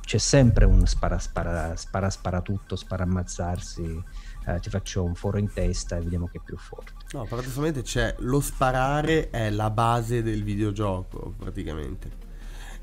C'è 0.00 0.18
sempre 0.18 0.64
un 0.64 0.86
spara 0.86 1.18
spara, 1.18 1.76
spara, 1.76 2.08
spara 2.08 2.40
tutto, 2.40 2.76
spara 2.76 3.02
ammazzarsi, 3.02 3.82
uh, 3.82 4.58
ti 4.58 4.70
faccio 4.70 5.04
un 5.04 5.14
foro 5.14 5.38
in 5.38 5.52
testa 5.52 5.96
e 5.96 6.00
vediamo 6.00 6.26
che 6.26 6.38
è 6.38 6.40
più 6.44 6.56
forte. 6.56 6.92
No, 7.12 7.26
paradossalmente 7.28 7.82
c'è 7.82 8.14
lo 8.18 8.40
sparare 8.40 9.30
è 9.30 9.50
la 9.50 9.70
base 9.70 10.22
del 10.22 10.42
videogioco, 10.42 11.34
praticamente 11.38 12.26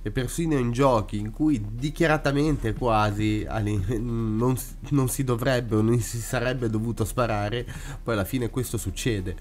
e 0.05 0.11
persino 0.11 0.55
in 0.55 0.71
giochi 0.71 1.17
in 1.17 1.31
cui 1.31 1.59
dichiaratamente 1.67 2.73
quasi 2.73 3.43
non, 3.97 4.55
non 4.89 5.09
si 5.09 5.23
dovrebbe 5.23 5.77
o 5.77 5.81
non 5.81 5.99
si 5.99 6.19
sarebbe 6.19 6.69
dovuto 6.69 7.03
sparare, 7.05 7.65
poi 8.03 8.13
alla 8.13 8.23
fine 8.23 8.51
questo 8.51 8.77
succede. 8.77 9.35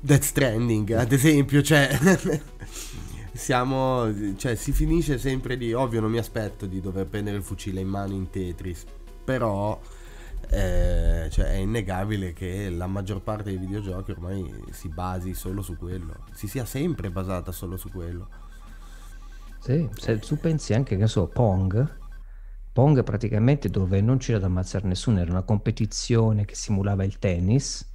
Death 0.00 0.24
Stranding, 0.24 0.90
ad 0.90 1.12
esempio, 1.12 1.62
cioè 1.62 1.88
siamo 3.32 4.12
cioè 4.34 4.56
si 4.56 4.72
finisce 4.72 5.18
sempre 5.18 5.54
lì, 5.54 5.72
ovvio 5.72 6.00
non 6.00 6.10
mi 6.10 6.18
aspetto 6.18 6.66
di 6.66 6.80
dover 6.80 7.06
prendere 7.06 7.36
il 7.36 7.44
fucile 7.44 7.80
in 7.80 7.86
mano 7.86 8.12
in 8.12 8.28
Tetris, 8.28 8.86
però 9.22 9.80
eh, 10.50 11.28
cioè 11.30 11.44
è 11.46 11.56
innegabile 11.58 12.32
che 12.32 12.70
la 12.70 12.88
maggior 12.88 13.22
parte 13.22 13.50
dei 13.50 13.58
videogiochi 13.58 14.10
ormai 14.10 14.52
si 14.72 14.88
basi 14.88 15.32
solo 15.32 15.62
su 15.62 15.76
quello, 15.76 16.24
si 16.32 16.48
sia 16.48 16.64
sempre 16.64 17.12
basata 17.12 17.52
solo 17.52 17.76
su 17.76 17.88
quello. 17.88 18.42
Sì, 19.64 19.88
se 19.94 20.18
tu 20.18 20.36
pensi 20.36 20.74
anche 20.74 20.98
che 20.98 21.06
so, 21.06 21.26
Pong, 21.26 22.02
Pong 22.70 23.02
praticamente 23.02 23.70
dove 23.70 24.02
non 24.02 24.18
c'era 24.18 24.38
da 24.38 24.44
ammazzare 24.44 24.86
nessuno, 24.86 25.20
era 25.20 25.30
una 25.30 25.40
competizione 25.40 26.44
che 26.44 26.54
simulava 26.54 27.02
il 27.02 27.18
tennis. 27.18 27.90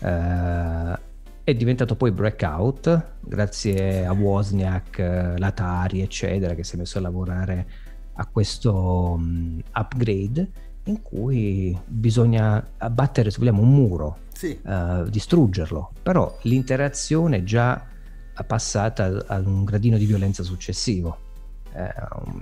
Eh, 0.00 0.98
è 1.42 1.54
diventato 1.54 1.96
poi 1.96 2.10
Breakout 2.10 3.12
grazie 3.20 4.04
a 4.04 4.12
Wozniak, 4.12 4.98
l'Atari, 5.38 6.02
eccetera, 6.02 6.54
che 6.54 6.64
si 6.64 6.74
è 6.74 6.78
messo 6.78 6.98
a 6.98 7.00
lavorare 7.00 7.66
a 8.12 8.26
questo 8.26 9.12
um, 9.14 9.58
upgrade 9.72 10.50
in 10.84 11.00
cui 11.00 11.74
bisogna 11.86 12.72
abbattere, 12.76 13.30
se 13.30 13.38
vogliamo, 13.38 13.62
un 13.62 13.72
muro, 13.72 14.18
sì. 14.34 14.60
uh, 14.62 15.08
distruggerlo. 15.08 15.92
Però 16.02 16.36
l'interazione 16.42 17.42
già 17.42 17.94
passata 18.44 19.24
ad 19.26 19.46
un 19.46 19.64
gradino 19.64 19.96
di 19.96 20.04
violenza 20.04 20.42
successivo, 20.42 21.18
eh, 21.72 21.92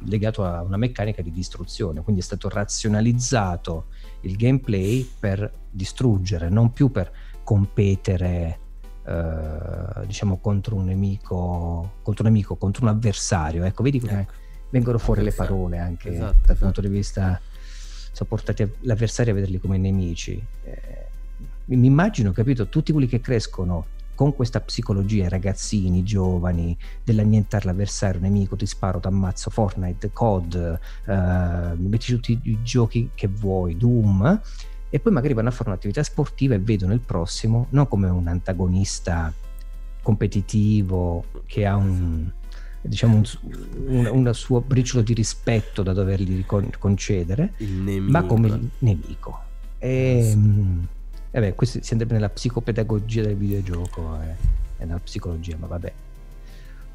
legato 0.04 0.44
a 0.44 0.62
una 0.62 0.76
meccanica 0.76 1.22
di 1.22 1.30
distruzione. 1.30 2.02
Quindi 2.02 2.20
è 2.20 2.24
stato 2.24 2.48
razionalizzato 2.48 3.87
il 4.22 4.37
gameplay 4.37 5.09
per 5.18 5.52
distruggere, 5.70 6.48
non 6.48 6.72
più 6.72 6.90
per 6.90 7.11
competere. 7.42 8.59
Eh, 9.07 10.07
diciamo 10.07 10.38
contro 10.38 10.76
un 10.76 10.87
nemico 10.87 11.96
contro 12.02 12.24
un 12.24 12.33
nemico 12.33 12.57
contro 12.57 12.85
un 12.85 12.88
avversario 12.88 13.62
ecco 13.64 13.83
vedi 13.83 14.00
come 14.00 14.20
ecco. 14.20 14.33
vengono 14.70 14.96
fuori 14.96 15.22
le 15.22 15.30
parole 15.30 15.76
anche 15.76 16.09
esatto, 16.09 16.33
dal 16.33 16.40
esatto. 16.44 16.59
punto 16.59 16.80
di 16.80 16.88
vista 16.88 17.38
sono 18.12 18.26
portati 18.30 18.66
l'avversario 18.80 19.33
a 19.33 19.35
vederli 19.35 19.59
come 19.59 19.76
nemici 19.76 20.42
eh, 20.64 21.07
mi 21.66 21.87
immagino 21.87 22.33
capito 22.33 22.68
tutti 22.68 22.92
quelli 22.92 23.07
che 23.07 23.20
crescono 23.20 23.85
con 24.14 24.35
questa 24.35 24.61
psicologia, 24.61 25.29
ragazzini, 25.29 26.03
giovani, 26.03 26.77
dell'annientare 27.03 27.66
l'avversario, 27.66 28.20
nemico, 28.20 28.57
ti 28.57 28.66
sparo, 28.66 29.00
ti 29.00 29.07
ammazzo, 29.07 29.50
Fortnite, 29.50 30.12
COD, 30.12 30.79
eh, 31.07 31.74
metti 31.77 32.12
tutti 32.12 32.38
i 32.42 32.59
giochi 32.62 33.11
che 33.14 33.29
vuoi, 33.29 33.77
Doom, 33.77 34.40
e 34.90 35.00
poi 35.00 35.12
magari 35.12 35.35
vanno 35.35 35.48
a 35.48 35.53
fare 35.53 35.70
un'attività 35.70 36.03
sportiva 36.03 36.55
e 36.55 36.61
vedono 36.61 36.92
il 36.92 37.00
prossimo 37.00 37.66
non 37.70 37.88
come 37.88 38.09
un 38.09 38.29
antagonista 38.29 39.33
competitivo 40.03 41.24
che 41.46 41.66
ha 41.66 41.74
un 41.74 42.31
diciamo 42.81 43.16
un, 43.16 43.24
un, 43.87 44.07
un, 44.27 44.35
suo 44.35 44.61
briciolo 44.61 45.03
di 45.03 45.14
rispetto 45.14 45.83
da 45.83 45.92
dovergli 45.92 46.44
concedere, 46.79 47.55
ma 48.00 48.24
come 48.24 48.48
il 48.48 48.70
nemico. 48.79 49.40
E, 49.79 50.29
sì. 50.31 51.03
E 51.36 51.40
beh, 51.40 51.56
questo 51.56 51.82
si 51.82 51.90
andrebbe 51.90 52.14
nella 52.14 52.28
psicopedagogia 52.28 53.22
del 53.22 53.34
videogioco 53.34 54.20
e, 54.20 54.36
eh, 54.78 54.84
nella 54.84 55.00
psicologia, 55.00 55.56
ma 55.56 55.66
vabbè. 55.66 55.92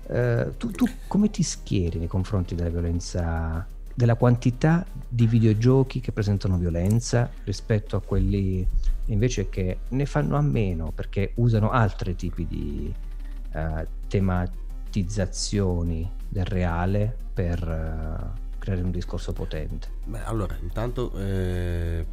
Uh, 0.08 0.56
tu, 0.56 0.71
tu, 0.71 0.88
come 1.08 1.30
ti 1.30 1.43
schieri 1.43 1.99
nei 1.99 2.08
confronti 2.08 2.56
della 2.56 2.69
violenza, 2.69 3.67
della 3.93 4.15
quantità 4.15 4.86
di 5.10 5.28
videogiochi 5.28 5.99
che 5.99 6.13
presentano 6.13 6.56
violenza 6.56 7.30
rispetto 7.43 7.97
a 7.97 8.02
quelli 8.02 8.65
invece 9.08 9.49
che 9.49 9.80
ne 9.89 10.06
fanno 10.06 10.38
a 10.38 10.41
meno 10.41 10.93
perché 10.95 11.34
usano 11.36 11.71
altri 11.71 12.15
tipi 12.15 12.47
di 12.47 12.93
uh, 13.56 13.86
tematizzazioni 14.08 16.10
del 16.30 16.45
reale 16.45 17.13
per 17.34 17.62
uh, 17.62 18.58
creare 18.58 18.84
un 18.84 18.91
discorso 18.91 19.34
potente? 19.34 19.89
Beh, 20.06 20.23
allora, 20.23 20.56
intanto 20.62 21.12
eh 21.17 22.06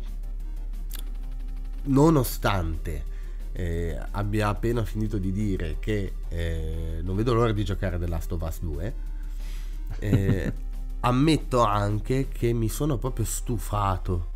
nonostante 1.87 3.14
eh, 3.53 3.99
abbia 4.11 4.49
appena 4.49 4.85
finito 4.85 5.18
di 5.18 5.33
dire 5.33 5.77
che 5.81 6.12
eh, 6.29 7.01
non 7.03 7.16
vedo 7.16 7.33
l'ora 7.33 7.53
di 7.53 7.64
giocare 7.64 7.99
The 7.99 8.07
Last 8.07 8.33
of 8.33 8.42
Us 8.42 8.61
2, 8.61 8.94
eh, 9.99 10.53
ammetto 11.01 11.62
anche 11.62 12.29
che 12.29 12.53
mi 12.53 12.68
sono 12.68 12.99
proprio 12.99 13.25
stufato 13.25 14.35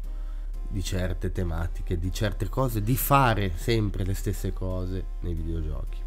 di 0.68 0.82
certe 0.82 1.32
tematiche, 1.32 1.98
di 1.98 2.12
certe 2.12 2.48
cose, 2.48 2.80
di 2.80 2.96
fare 2.96 3.52
sempre 3.56 4.04
le 4.04 4.14
stesse 4.14 4.52
cose 4.52 5.04
nei 5.20 5.34
videogiochi. 5.34 5.98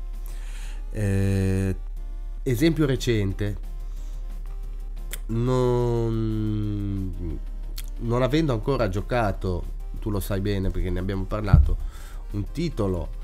Eh, 0.89 1.75
esempio 2.41 2.86
recente, 2.86 3.58
non, 5.27 7.39
non 7.99 8.21
avendo 8.23 8.53
ancora 8.53 8.89
giocato 8.89 9.82
tu 10.03 10.09
lo 10.09 10.19
sai 10.19 10.41
bene 10.41 10.69
perché 10.69 10.89
ne 10.89 10.99
abbiamo 10.99 11.23
parlato, 11.23 11.77
un 12.31 12.51
titolo 12.51 13.21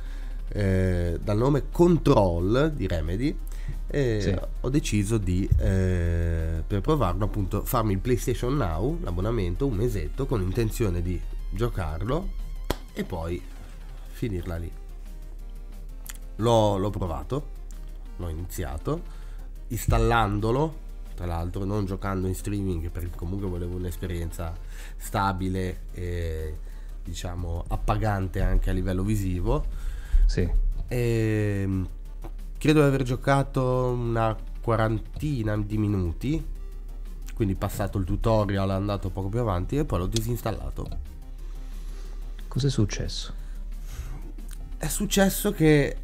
eh, 0.47 1.19
dal 1.21 1.37
nome 1.37 1.65
Control 1.69 2.71
di 2.73 2.87
Remedy 2.87 3.37
e 3.85 4.21
sì. 4.21 4.35
ho 4.61 4.69
deciso 4.69 5.17
di 5.17 5.47
eh, 5.57 6.63
per 6.65 6.79
provarlo 6.79 7.25
appunto 7.25 7.65
farmi 7.65 7.91
il 7.91 7.99
PlayStation 7.99 8.55
Now 8.55 8.97
l'abbonamento 9.01 9.67
un 9.67 9.75
mesetto 9.75 10.25
con 10.25 10.41
intenzione 10.41 11.01
di 11.01 11.19
giocarlo 11.51 12.29
e 12.93 13.03
poi 13.03 13.41
finirla 14.11 14.57
lì 14.57 14.71
l'ho, 16.37 16.77
l'ho 16.77 16.89
provato 16.89 17.47
l'ho 18.15 18.29
iniziato 18.29 19.01
installandolo 19.67 20.87
tra 21.15 21.25
l'altro 21.25 21.63
non 21.65 21.85
giocando 21.85 22.27
in 22.27 22.35
streaming 22.35 22.89
perché 22.89 23.15
comunque 23.15 23.47
volevo 23.47 23.75
un'esperienza 23.75 24.55
stabile 24.97 25.81
e 25.91 26.57
diciamo 27.09 27.65
appagante 27.67 28.41
anche 28.41 28.69
a 28.69 28.73
livello 28.73 29.03
visivo 29.03 29.65
sì. 30.25 30.49
e 30.87 31.83
credo 32.57 32.81
di 32.81 32.85
aver 32.85 33.03
giocato 33.03 33.91
una 33.91 34.35
quarantina 34.61 35.57
di 35.57 35.77
minuti 35.77 36.45
quindi 37.33 37.55
passato 37.55 37.97
il 37.97 38.05
tutorial 38.05 38.69
andato 38.69 39.09
poco 39.09 39.29
più 39.29 39.39
avanti 39.39 39.77
e 39.77 39.85
poi 39.85 39.99
l'ho 39.99 40.07
disinstallato 40.07 40.87
cos'è 42.47 42.69
successo? 42.69 43.33
è 44.77 44.87
successo 44.87 45.51
che 45.51 45.97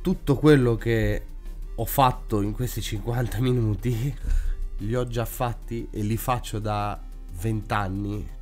tutto 0.00 0.36
quello 0.36 0.76
che 0.76 1.26
ho 1.74 1.84
fatto 1.84 2.40
in 2.40 2.52
questi 2.52 2.80
50 2.80 3.40
minuti 3.40 4.16
li 4.78 4.94
ho 4.94 5.06
già 5.06 5.24
fatti 5.24 5.88
e 5.90 6.02
li 6.02 6.16
faccio 6.16 6.58
da 6.58 6.98
20 7.38 7.72
anni 7.74 8.35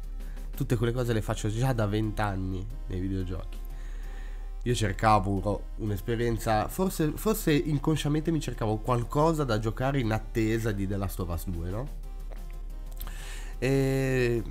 tutte 0.55 0.77
quelle 0.77 0.93
cose 0.93 1.13
le 1.13 1.23
faccio 1.23 1.49
già 1.49 1.73
da 1.73 1.87
20 1.87 2.21
anni 2.21 2.67
nei 2.87 3.01
videogiochi 3.01 3.63
io 4.67 4.75
cercavo 4.75 5.63
un'esperienza, 5.77 6.69
forse, 6.69 7.13
forse 7.17 7.53
inconsciamente 7.53 8.31
mi 8.31 8.41
cercavo 8.41 8.79
qualcosa 8.79 9.45
da 9.45 9.59
giocare 9.59 10.01
in 10.01 10.11
attesa 10.11 10.73
di 10.73 10.87
The 10.87 10.97
Last 10.97 11.21
of 11.21 11.29
Us 11.29 11.47
2, 11.49 11.71
no? 11.71 11.89
E 13.59 14.43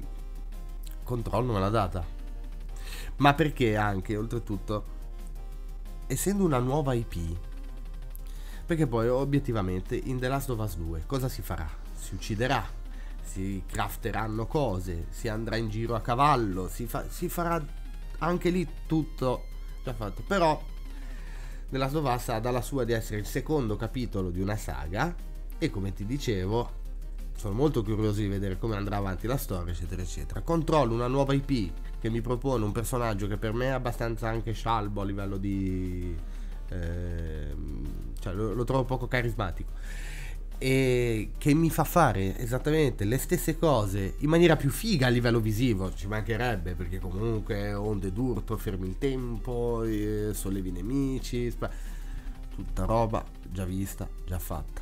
Control 1.03 1.45
non 1.45 1.55
me 1.55 1.61
l'ha 1.61 1.69
data. 1.69 2.05
Ma 3.17 3.33
perché 3.33 3.75
anche, 3.75 4.15
oltretutto, 4.15 4.85
essendo 6.05 6.45
una 6.45 6.59
nuova 6.59 6.93
IP, 6.93 7.15
perché 8.67 8.85
poi 8.85 9.07
obiettivamente 9.07 9.95
in 9.95 10.19
The 10.19 10.27
Last 10.27 10.51
of 10.51 10.59
Us 10.59 10.77
2 10.77 11.05
cosa 11.07 11.27
si 11.27 11.41
farà? 11.41 11.67
Si 11.95 12.13
ucciderà, 12.13 12.63
si 13.23 13.63
crafteranno 13.65 14.45
cose, 14.45 15.07
si 15.09 15.27
andrà 15.27 15.55
in 15.55 15.69
giro 15.69 15.95
a 15.95 16.01
cavallo, 16.01 16.67
si, 16.67 16.85
fa, 16.85 17.05
si 17.09 17.29
farà 17.29 17.63
anche 18.19 18.49
lì 18.49 18.67
tutto 18.85 19.45
già 19.83 19.93
fatto. 19.93 20.21
Però 20.25 20.61
The 21.69 21.77
Last 21.77 22.29
ha 22.29 22.39
dalla 22.39 22.61
sua 22.61 22.83
di 22.83 22.93
essere 22.93 23.19
il 23.19 23.25
secondo 23.25 23.75
capitolo 23.75 24.29
di 24.29 24.41
una 24.41 24.55
saga 24.55 25.15
e 25.57 25.69
come 25.69 25.93
ti 25.93 26.05
dicevo 26.05 26.81
sono 27.35 27.55
molto 27.55 27.83
curioso 27.83 28.19
di 28.19 28.27
vedere 28.27 28.59
come 28.59 28.75
andrà 28.75 28.97
avanti 28.97 29.25
la 29.25 29.37
storia 29.37 29.73
eccetera 29.73 30.01
eccetera. 30.01 30.41
Controllo 30.41 30.93
una 30.93 31.07
nuova 31.07 31.33
IP 31.33 31.71
che 31.99 32.09
mi 32.09 32.21
propone 32.21 32.63
un 32.63 32.71
personaggio 32.71 33.27
che 33.27 33.37
per 33.37 33.53
me 33.53 33.65
è 33.65 33.69
abbastanza 33.69 34.27
anche 34.27 34.51
scialbo 34.51 35.01
a 35.01 35.05
livello 35.05 35.37
di... 35.37 36.15
Eh, 36.69 37.55
cioè 38.19 38.33
lo, 38.33 38.53
lo 38.53 38.63
trovo 38.63 38.83
poco 38.83 39.07
carismatico 39.07 39.71
e 40.63 41.31
che 41.37 41.53
mi 41.53 41.69
fa 41.69 41.83
fare 41.83 42.37
esattamente 42.37 43.03
le 43.03 43.17
stesse 43.17 43.57
cose 43.57 44.15
in 44.19 44.29
maniera 44.29 44.55
più 44.55 44.69
figa 44.69 45.07
a 45.07 45.09
livello 45.09 45.41
visivo, 45.41 45.93
ci 45.93 46.07
mancherebbe 46.07 46.73
perché 46.73 46.99
comunque 46.99 47.73
onde 47.73 48.13
d'urto, 48.13 48.55
fermi 48.55 48.87
il 48.87 48.97
tempo, 48.97 49.83
eh, 49.83 50.29
sollevi 50.31 50.69
i 50.69 50.71
nemici, 50.71 51.51
sp- 51.51 51.69
tutta 52.55 52.85
roba 52.85 53.25
già 53.51 53.65
vista, 53.65 54.07
già 54.25 54.39
fatta. 54.39 54.79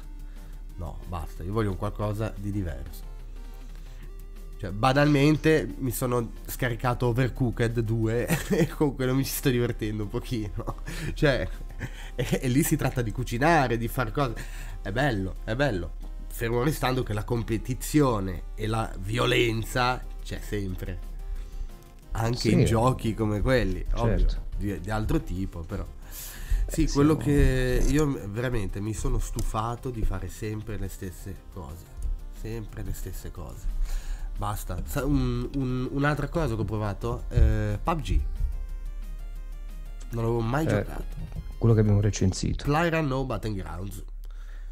No, 0.75 0.99
basta, 1.07 1.41
io 1.41 1.51
voglio 1.51 1.71
un 1.71 1.77
qualcosa 1.77 2.31
di 2.37 2.51
diverso. 2.51 3.09
Cioè, 4.57 4.69
banalmente 4.69 5.67
mi 5.79 5.89
sono 5.89 6.33
scaricato 6.45 7.07
Overcooked 7.07 7.79
2 7.79 8.27
e 8.53 8.67
con 8.67 8.93
quello 8.93 9.15
mi 9.15 9.25
ci 9.25 9.31
sto 9.31 9.49
divertendo 9.49 10.03
un 10.03 10.09
pochino. 10.09 10.83
Cioè, 11.15 11.49
e, 12.13 12.39
e 12.43 12.47
lì 12.47 12.61
si 12.61 12.75
tratta 12.75 13.01
di 13.01 13.11
cucinare, 13.11 13.79
di 13.79 13.87
fare 13.87 14.11
cose 14.11 14.35
è 14.81 14.91
bello, 14.91 15.35
è 15.43 15.55
bello. 15.55 15.99
Fermo 16.27 16.63
restando 16.63 17.03
che 17.03 17.13
la 17.13 17.23
competizione 17.23 18.43
e 18.55 18.67
la 18.67 18.91
violenza 18.99 20.01
c'è 20.23 20.39
sempre. 20.39 21.09
Anche 22.11 22.37
sì. 22.37 22.53
in 22.53 22.65
giochi 22.65 23.13
come 23.13 23.41
quelli, 23.41 23.85
certo. 23.87 24.01
ovvio, 24.01 24.27
di, 24.57 24.79
di, 24.79 24.89
altro 24.89 25.21
tipo, 25.21 25.59
però. 25.61 25.85
Sì, 26.67 26.87
quello 26.87 27.17
che 27.17 27.83
io 27.85 28.19
veramente 28.29 28.79
mi 28.79 28.93
sono 28.93 29.19
stufato 29.19 29.89
di 29.89 30.03
fare 30.03 30.29
sempre 30.29 30.77
le 30.77 30.87
stesse 30.87 31.35
cose. 31.53 31.85
Sempre 32.39 32.83
le 32.83 32.93
stesse 32.93 33.29
cose. 33.29 33.67
Basta. 34.37 34.81
Un, 35.03 35.49
un, 35.55 35.89
un'altra 35.91 36.27
cosa 36.27 36.55
che 36.55 36.61
ho 36.61 36.65
provato, 36.65 37.25
eh, 37.29 37.77
PUBG. 37.81 38.21
Non 40.11 40.23
l'avevo 40.23 40.39
mai 40.39 40.65
eh, 40.65 40.69
giocato. 40.69 41.15
Quello 41.57 41.75
che 41.75 41.81
abbiamo 41.81 42.01
recensito. 42.01 42.63
Clyra 42.63 43.01
No 43.01 43.25
Battlegrounds 43.25 44.03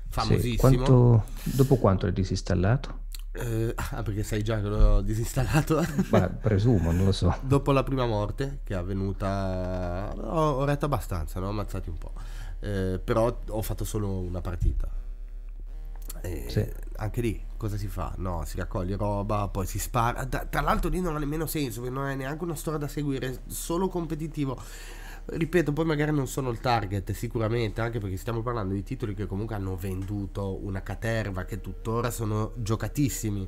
famosissimo. 0.09 0.69
Sì, 0.69 0.77
quanto, 0.77 1.25
dopo 1.43 1.77
quanto 1.77 2.05
l'hai 2.05 2.13
disinstallato? 2.13 3.07
Eh, 3.31 3.73
ah, 3.75 4.01
perché 4.01 4.23
sai 4.23 4.43
già 4.43 4.59
che 4.59 4.67
l'ho 4.67 5.01
disinstallato? 5.01 5.85
Beh, 6.09 6.29
presumo, 6.41 6.91
non 6.91 7.05
lo 7.05 7.11
so. 7.11 7.35
Dopo 7.41 7.71
la 7.71 7.83
prima 7.83 8.05
morte, 8.05 8.61
che 8.63 8.73
è 8.73 8.77
avvenuta... 8.77 10.11
Ho, 10.15 10.51
ho 10.57 10.65
retto 10.65 10.85
abbastanza, 10.85 11.39
ne 11.39 11.45
ho 11.45 11.49
ammazzati 11.49 11.89
un 11.89 11.97
po'. 11.97 12.11
Eh, 12.59 12.99
però 13.03 13.39
ho 13.47 13.61
fatto 13.61 13.85
solo 13.85 14.19
una 14.19 14.41
partita. 14.41 14.89
E 16.21 16.45
sì. 16.49 16.67
Anche 16.97 17.21
lì 17.21 17.41
cosa 17.55 17.77
si 17.77 17.87
fa? 17.87 18.13
No, 18.17 18.43
si 18.45 18.57
raccoglie 18.57 18.97
roba, 18.97 19.47
poi 19.47 19.65
si 19.65 19.79
spara. 19.79 20.25
tra 20.25 20.61
l'altro 20.61 20.89
lì 20.89 20.99
non 20.99 21.15
ha 21.15 21.19
nemmeno 21.19 21.45
senso, 21.45 21.81
perché 21.81 21.95
non 21.95 22.07
è 22.07 22.15
neanche 22.15 22.43
una 22.43 22.55
storia 22.55 22.79
da 22.79 22.87
seguire, 22.87 23.43
solo 23.47 23.87
competitivo 23.87 24.59
ripeto, 25.31 25.73
poi 25.73 25.85
magari 25.85 26.11
non 26.11 26.27
sono 26.27 26.49
il 26.49 26.59
target, 26.59 27.11
sicuramente, 27.11 27.81
anche 27.81 27.99
perché 27.99 28.17
stiamo 28.17 28.41
parlando 28.41 28.73
di 28.73 28.83
titoli 28.83 29.13
che 29.13 29.25
comunque 29.25 29.55
hanno 29.55 29.75
venduto 29.75 30.63
una 30.63 30.81
caterva, 30.81 31.45
che 31.45 31.61
tuttora 31.61 32.11
sono 32.11 32.53
giocatissimi. 32.55 33.47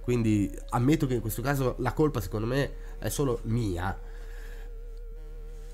Quindi 0.00 0.52
ammetto 0.70 1.06
che 1.06 1.14
in 1.14 1.20
questo 1.20 1.42
caso 1.42 1.76
la 1.78 1.92
colpa 1.92 2.20
secondo 2.20 2.46
me 2.46 2.72
è 2.98 3.08
solo 3.08 3.40
mia, 3.44 3.96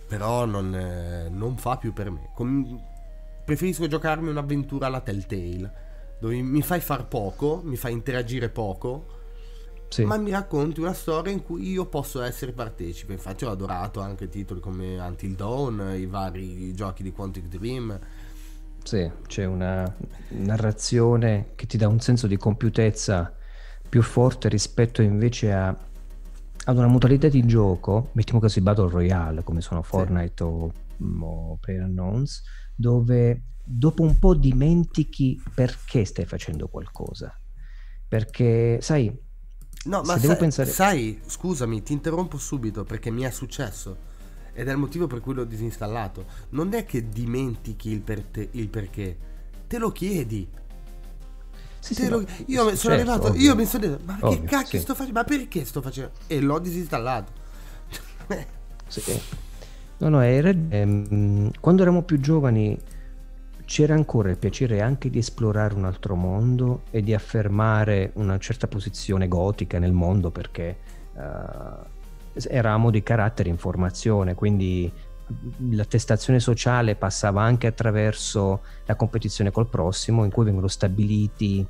però 0.06 0.44
non, 0.44 0.74
eh, 0.74 1.28
non 1.30 1.56
fa 1.56 1.76
più 1.76 1.92
per 1.92 2.10
me. 2.10 2.30
Com- 2.34 2.80
preferisco 3.44 3.86
giocarmi 3.86 4.28
un'avventura 4.28 4.86
alla 4.86 5.00
Telltale, 5.00 5.72
dove 6.20 6.40
mi 6.42 6.62
fai 6.62 6.80
far 6.80 7.06
poco, 7.08 7.60
mi 7.64 7.76
fai 7.76 7.92
interagire 7.92 8.48
poco 8.48 9.17
sì. 9.88 10.04
ma 10.04 10.16
mi 10.16 10.30
racconti 10.30 10.80
una 10.80 10.92
storia 10.92 11.32
in 11.32 11.42
cui 11.42 11.68
io 11.70 11.86
posso 11.86 12.22
essere 12.22 12.52
partecipe. 12.52 13.12
Infatti 13.12 13.44
ho 13.44 13.50
adorato 13.50 14.00
anche 14.00 14.28
titoli 14.28 14.60
come 14.60 14.98
Until 14.98 15.34
Dawn, 15.34 15.94
i 15.96 16.06
vari 16.06 16.74
giochi 16.74 17.02
di 17.02 17.12
Quantic 17.12 17.46
Dream. 17.46 17.98
Sì, 18.82 19.10
c'è 19.26 19.44
una 19.44 19.94
narrazione 20.28 21.52
che 21.54 21.66
ti 21.66 21.76
dà 21.76 21.88
un 21.88 22.00
senso 22.00 22.26
di 22.26 22.36
compiutezza 22.36 23.34
più 23.88 24.02
forte 24.02 24.48
rispetto 24.48 25.02
invece 25.02 25.52
a, 25.52 25.68
ad 25.68 26.76
una 26.76 26.86
modalità 26.86 27.28
di 27.28 27.44
gioco, 27.44 28.10
mettiamo 28.12 28.40
così 28.40 28.60
Battle 28.60 28.88
Royale, 28.88 29.42
come 29.42 29.60
sono 29.60 29.82
Fortnite 29.82 30.34
sì. 30.36 30.42
o, 30.42 30.72
o 31.20 31.56
PlayerUnknowns, 31.60 32.42
dove 32.74 33.42
dopo 33.62 34.02
un 34.02 34.18
po' 34.18 34.34
dimentichi 34.34 35.40
perché 35.54 36.04
stai 36.04 36.24
facendo 36.24 36.68
qualcosa. 36.68 37.34
Perché, 38.06 38.78
sai, 38.80 39.14
No, 39.88 40.02
ma 40.02 40.18
sai, 40.18 40.36
pensare... 40.36 40.70
sai, 40.70 41.18
scusami, 41.26 41.82
ti 41.82 41.94
interrompo 41.94 42.36
subito 42.36 42.84
perché 42.84 43.10
mi 43.10 43.22
è 43.22 43.30
successo 43.30 43.96
ed 44.52 44.68
è 44.68 44.70
il 44.70 44.76
motivo 44.76 45.06
per 45.06 45.20
cui 45.20 45.32
l'ho 45.32 45.44
disinstallato. 45.44 46.26
Non 46.50 46.74
è 46.74 46.84
che 46.84 47.08
dimentichi 47.08 47.90
il, 47.90 48.02
per 48.02 48.22
te, 48.22 48.48
il 48.52 48.68
perché, 48.68 49.16
te 49.66 49.78
lo 49.78 49.90
chiedi. 49.90 50.46
Sì, 51.78 51.94
sì, 51.94 52.08
lo... 52.08 52.22
Io 52.46 52.62
sono 52.62 52.76
certo, 52.76 52.90
arrivato, 52.90 53.26
ovvio. 53.28 53.40
io 53.40 53.54
mi 53.54 53.64
sono 53.64 53.86
detto, 53.86 54.02
ma 54.04 54.18
ovvio, 54.20 54.40
che 54.40 54.46
cacchio 54.46 54.78
sì. 54.78 54.84
sto 54.84 54.94
facendo? 54.94 55.18
Ma 55.18 55.24
perché 55.24 55.64
sto 55.64 55.80
facendo? 55.80 56.10
E 56.26 56.40
l'ho 56.40 56.58
disinstallato. 56.58 57.32
sì. 58.88 59.20
No, 59.98 60.08
no, 60.10 60.20
era, 60.20 60.50
ehm, 60.50 61.50
quando 61.60 61.82
eravamo 61.82 62.02
più 62.02 62.20
giovani 62.20 62.78
c'era 63.68 63.92
ancora 63.92 64.30
il 64.30 64.38
piacere 64.38 64.80
anche 64.80 65.10
di 65.10 65.18
esplorare 65.18 65.74
un 65.74 65.84
altro 65.84 66.14
mondo 66.14 66.84
e 66.90 67.02
di 67.02 67.12
affermare 67.12 68.12
una 68.14 68.38
certa 68.38 68.66
posizione 68.66 69.28
gotica 69.28 69.78
nel 69.78 69.92
mondo 69.92 70.30
perché 70.30 70.74
uh, 71.12 72.40
eravamo 72.48 72.90
di 72.90 73.02
carattere 73.02 73.50
informazione, 73.50 74.34
quindi 74.34 74.90
l'attestazione 75.68 76.40
sociale 76.40 76.96
passava 76.96 77.42
anche 77.42 77.66
attraverso 77.66 78.62
la 78.86 78.96
competizione 78.96 79.50
col 79.50 79.68
prossimo 79.68 80.24
in 80.24 80.30
cui 80.30 80.46
vengono 80.46 80.68
stabiliti 80.68 81.64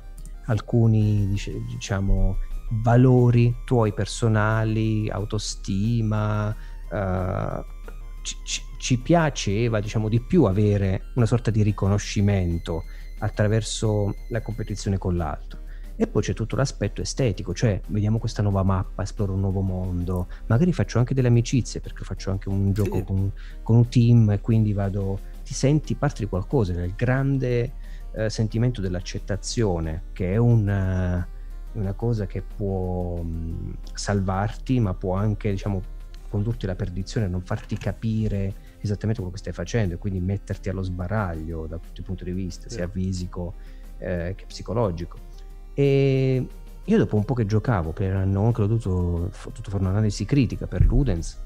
alcuni 0.45 1.35
diciamo 1.67 2.37
valori 2.81 3.53
tuoi 3.65 3.91
personali, 3.91 5.09
autostima, 5.09 6.47
uh, 6.47 7.63
ci, 8.21 8.61
ci 8.79 8.97
piaceva 8.97 9.81
diciamo 9.81 10.07
di 10.07 10.21
più 10.21 10.45
avere 10.45 11.11
una 11.15 11.25
sorta 11.25 11.51
di 11.51 11.61
riconoscimento 11.63 12.85
attraverso 13.19 14.15
la 14.29 14.41
competizione 14.41 14.97
con 14.97 15.17
l'altro. 15.17 15.67
E 15.97 16.07
poi 16.07 16.21
c'è 16.21 16.33
tutto 16.33 16.55
l'aspetto 16.55 17.01
estetico, 17.01 17.53
cioè 17.53 17.81
vediamo 17.87 18.19
questa 18.19 18.41
nuova 18.41 18.63
mappa, 18.63 19.03
esploro 19.03 19.33
un 19.33 19.41
nuovo 19.41 19.59
mondo, 19.59 20.29
magari 20.45 20.71
faccio 20.71 20.97
anche 20.97 21.13
delle 21.13 21.27
amicizie 21.27 21.81
perché 21.81 22.05
faccio 22.05 22.31
anche 22.31 22.47
un 22.47 22.71
gioco 22.71 22.95
sì. 22.95 23.03
con, 23.03 23.31
con, 23.61 23.75
un 23.75 23.89
team 23.89 24.29
e 24.31 24.39
quindi 24.39 24.71
vado, 24.71 25.19
ti 25.43 25.53
senti 25.53 25.95
parte 25.95 26.23
di 26.23 26.29
qualcosa, 26.29 26.71
nel 26.71 26.93
grande 26.95 27.73
eh, 28.13 28.29
sentimento 28.29 28.79
dell'accettazione, 28.79 30.03
che 30.13 30.31
è 30.31 30.37
una, 30.37 31.27
una 31.73 31.93
cosa 31.93 32.25
che 32.27 32.43
può 32.43 33.17
mh, 33.21 33.79
salvarti, 33.93 34.79
ma 34.79 34.93
può 34.93 35.15
anche 35.15 35.51
diciamo, 35.51 35.81
condurti 36.29 36.63
alla 36.63 36.75
perdizione, 36.75 37.27
non 37.27 37.41
farti 37.41 37.75
capire 37.75 38.68
esattamente 38.81 39.21
quello 39.21 39.35
che 39.35 39.41
stai 39.41 39.53
facendo 39.53 39.95
e 39.95 39.97
quindi 39.97 40.19
metterti 40.19 40.69
allo 40.69 40.81
sbaraglio 40.81 41.67
da 41.67 41.77
tutti 41.77 42.01
i 42.01 42.03
punti 42.03 42.23
di 42.23 42.31
vista, 42.31 42.69
sì. 42.69 42.75
sia 42.75 42.87
fisico 42.87 43.55
eh, 43.97 44.33
che 44.35 44.45
psicologico. 44.45 45.17
E 45.73 46.47
io 46.83 46.97
dopo 46.97 47.15
un 47.15 47.25
po' 47.25 47.33
che 47.33 47.45
giocavo, 47.45 47.91
per 47.91 48.25
non 48.25 48.51
che 48.51 48.61
ho 48.61 48.67
dovuto, 48.67 49.31
dovuto 49.43 49.69
fare 49.69 49.83
un'analisi 49.83 50.25
critica 50.25 50.67
per 50.67 50.85
Ludens, 50.85 51.39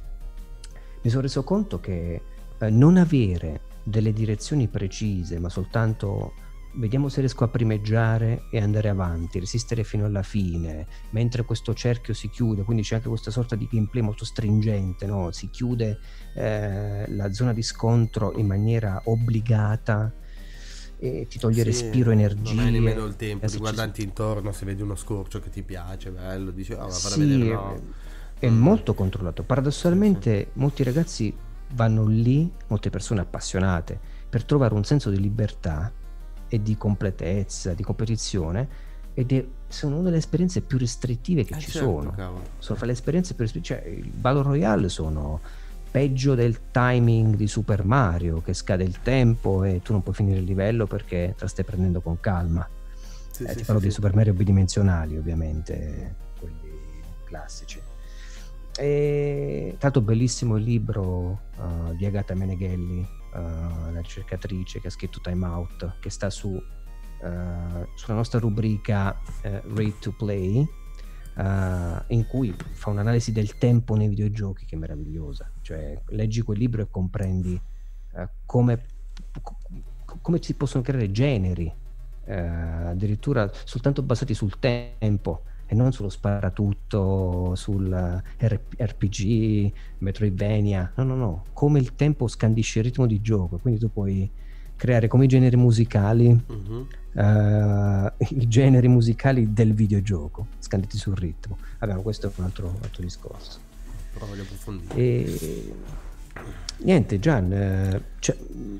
mi 1.01 1.09
sono 1.09 1.21
reso 1.21 1.43
conto 1.43 1.79
che 1.79 2.21
eh, 2.57 2.69
non 2.69 2.97
avere 2.97 3.61
delle 3.83 4.13
direzioni 4.13 4.67
precise, 4.67 5.39
ma 5.39 5.49
soltanto 5.49 6.33
vediamo 6.75 7.09
se 7.09 7.19
riesco 7.19 7.43
a 7.43 7.47
primeggiare 7.47 8.43
e 8.49 8.59
andare 8.59 8.89
avanti, 8.89 9.39
resistere 9.39 9.83
fino 9.83 10.05
alla 10.05 10.23
fine, 10.23 10.87
mentre 11.11 11.43
questo 11.43 11.73
cerchio 11.73 12.13
si 12.13 12.29
chiude, 12.29 12.63
quindi 12.63 12.83
c'è 12.83 12.95
anche 12.95 13.09
questa 13.09 13.31
sorta 13.31 13.55
di 13.55 13.67
gameplay 13.69 14.01
molto 14.01 14.25
stringente, 14.25 15.05
no? 15.05 15.31
si 15.31 15.49
chiude 15.49 15.99
eh, 16.35 17.05
la 17.09 17.31
zona 17.31 17.53
di 17.53 17.61
scontro 17.61 18.33
in 18.37 18.47
maniera 18.47 19.01
obbligata 19.05 20.11
e 20.97 21.27
ti 21.29 21.37
toglie 21.37 21.63
sì, 21.63 21.63
respiro, 21.63 22.11
energia. 22.11 22.53
Non 22.53 22.65
hai 22.65 22.71
nemmeno 22.71 23.05
il 23.05 23.15
tempo 23.15 23.45
di 23.45 23.57
guardarti 23.57 24.01
intorno 24.01 24.51
se 24.51 24.65
vedi 24.65 24.81
uno 24.81 24.95
scorcio 24.95 25.39
che 25.39 25.49
ti 25.49 25.61
piace, 25.61 26.11
bello, 26.11 26.51
dici, 26.51 26.73
oh, 26.73 26.89
sì, 26.89 27.19
vedere, 27.19 27.53
no. 27.53 27.81
È 28.39 28.49
mm. 28.49 28.57
molto 28.57 28.93
controllato. 28.93 29.43
Paradossalmente 29.43 30.39
sì, 30.39 30.59
molti 30.59 30.83
ragazzi 30.83 31.35
vanno 31.73 32.05
lì, 32.05 32.49
molte 32.67 32.89
persone 32.89 33.21
appassionate, 33.21 33.99
per 34.29 34.45
trovare 34.45 34.73
un 34.73 34.83
senso 34.83 35.09
di 35.09 35.19
libertà 35.19 35.91
e 36.53 36.61
di 36.61 36.77
completezza, 36.77 37.73
di 37.73 37.81
competizione 37.81 38.91
ed 39.15 39.31
è, 39.31 39.43
sono 39.67 39.95
una 39.95 40.05
delle 40.05 40.17
esperienze 40.17 40.61
più 40.61 40.77
restrittive 40.77 41.43
che 41.43 41.55
eh 41.55 41.59
ci 41.59 41.71
certo, 41.71 41.87
sono. 41.87 42.11
Cavolo. 42.11 42.43
Sono 42.59 42.77
fra 42.77 42.85
le 42.85 42.91
esperienze 42.91 43.33
più 43.33 43.43
restrittive, 43.43 43.81
cioè 43.81 43.89
il 43.89 44.09
Battle 44.09 44.43
Royale 44.43 44.87
sono 44.89 45.39
peggio 45.89 46.35
del 46.35 46.71
timing 46.71 47.35
di 47.35 47.47
Super 47.47 47.85
Mario 47.85 48.41
che 48.41 48.53
scade 48.53 48.83
il 48.83 48.99
tempo 49.01 49.63
e 49.63 49.81
tu 49.81 49.93
non 49.93 50.03
puoi 50.03 50.13
finire 50.13 50.39
il 50.39 50.43
livello 50.43 50.85
perché 50.85 51.33
te 51.35 51.41
la 51.43 51.47
stai 51.47 51.65
prendendo 51.65 52.01
con 52.01 52.19
calma. 52.19 52.67
Sì, 53.31 53.43
eh, 53.45 53.49
sì, 53.49 53.55
ti 53.57 53.63
parlo 53.63 53.81
sì, 53.81 53.87
di 53.87 53.91
Super 53.93 54.13
Mario 54.13 54.33
bidimensionali 54.33 55.17
ovviamente, 55.17 56.15
quelli 56.39 56.69
classici. 57.25 57.81
E, 58.77 59.75
l'altro 59.79 60.01
bellissimo 60.01 60.57
il 60.57 60.63
libro 60.63 61.39
uh, 61.57 61.95
di 61.95 62.05
Agata 62.05 62.35
Meneghelli 62.35 63.21
uh, 63.33 63.91
la 63.91 63.99
ricercatrice 64.01 64.79
che 64.79 64.87
ha 64.87 64.91
scritto 64.91 65.19
Time 65.19 65.45
Out, 65.45 65.97
che 65.99 66.09
sta 66.09 66.29
su, 66.29 66.49
uh, 66.49 67.87
sulla 67.95 68.15
nostra 68.15 68.39
rubrica 68.39 69.19
uh, 69.43 69.49
Rate 69.75 69.99
to 69.99 70.11
Play, 70.13 70.67
in 71.35 72.27
cui 72.27 72.55
fa 72.73 72.91
un'analisi 72.91 73.31
del 73.31 73.57
tempo 73.57 73.95
nei 73.95 74.07
videogiochi 74.07 74.65
che 74.65 74.75
è 74.75 74.77
meravigliosa. 74.77 75.51
Cioè, 75.61 75.99
leggi 76.09 76.41
quel 76.41 76.59
libro 76.59 76.83
e 76.83 76.87
comprendi 76.91 77.59
come, 78.45 78.85
come 80.21 80.43
si 80.43 80.53
possono 80.53 80.83
creare 80.83 81.09
generi, 81.09 81.73
addirittura 82.25 83.49
soltanto 83.63 84.03
basati 84.03 84.35
sul 84.35 84.59
tempo 84.59 85.45
e 85.73 85.75
non 85.75 85.91
sullo 85.91 86.09
sparatutto, 86.09 87.55
sul 87.55 88.21
RPG, 88.39 89.71
Metroidvania, 89.97 90.93
no, 90.95 91.03
no, 91.03 91.15
no, 91.15 91.43
come 91.51 91.79
il 91.79 91.95
tempo 91.95 92.27
scandisce 92.27 92.79
il 92.79 92.85
ritmo 92.85 93.07
di 93.07 93.21
gioco, 93.21 93.57
quindi 93.57 93.79
tu 93.79 93.91
puoi 93.91 94.29
creare 94.75 95.07
come 95.07 95.25
i 95.25 95.27
generi 95.27 95.55
musicali, 95.55 96.27
uh-huh. 96.27 96.87
uh, 97.13 98.11
i 98.17 98.47
generi 98.47 98.87
musicali 98.87 99.51
del 99.51 99.73
videogioco, 99.73 100.47
scanditi 100.59 100.97
sul 100.97 101.15
ritmo. 101.15 101.57
Vabbè, 101.79 102.01
questo 102.01 102.27
è 102.27 102.31
un 102.35 102.45
altro, 102.45 102.77
altro 102.81 103.01
discorso. 103.01 103.59
Però 104.13 104.25
voglio 104.25 104.43
approfondire. 104.43 104.95
E... 104.95 105.73
Niente, 106.79 107.19
Gian, 107.19 107.51
eh, 107.51 108.03
cioè, 108.19 108.35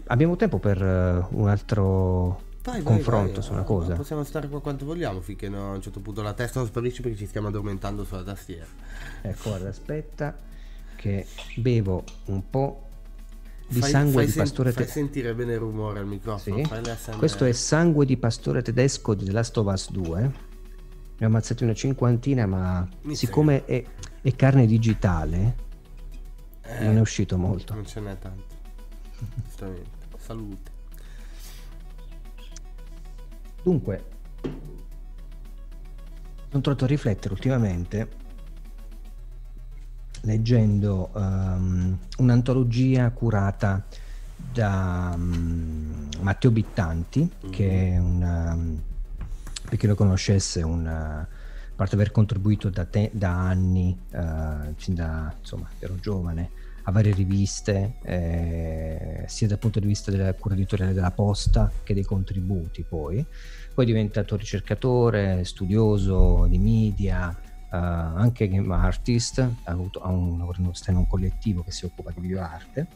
abbiamo 0.08 0.36
tempo 0.36 0.60
per 0.60 0.82
uh, 0.82 1.40
un 1.40 1.48
altro 1.48 2.52
vai, 2.64 2.82
confronto 2.82 3.34
vai, 3.34 3.44
su 3.44 3.52
una 3.52 3.64
cosa. 3.64 3.96
Possiamo 3.96 4.24
stare 4.24 4.48
qua 4.48 4.62
quanto 4.62 4.86
vogliamo 4.86 5.22
finché 5.22 5.50
no, 5.50 5.72
a 5.72 5.76
un 5.76 5.82
certo 5.82 6.00
punto 6.00 6.22
la 6.22 6.34
testa 6.34 6.60
non 6.60 6.68
sparisce 6.68 7.02
perché 7.02 7.18
ci 7.18 7.28
stiamo 7.28 7.48
addormentando 7.48 8.04
sulla 8.04 8.24
tastiera. 8.24 8.66
Ecco, 9.22 9.50
guarda, 9.50 9.70
aspetta 9.70 10.36
che 10.96 11.26
bevo 11.56 12.04
un 12.26 12.50
po' 12.50 12.88
di 13.68 13.80
fai, 13.80 13.90
sangue 13.90 14.24
fai 14.24 14.26
di 14.28 14.32
pastore 14.32 14.72
tedesco. 14.72 14.92
Fai 14.92 15.02
sentire 15.02 15.34
bene 15.34 15.54
il 15.54 15.60
rumore 15.60 16.00
al 16.00 16.08
microfono. 16.08 16.64
Sì. 16.64 17.12
Questo 17.18 17.46
è 17.46 17.52
sangue 17.52 18.06
di 18.06 18.18
pastore 18.18 18.62
tedesco 18.62 19.14
di 19.14 19.26
The 19.26 19.32
Last 19.32 19.58
of 19.58 19.72
Us 19.72 19.92
2. 19.92 20.22
Ne 20.22 21.26
ho 21.26 21.30
ammazzati 21.30 21.64
una 21.64 21.74
cinquantina, 21.74 22.46
ma 22.46 22.88
Mi 23.02 23.16
siccome 23.16 23.66
è, 23.66 23.84
è, 24.22 24.36
carne 24.36 24.66
digitale, 24.66 25.56
eh, 26.64 26.84
non 26.86 26.98
è 26.98 27.00
uscito 27.00 27.38
molto. 27.38 27.74
Non 27.74 27.86
ce 27.86 28.00
n'è 28.00 28.18
tanto. 28.18 28.52
Salute. 30.18 30.73
Dunque, 33.64 34.04
sono 36.50 36.62
trovato 36.62 36.84
a 36.84 36.88
riflettere 36.88 37.34
ultimamente 37.34 38.22
leggendo 40.22 41.10
um, 41.14 41.98
un'antologia 42.18 43.10
curata 43.12 43.84
da 44.36 45.12
um, 45.16 46.10
Matteo 46.20 46.52
Bittanti, 46.52 47.20
mm-hmm. 47.22 47.52
che 47.52 47.70
è 47.70 47.98
un, 47.98 48.22
um, 48.22 48.82
per 49.70 49.78
chi 49.78 49.88
lo 49.88 49.96
conoscesse, 49.96 50.62
un, 50.62 51.26
a 51.74 51.76
parte 51.76 51.96
aver 51.96 52.12
contribuito 52.12 52.70
da, 52.70 52.86
te, 52.86 53.10
da 53.12 53.32
anni, 53.32 53.98
uh, 54.12 54.74
fin 54.76 54.94
da 54.94 55.34
insomma, 55.40 55.68
ero 55.80 55.96
giovane, 56.00 56.52
a 56.84 56.92
varie 56.92 57.14
riviste, 57.14 57.96
eh, 58.04 59.24
sia 59.26 59.48
dal 59.48 59.58
punto 59.58 59.80
di 59.80 59.88
vista 59.88 60.12
della 60.12 60.34
cura 60.34 60.54
editoriale 60.54 60.94
della 60.94 61.12
posta 61.12 61.72
che 61.82 61.94
dei 61.94 62.04
contributi 62.04 62.84
poi. 62.88 63.26
Poi 63.74 63.84
è 63.86 63.88
diventato 63.88 64.36
ricercatore, 64.36 65.44
studioso 65.46 66.46
di 66.48 66.60
media, 66.60 67.36
eh, 67.36 67.76
anche 67.76 68.48
game 68.48 68.72
artist, 68.76 69.40
ha, 69.40 69.72
avuto, 69.72 70.02
ha 70.02 70.10
un, 70.10 70.46
in 70.58 70.96
un 70.96 71.08
collettivo 71.08 71.64
che 71.64 71.72
si 71.72 71.86
occupa 71.86 72.12
di 72.12 72.22
videoarte 72.22 72.88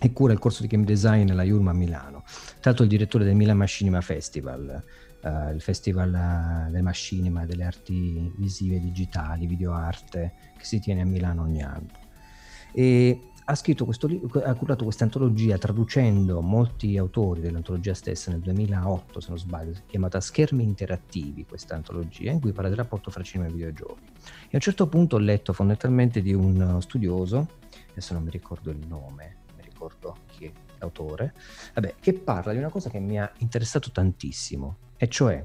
e 0.00 0.12
cura 0.12 0.32
il 0.32 0.38
corso 0.38 0.62
di 0.62 0.68
game 0.68 0.84
design 0.84 1.30
alla 1.30 1.44
Yulma 1.44 1.70
a 1.70 1.74
Milano. 1.74 2.22
Tra 2.26 2.70
l'altro 2.70 2.84
il 2.84 2.90
direttore 2.90 3.24
del 3.24 3.34
Milan 3.34 3.56
Machinima 3.56 4.00
Festival, 4.00 4.82
Uh, 5.20 5.52
il 5.52 5.60
festival 5.60 6.66
uh, 6.68 6.70
del 6.70 6.82
machinima, 6.82 7.44
delle 7.44 7.64
arti 7.64 8.32
visive 8.36 8.78
digitali, 8.78 9.46
videoarte, 9.46 10.32
che 10.56 10.64
si 10.64 10.78
tiene 10.78 11.00
a 11.00 11.04
Milano 11.04 11.42
ogni 11.42 11.60
anno 11.60 12.06
e 12.72 13.22
ha 13.50 13.58
questo 13.62 14.08
ha 14.44 14.54
curato 14.54 14.84
questa 14.84 15.04
antologia 15.04 15.56
traducendo 15.56 16.42
molti 16.42 16.98
autori 16.98 17.40
dell'antologia 17.40 17.94
stessa 17.94 18.30
nel 18.30 18.40
2008, 18.40 19.20
se 19.20 19.28
non 19.30 19.38
sbaglio, 19.38 19.72
chiamata 19.86 20.20
Schermi 20.20 20.62
interattivi, 20.62 21.46
questa 21.46 21.74
antologia, 21.74 22.30
in 22.30 22.40
cui 22.40 22.52
parla 22.52 22.68
del 22.68 22.76
rapporto 22.76 23.10
fra 23.10 23.22
cinema 23.22 23.48
e 23.48 23.52
videogiochi. 23.52 24.04
E 24.04 24.50
a 24.50 24.56
un 24.56 24.60
certo 24.60 24.86
punto 24.86 25.16
ho 25.16 25.18
letto 25.18 25.54
fondamentalmente 25.54 26.20
di 26.20 26.34
un 26.34 26.76
studioso, 26.82 27.48
adesso 27.90 28.12
non 28.12 28.24
mi 28.24 28.30
ricordo 28.30 28.70
il 28.70 28.86
nome, 28.86 29.36
mi 29.56 29.62
ricordo 29.62 30.18
chi 30.26 30.44
è 30.44 30.52
l'autore, 30.78 31.32
vabbè, 31.72 31.94
che 32.00 32.12
parla 32.12 32.52
di 32.52 32.58
una 32.58 32.68
cosa 32.68 32.90
che 32.90 32.98
mi 32.98 33.18
ha 33.18 33.32
interessato 33.38 33.90
tantissimo, 33.90 34.76
e 34.98 35.08
cioè 35.08 35.42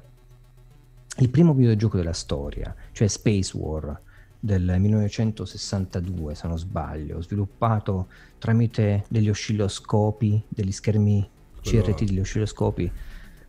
il 1.17 1.29
primo 1.29 1.53
videogioco 1.53 1.95
della 1.97 2.13
storia, 2.13 2.75
cioè 2.91 3.07
Space 3.07 3.55
War, 3.55 4.01
del 4.39 4.75
1962 4.77 6.35
se 6.35 6.47
non 6.47 6.57
sbaglio, 6.57 7.21
sviluppato 7.21 8.07
tramite 8.39 9.05
degli 9.07 9.29
oscilloscopi, 9.29 10.43
degli 10.49 10.71
schermi 10.71 11.29
Quello... 11.61 11.81
CRT 11.81 12.03
degli 12.03 12.19
oscilloscopi. 12.19 12.91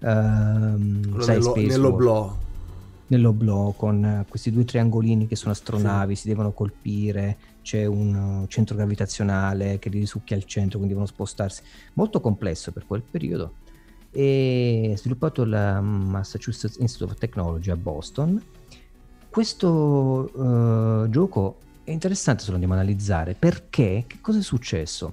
Um, 0.00 1.20
sai, 1.20 1.38
nello, 1.38 1.55
nell'oblò. 1.57 2.36
Nell'oblò 3.07 3.72
con 3.72 4.24
questi 4.28 4.52
due 4.52 4.64
triangolini 4.64 5.26
che 5.26 5.36
sono 5.36 5.52
astronavi, 5.52 6.14
sì. 6.14 6.22
si 6.22 6.28
devono 6.28 6.52
colpire, 6.52 7.36
c'è 7.62 7.86
un 7.86 8.44
centro 8.48 8.76
gravitazionale 8.76 9.78
che 9.78 9.88
li 9.88 9.98
risucchia 9.98 10.36
al 10.36 10.44
centro, 10.44 10.78
quindi 10.78 10.94
devono 10.94 11.07
spostarsi. 11.07 11.62
Molto 11.94 12.20
complesso 12.20 12.72
per 12.72 12.86
quel 12.86 13.02
periodo. 13.02 13.55
E 14.16 14.94
sviluppato 14.96 15.42
al 15.42 15.82
Massachusetts 15.82 16.76
Institute 16.78 17.12
of 17.12 17.18
Technology 17.18 17.70
a 17.70 17.76
Boston 17.76 18.40
questo 19.34 20.30
uh, 20.32 21.10
gioco 21.10 21.56
è 21.82 21.90
interessante 21.90 22.42
se 22.44 22.50
lo 22.50 22.52
andiamo 22.52 22.74
a 22.74 22.76
analizzare 22.78 23.34
perché 23.34 24.04
che 24.06 24.20
cosa 24.20 24.38
è 24.38 24.42
successo? 24.42 25.12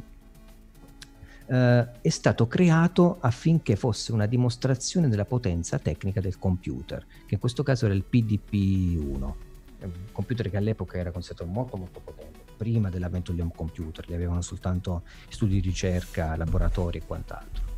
Uh, 1.47 1.87
è 2.01 2.09
stato 2.09 2.45
creato 2.45 3.17
affinché 3.19 3.75
fosse 3.75 4.11
una 4.11 4.27
dimostrazione 4.27 5.09
della 5.09 5.25
potenza 5.25 5.79
tecnica 5.79 6.21
del 6.21 6.37
computer, 6.37 7.03
che 7.25 7.33
in 7.33 7.39
questo 7.39 7.63
caso 7.63 7.85
era 7.85 7.95
il 7.95 8.05
PDP-1, 8.07 8.99
un 8.99 9.91
computer 10.11 10.51
che 10.51 10.57
all'epoca 10.57 10.99
era 10.99 11.09
considerato 11.09 11.49
molto 11.51 11.77
molto 11.77 11.99
potente, 11.99 12.41
prima 12.55 12.91
dell'avvento 12.91 13.31
degli 13.31 13.41
home 13.41 13.53
computer, 13.55 14.07
li 14.07 14.13
avevano 14.13 14.43
soltanto 14.43 15.01
studi 15.29 15.55
di 15.55 15.61
ricerca, 15.61 16.35
laboratori 16.35 16.99
e 16.99 17.05
quant'altro. 17.07 17.70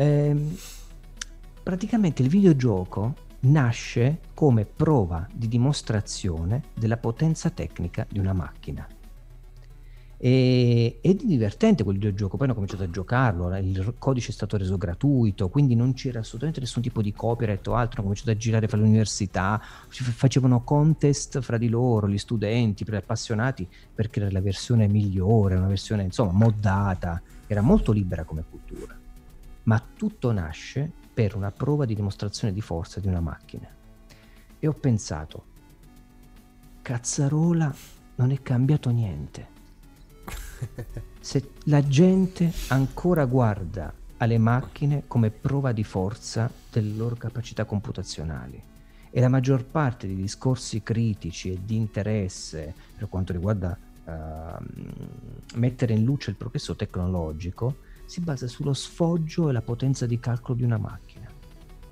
Ehm, 0.00 0.56
praticamente 1.62 2.22
il 2.22 2.28
videogioco 2.28 3.14
nasce 3.40 4.20
come 4.32 4.64
prova 4.64 5.26
di 5.30 5.46
dimostrazione 5.46 6.62
della 6.74 6.96
potenza 6.96 7.50
tecnica 7.50 8.06
di 8.08 8.18
una 8.18 8.32
macchina. 8.32 8.88
E, 10.16 10.98
è 11.02 11.14
divertente 11.14 11.84
quel 11.84 11.96
videogioco, 11.96 12.38
poi 12.38 12.46
hanno 12.46 12.54
cominciato 12.54 12.82
a 12.82 12.90
giocarlo, 12.90 13.54
il 13.58 13.94
codice 13.98 14.30
è 14.30 14.32
stato 14.32 14.56
reso 14.56 14.78
gratuito, 14.78 15.50
quindi 15.50 15.74
non 15.74 15.92
c'era 15.92 16.20
assolutamente 16.20 16.60
nessun 16.60 16.80
tipo 16.80 17.02
di 17.02 17.12
copyright 17.12 17.66
o 17.68 17.74
altro, 17.74 18.00
hanno 18.00 18.08
cominciato 18.08 18.30
a 18.30 18.36
girare 18.36 18.68
fra 18.68 18.78
le 18.78 18.84
università, 18.84 19.60
facevano 19.88 20.62
contest 20.62 21.40
fra 21.40 21.58
di 21.58 21.68
loro, 21.68 22.08
gli 22.08 22.18
studenti, 22.18 22.84
per 22.84 22.94
appassionati, 22.94 23.68
per 23.94 24.08
creare 24.08 24.32
la 24.32 24.40
versione 24.40 24.88
migliore, 24.88 25.56
una 25.56 25.68
versione 25.68 26.04
insomma 26.04 26.32
moddata, 26.32 27.20
era 27.46 27.60
molto 27.60 27.92
libera 27.92 28.24
come 28.24 28.44
cultura, 28.48 28.98
ma 29.70 29.80
tutto 29.96 30.32
nasce 30.32 30.90
per 31.14 31.36
una 31.36 31.52
prova 31.52 31.84
di 31.84 31.94
dimostrazione 31.94 32.52
di 32.52 32.60
forza 32.60 32.98
di 32.98 33.06
una 33.06 33.20
macchina. 33.20 33.68
E 34.58 34.66
ho 34.66 34.72
pensato, 34.72 35.44
cazzarola, 36.82 37.72
non 38.16 38.32
è 38.32 38.42
cambiato 38.42 38.90
niente 38.90 39.58
se 41.20 41.52
la 41.66 41.86
gente 41.86 42.52
ancora 42.68 43.24
guarda 43.26 43.94
alle 44.16 44.38
macchine 44.38 45.04
come 45.06 45.30
prova 45.30 45.70
di 45.70 45.84
forza 45.84 46.50
delle 46.70 46.94
loro 46.94 47.14
capacità 47.14 47.64
computazionali 47.64 48.60
e 49.08 49.20
la 49.20 49.28
maggior 49.28 49.64
parte 49.64 50.08
dei 50.08 50.16
discorsi 50.16 50.82
critici 50.82 51.52
e 51.52 51.60
di 51.64 51.76
interesse 51.76 52.74
per 52.98 53.08
quanto 53.08 53.32
riguarda 53.32 53.78
uh, 54.04 54.64
mettere 55.54 55.94
in 55.94 56.04
luce 56.04 56.30
il 56.30 56.36
progresso 56.36 56.74
tecnologico 56.74 57.88
si 58.10 58.20
basa 58.20 58.48
sullo 58.48 58.72
sfoggio 58.72 59.48
e 59.48 59.52
la 59.52 59.62
potenza 59.62 60.04
di 60.04 60.18
calcolo 60.18 60.56
di 60.56 60.64
una 60.64 60.78
macchina. 60.78 61.28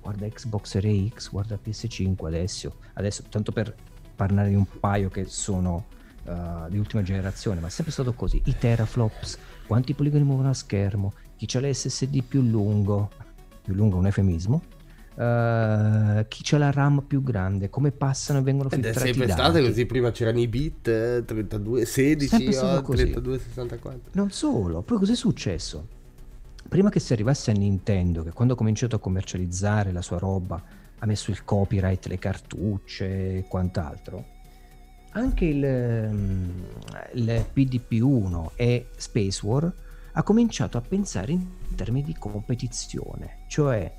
Guarda 0.01 0.27
Xbox 0.27 0.71
Series 0.71 1.13
X, 1.13 1.29
guarda 1.29 1.57
PS5 1.63 2.25
adesso, 2.25 2.75
adesso 2.95 3.23
tanto 3.29 3.53
per 3.53 3.73
parlare 4.17 4.49
di 4.49 4.55
un 4.55 4.65
paio 4.81 5.07
che 5.07 5.23
sono 5.23 5.85
uh, 6.25 6.69
di 6.69 6.77
ultima 6.77 7.03
generazione, 7.03 7.61
ma 7.61 7.67
è 7.67 7.69
sempre 7.69 7.93
stato 7.93 8.11
così. 8.11 8.41
I 8.43 8.57
teraflops, 8.57 9.37
quanti 9.65 9.93
poligoni 9.93 10.25
muovono 10.25 10.49
a 10.49 10.53
schermo, 10.53 11.13
chi 11.37 11.47
ha 11.55 11.61
l'SSD 11.61 12.21
più 12.23 12.41
lungo, 12.41 13.11
più 13.63 13.73
lungo 13.73 13.95
è 13.95 13.99
un 13.99 14.05
eufemismo, 14.07 14.61
Uh, 15.19 16.25
chi 16.29 16.43
c'ha 16.43 16.57
la 16.57 16.71
RAM 16.71 17.01
più 17.01 17.21
grande, 17.21 17.69
come 17.69 17.91
passano 17.91 18.39
e 18.39 18.41
vengono 18.41 18.69
Ed 18.69 18.75
filtrati 18.75 19.09
è 19.09 19.13
sempre 19.13 19.29
stato 19.29 19.59
così, 19.59 19.85
prima 19.85 20.11
c'erano 20.11 20.39
i 20.39 20.47
bit 20.47 20.87
eh, 20.87 21.23
32, 21.25 21.83
16, 21.83 22.35
oh, 22.55 22.81
32, 22.81 23.39
64. 23.39 24.11
Non 24.13 24.31
solo, 24.31 24.81
poi 24.81 24.97
cos'è 24.97 25.15
successo? 25.15 25.97
Prima 26.69 26.91
che 26.91 26.99
si 26.99 27.13
arrivasse 27.13 27.49
a 27.49 27.55
Nintendo, 27.55 28.21
che 28.21 28.31
quando 28.31 28.53
ha 28.53 28.55
cominciato 28.55 28.95
a 28.95 28.99
commercializzare 28.99 29.91
la 29.91 30.03
sua 30.03 30.19
roba 30.19 30.61
ha 30.99 31.05
messo 31.07 31.31
il 31.31 31.43
copyright, 31.43 32.05
le 32.05 32.19
cartucce 32.19 33.37
e 33.37 33.45
quant'altro, 33.47 34.23
anche 35.13 35.45
il, 35.45 35.65
ehm, 35.65 36.63
il 37.13 37.45
PDP-1 37.51 38.51
e 38.55 38.89
Space 38.95 39.43
War 39.43 39.73
ha 40.11 40.21
cominciato 40.21 40.77
a 40.77 40.81
pensare 40.81 41.31
in 41.31 41.47
termini 41.75 42.05
di 42.05 42.15
competizione, 42.15 43.39
cioè 43.47 43.91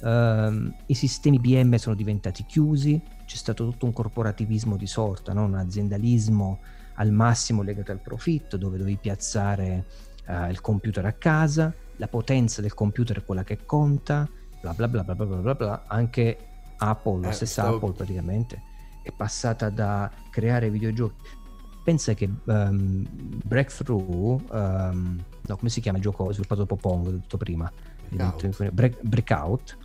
um, 0.00 0.74
i 0.86 0.94
sistemi 0.94 1.38
BM 1.38 1.74
sono 1.76 1.94
diventati 1.94 2.46
chiusi, 2.46 2.98
c'è 3.26 3.36
stato 3.36 3.68
tutto 3.68 3.84
un 3.84 3.92
corporativismo 3.92 4.78
di 4.78 4.86
sorta, 4.86 5.34
no? 5.34 5.44
un 5.44 5.56
aziendalismo 5.56 6.60
al 6.94 7.10
massimo 7.10 7.60
legato 7.60 7.92
al 7.92 8.00
profitto, 8.00 8.56
dove 8.56 8.78
dovevi 8.78 8.96
piazzare 8.96 9.84
uh, 10.26 10.48
il 10.48 10.62
computer 10.62 11.04
a 11.04 11.12
casa, 11.12 11.74
la 11.96 12.08
potenza 12.08 12.60
del 12.60 12.74
computer 12.74 13.18
è 13.18 13.24
quella 13.24 13.44
che 13.44 13.64
conta, 13.64 14.28
bla 14.60 14.72
bla 14.72 14.88
bla 14.88 15.02
bla 15.02 15.14
bla 15.14 15.24
bla 15.24 15.54
bla, 15.54 15.84
anche 15.86 16.38
Apple, 16.78 17.20
la 17.20 17.28
eh, 17.28 17.32
stessa 17.32 17.62
stavo... 17.62 17.76
Apple 17.76 17.92
praticamente 17.92 18.62
è 19.02 19.12
passata 19.12 19.68
da 19.68 20.10
creare 20.30 20.70
videogiochi. 20.70 21.14
Pensa 21.84 22.14
che 22.14 22.30
um, 22.44 23.06
Breakthrough, 23.44 24.40
um, 24.50 25.22
no, 25.42 25.56
come 25.56 25.68
si 25.68 25.82
chiama 25.82 25.98
il 25.98 26.04
gioco 26.04 26.30
sviluppato 26.32 26.62
da 26.62 26.66
Popong, 26.66 27.10
detto 27.10 27.36
prima, 27.36 27.70
Breakout. 28.08 28.70
Break, 28.70 29.02
Breakout, 29.02 29.76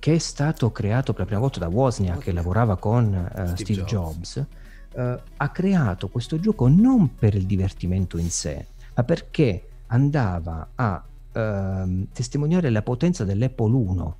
che 0.00 0.14
è 0.14 0.18
stato 0.18 0.72
creato 0.72 1.12
per 1.12 1.20
la 1.20 1.26
prima 1.26 1.40
volta 1.40 1.60
da 1.60 1.68
Wozniak, 1.68 2.18
che 2.18 2.32
lavorava 2.32 2.76
con 2.76 3.04
uh, 3.06 3.46
Steve, 3.46 3.56
Steve, 3.56 3.84
Jobs, 3.84 4.34
Jobs 4.34 4.46
uh, 4.94 5.20
ha 5.36 5.48
creato 5.50 6.08
questo 6.08 6.40
gioco 6.40 6.68
non 6.68 7.14
per 7.14 7.34
il 7.34 7.46
divertimento 7.46 8.18
in 8.18 8.30
sé, 8.30 8.66
ma 8.94 9.04
perché 9.04 9.68
andava 9.90 10.70
a 10.74 11.04
uh, 11.32 12.06
testimoniare 12.12 12.70
la 12.70 12.82
potenza 12.82 13.24
dell'Apple 13.24 13.72
1 13.72 14.16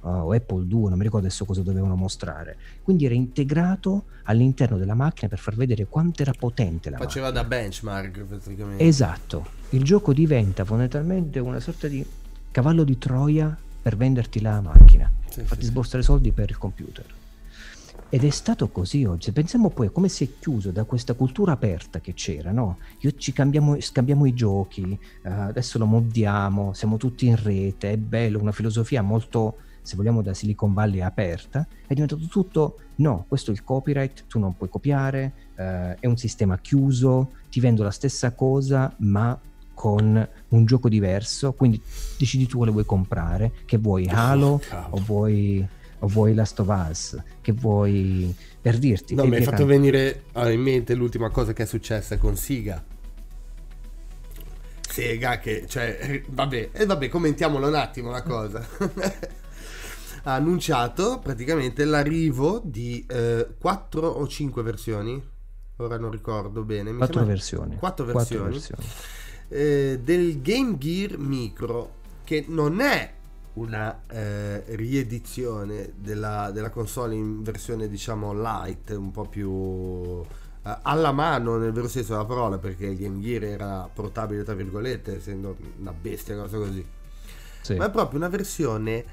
uh, 0.00 0.08
o 0.08 0.32
Apple 0.32 0.66
2, 0.66 0.88
non 0.88 0.98
mi 0.98 1.04
ricordo 1.04 1.26
adesso 1.26 1.44
cosa 1.44 1.62
dovevano 1.62 1.96
mostrare. 1.96 2.56
Quindi 2.82 3.04
era 3.04 3.14
integrato 3.14 4.04
all'interno 4.24 4.76
della 4.76 4.94
macchina 4.94 5.28
per 5.28 5.38
far 5.38 5.54
vedere 5.54 5.86
quanto 5.86 6.22
era 6.22 6.32
potente 6.36 6.90
la 6.90 6.98
Faceva 6.98 7.26
macchina. 7.26 7.42
da 7.42 7.48
benchmark 7.48 8.20
praticamente. 8.24 8.84
Esatto. 8.84 9.58
Il 9.70 9.84
gioco 9.84 10.12
diventa 10.12 10.64
fondamentalmente 10.64 11.38
una 11.38 11.60
sorta 11.60 11.88
di 11.88 12.04
cavallo 12.50 12.84
di 12.84 12.98
Troia 12.98 13.56
per 13.82 13.96
venderti 13.96 14.40
la 14.40 14.60
macchina, 14.60 15.10
sì, 15.28 15.42
farti 15.42 15.64
sì. 15.64 15.70
sborsare 15.70 16.02
soldi 16.02 16.32
per 16.32 16.50
il 16.50 16.58
computer. 16.58 17.04
Ed 18.12 18.24
è 18.24 18.30
stato 18.30 18.68
così 18.70 19.04
oggi. 19.04 19.30
Pensiamo 19.30 19.70
poi 19.70 19.86
a 19.86 19.90
come 19.90 20.08
si 20.08 20.24
è 20.24 20.28
chiuso 20.40 20.72
da 20.72 20.82
questa 20.82 21.14
cultura 21.14 21.52
aperta 21.52 22.00
che 22.00 22.12
c'era, 22.12 22.50
no? 22.50 22.78
Io 23.00 23.12
ci 23.12 23.32
cambiamo, 23.32 23.80
scambiamo 23.80 24.26
i 24.26 24.34
giochi, 24.34 24.82
uh, 25.22 25.28
adesso 25.28 25.78
lo 25.78 25.86
modiamo, 25.86 26.72
siamo 26.72 26.96
tutti 26.96 27.26
in 27.26 27.40
rete, 27.40 27.92
è 27.92 27.96
bello, 27.96 28.40
una 28.40 28.50
filosofia 28.50 29.00
molto 29.00 29.58
se 29.82 29.96
vogliamo 29.96 30.22
da 30.22 30.34
Silicon 30.34 30.74
Valley 30.74 31.00
aperta, 31.00 31.66
è 31.86 31.94
diventato 31.94 32.26
tutto 32.26 32.78
no, 32.96 33.24
questo 33.28 33.50
è 33.50 33.54
il 33.54 33.64
copyright, 33.64 34.26
tu 34.26 34.38
non 34.38 34.56
puoi 34.56 34.68
copiare, 34.68 35.32
eh, 35.56 35.94
è 35.94 36.06
un 36.06 36.16
sistema 36.16 36.58
chiuso, 36.58 37.30
ti 37.48 37.60
vendo 37.60 37.82
la 37.82 37.90
stessa 37.90 38.32
cosa 38.32 38.92
ma 38.98 39.38
con 39.72 40.28
un 40.48 40.64
gioco 40.66 40.88
diverso, 40.88 41.52
quindi 41.52 41.80
decidi 42.18 42.46
tu 42.46 42.58
quale 42.58 42.72
vuoi 42.72 42.84
comprare, 42.84 43.52
che 43.64 43.78
vuoi 43.78 44.06
Halo 44.08 44.60
oh, 44.70 44.86
o 44.90 45.02
vuoi 45.06 45.66
o 46.00 46.06
vuoi 46.06 46.34
Last 46.34 46.60
of 46.60 46.68
Us, 46.68 47.22
che 47.40 47.52
vuoi 47.52 48.34
per 48.60 48.78
dirti. 48.78 49.14
No, 49.14 49.24
mi 49.24 49.36
hai 49.36 49.42
fatto 49.42 49.64
venire 49.64 50.24
in 50.34 50.60
mente 50.60 50.94
l'ultima 50.94 51.30
cosa 51.30 51.52
che 51.52 51.62
è 51.62 51.66
successa 51.66 52.18
con 52.18 52.36
Siga. 52.36 52.84
Sega 54.90 55.38
che, 55.38 55.66
cioè, 55.68 56.22
vabbè, 56.26 56.70
e 56.72 56.86
vabbè, 56.86 57.08
commentiamolo 57.08 57.68
un 57.68 57.74
attimo 57.74 58.10
la 58.10 58.22
cosa. 58.22 58.66
ha 60.24 60.34
annunciato 60.34 61.18
praticamente 61.18 61.84
l'arrivo 61.84 62.60
di 62.62 63.04
eh, 63.08 63.46
4 63.58 64.06
o 64.06 64.26
5 64.26 64.62
versioni, 64.62 65.22
ora 65.76 65.96
non 65.96 66.10
ricordo 66.10 66.62
bene. 66.64 66.92
4 66.94 67.24
versioni. 67.24 67.76
4 67.76 68.04
versioni. 68.04 68.50
versioni. 68.50 68.84
Eh, 69.48 70.00
del 70.02 70.40
Game 70.42 70.76
Gear 70.78 71.18
Micro, 71.18 71.94
che 72.24 72.44
non 72.48 72.80
è 72.80 73.12
una 73.60 74.04
eh, 74.06 74.64
riedizione 74.74 75.92
della, 75.96 76.50
della, 76.50 76.70
console 76.70 77.14
in 77.14 77.42
versione 77.42 77.88
diciamo 77.88 78.32
light, 78.32 78.90
un 78.90 79.10
po' 79.10 79.26
più 79.26 80.22
eh, 80.22 80.78
alla 80.82 81.12
mano 81.12 81.58
nel 81.58 81.72
vero 81.72 81.86
senso 81.86 82.12
della 82.12 82.24
parola, 82.24 82.58
perché 82.58 82.86
il 82.86 82.96
Game 82.96 83.20
Gear 83.20 83.44
era 83.44 83.88
portabile 83.92 84.44
tra 84.44 84.54
virgolette, 84.54 85.16
essendo 85.16 85.56
una 85.78 85.92
bestia, 85.92 86.36
cosa 86.36 86.56
così. 86.56 86.84
Sì. 87.60 87.74
Ma 87.76 87.86
è 87.86 87.90
proprio 87.90 88.18
una 88.18 88.28
versione 88.28 89.04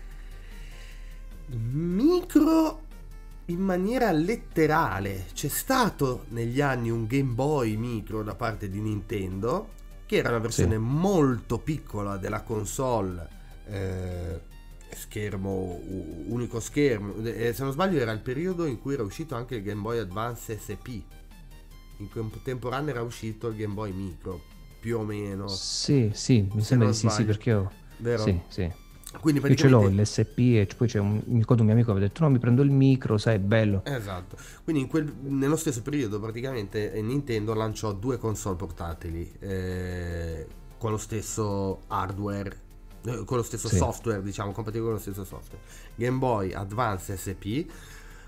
micro 1.48 2.84
in 3.46 3.60
maniera 3.60 4.12
letterale. 4.12 5.26
C'è 5.34 5.50
stato 5.50 6.24
negli 6.30 6.62
anni 6.62 6.90
un 6.90 7.06
Game 7.06 7.34
Boy 7.34 7.76
micro 7.76 8.24
da 8.24 8.36
parte 8.36 8.70
di 8.70 8.80
Nintendo, 8.80 9.72
che 10.06 10.16
era 10.16 10.30
una 10.30 10.40
versione 10.40 10.76
sì. 10.76 10.82
molto 10.82 11.60
piccola 11.60 12.16
della 12.16 12.44
console. 12.44 13.36
Eh, 13.70 14.42
schermo 14.92 15.82
unico 16.28 16.60
schermo. 16.60 17.16
E 17.24 17.54
se 17.54 17.64
non 17.64 17.72
sbaglio 17.72 18.00
era 18.00 18.12
il 18.12 18.22
periodo 18.22 18.66
in 18.66 18.80
cui 18.80 18.94
era 18.94 19.04
uscito 19.04 19.36
anche 19.36 19.56
il 19.56 19.64
Game 19.64 19.82
Boy 19.82 20.00
Advance 20.00 20.58
SP 20.58 21.04
in 21.98 22.10
contemporanea 22.10 22.92
era 22.92 23.02
uscito 23.02 23.48
il 23.48 23.56
Game 23.56 23.74
Boy 23.74 23.92
Micro 23.92 24.42
più 24.80 25.00
o 25.00 25.04
meno. 25.04 25.48
Sì 25.48 26.12
sì 26.14 26.48
mi 26.54 26.62
se 26.62 26.68
sembra 26.68 26.88
di 26.90 26.94
sì 26.94 27.10
sì 27.10 27.24
perché 27.26 27.54
ho 27.54 27.72
vero? 27.98 28.24
sì 28.24 28.40
sì. 28.48 28.72
Quindi 29.22 29.40
praticamente... 29.40 29.86
Io 29.86 29.92
ce 29.92 29.96
l'ho 29.96 30.02
l'SP 30.02 30.38
e 30.38 30.68
poi 30.76 30.88
c'è 30.88 31.00
un, 31.00 31.22
mi 31.26 31.40
ricordo 31.40 31.62
un 31.62 31.68
mio 31.70 31.78
amico 31.78 31.94
che 31.94 31.98
ha 31.98 32.02
detto 32.02 32.24
no 32.24 32.30
mi 32.30 32.40
prendo 32.40 32.62
il 32.62 32.70
micro, 32.70 33.18
sai, 33.18 33.36
è 33.36 33.40
bello. 33.40 33.84
Esatto, 33.86 34.38
quindi 34.64 34.86
quel, 34.86 35.12
nello 35.22 35.56
stesso 35.56 35.82
periodo 35.82 36.20
praticamente 36.20 36.92
Nintendo 37.02 37.54
lanciò 37.54 37.94
due 37.94 38.18
console 38.18 38.58
portatili 38.58 39.34
eh, 39.40 40.46
con 40.78 40.92
lo 40.92 40.98
stesso 40.98 41.84
hardware, 41.88 42.56
eh, 43.06 43.24
con 43.26 43.38
lo 43.38 43.44
stesso 43.44 43.68
sì. 43.68 43.78
software, 43.78 44.22
diciamo, 44.22 44.52
compatibile 44.52 44.86
con 44.86 44.94
lo 44.94 45.00
stesso 45.00 45.24
software. 45.24 45.64
Game 45.96 46.18
Boy 46.18 46.54
Advance 46.54 47.16
SP 47.16 47.66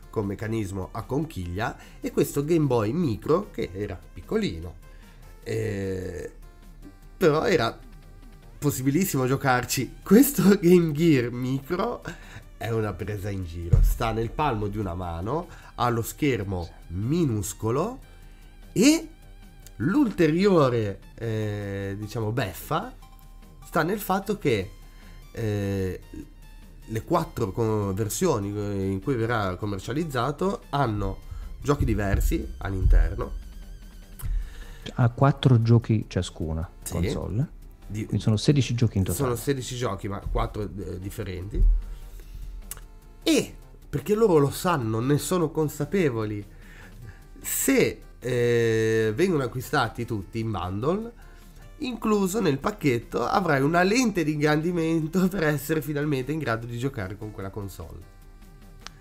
con 0.10 0.26
meccanismo 0.26 0.90
a 0.92 1.04
conchiglia 1.04 1.78
e 2.00 2.12
questo 2.12 2.44
Game 2.44 2.66
Boy 2.66 2.92
Micro 2.92 3.50
che 3.52 3.70
era 3.74 4.00
piccolino. 4.14 4.88
Eh, 5.44 6.32
però 7.18 7.44
era 7.44 7.78
possibilissimo 8.58 9.28
giocarci. 9.28 9.98
Questo 10.04 10.58
Game 10.60 10.92
Gear 10.92 11.32
Micro 11.32 12.02
è 12.58 12.70
una 12.70 12.94
presa 12.94 13.30
in 13.30 13.46
giro. 13.46 13.80
Sta 13.82 14.12
nel 14.12 14.32
palmo 14.32 14.68
di 14.68 14.78
una 14.78 14.94
mano, 14.94 15.48
ha 15.76 15.90
lo 15.90 16.02
schermo 16.02 16.70
minuscolo 16.88 18.00
e 18.74 19.08
l'ulteriore, 19.78 21.00
eh, 21.16 21.96
diciamo, 21.98 22.32
beffa 22.32 22.96
sta 23.70 23.84
nel 23.84 24.00
fatto 24.00 24.40
che 24.40 24.72
eh, 25.32 26.02
le 26.84 27.04
quattro 27.04 27.94
versioni 27.94 28.48
in 28.50 29.00
cui 29.00 29.14
verrà 29.14 29.58
commercializzato 29.58 30.64
hanno 30.70 31.20
giochi 31.62 31.86
diversi 31.86 32.56
all'interno. 32.58 33.32
Ha 34.96 35.10
quattro 35.12 35.62
giochi 35.62 36.06
ciascuna 36.08 36.68
sì. 36.82 36.94
console 36.94 37.48
di, 37.86 38.06
Quindi 38.06 38.24
sono 38.24 38.38
16 38.38 38.74
giochi 38.74 38.98
in 38.98 39.04
totale. 39.04 39.24
Sono 39.24 39.36
16 39.36 39.76
giochi, 39.76 40.08
ma 40.08 40.20
4 40.20 40.62
eh, 40.64 41.00
differenti. 41.00 41.64
E 43.22 43.56
perché 43.88 44.16
loro 44.16 44.40
lo 44.40 44.50
sanno, 44.50 45.00
ne 45.00 45.20
sono 45.20 45.52
consapevoli. 45.52 46.44
Se 47.40 48.02
eh, 48.18 49.14
vengono 49.16 49.44
acquistati 49.44 50.06
tutti 50.06 50.40
in 50.40 50.50
bundle, 50.50 51.14
incluso 51.80 52.42
nel 52.42 52.60
pacchetto 52.60 53.26
avrai 53.26 53.62
una 53.62 53.84
lente 53.84 54.24
di 54.24 54.34
ingrandimento 54.34 55.28
per 55.30 55.44
essere 55.44 55.82
finalmente 55.82 56.32
in 56.32 56.40
grado 56.40 56.66
di 56.66 56.78
giocare 56.78 57.18
con 57.18 57.32
quella 57.32 57.50
console. 57.50 58.18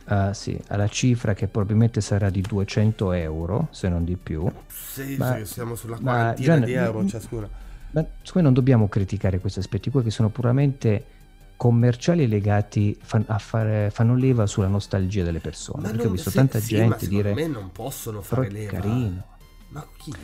Uh, 0.05 0.33
sì, 0.33 0.59
alla 0.69 0.89
cifra 0.89 1.35
che 1.35 1.49
probabilmente 1.49 2.01
sarà 2.01 2.31
di 2.31 2.41
200 2.41 3.13
euro, 3.13 3.69
se 3.73 3.89
non 3.89 4.05
di 4.05 4.17
più. 4.17 4.51
Sì, 4.67 5.17
ma, 5.19 5.37
sì 5.37 5.45
siamo 5.45 5.75
sulla 5.75 5.99
quarantina 5.99 6.55
Gian, 6.55 6.65
di 6.65 6.73
euro 6.73 7.07
ciascuna 7.07 7.67
ma 7.91 8.03
secondo 8.03 8.33
me 8.35 8.43
non 8.43 8.53
dobbiamo 8.53 8.89
criticare 8.89 9.39
questi 9.39 9.61
aspetti 9.61 9.91
qua 9.91 10.03
che 10.03 10.11
sono 10.11 10.29
puramente 10.29 11.17
commerciali 11.57 12.29
legati 12.29 12.97
fan, 13.01 13.25
a 13.27 13.39
fare, 13.39 13.91
fanno 13.93 14.15
leva 14.15 14.47
sulla 14.47 14.69
nostalgia 14.69 15.25
delle 15.25 15.41
persone. 15.41 15.83
Ma 15.83 15.89
perché 15.89 16.05
non, 16.05 16.13
ho 16.13 16.15
visto 16.15 16.31
se, 16.31 16.37
tanta 16.37 16.61
sì, 16.61 16.77
gente 16.77 17.09
dire... 17.09 17.35
me 17.35 17.47
non 17.47 17.73
possono 17.73 18.23
fare 18.23 18.51
leva. 18.51 18.73
carino. 18.73 19.25
Ma 19.71 19.87
chi? 19.97 20.15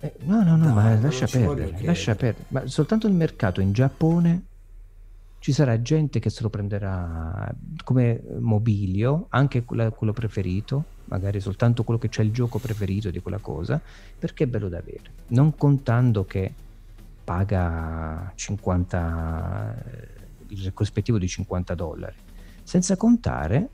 Eh, 0.00 0.14
no, 0.20 0.44
no, 0.44 0.56
no, 0.56 0.66
no 0.66 0.74
ma 0.74 0.98
lascia 0.98 1.26
perdere, 1.26 1.82
lascia 1.82 2.14
perdere. 2.14 2.44
Ma 2.48 2.66
soltanto 2.66 3.08
nel 3.08 3.16
mercato 3.16 3.60
in 3.60 3.72
Giappone 3.72 4.42
ci 5.40 5.52
sarà 5.52 5.80
gente 5.80 6.18
che 6.20 6.30
se 6.30 6.42
lo 6.42 6.50
prenderà 6.50 7.52
come 7.84 8.22
mobilio, 8.38 9.26
anche 9.30 9.64
quello 9.64 10.12
preferito, 10.12 10.84
magari 11.04 11.40
soltanto 11.40 11.84
quello 11.84 11.98
che 11.98 12.08
c'è 12.08 12.22
il 12.22 12.32
gioco 12.32 12.58
preferito 12.58 13.10
di 13.10 13.20
quella 13.20 13.38
cosa, 13.38 13.80
perché 14.18 14.44
è 14.44 14.46
bello 14.46 14.68
da 14.68 14.78
avere. 14.78 15.10
Non 15.28 15.56
contando 15.56 16.24
che 16.24 16.52
paga 17.24 18.32
50, 18.34 19.84
il 20.48 20.72
corrispettivo 20.72 21.18
di 21.18 21.28
50 21.28 21.74
dollari, 21.74 22.16
senza 22.62 22.96
contare 22.96 23.68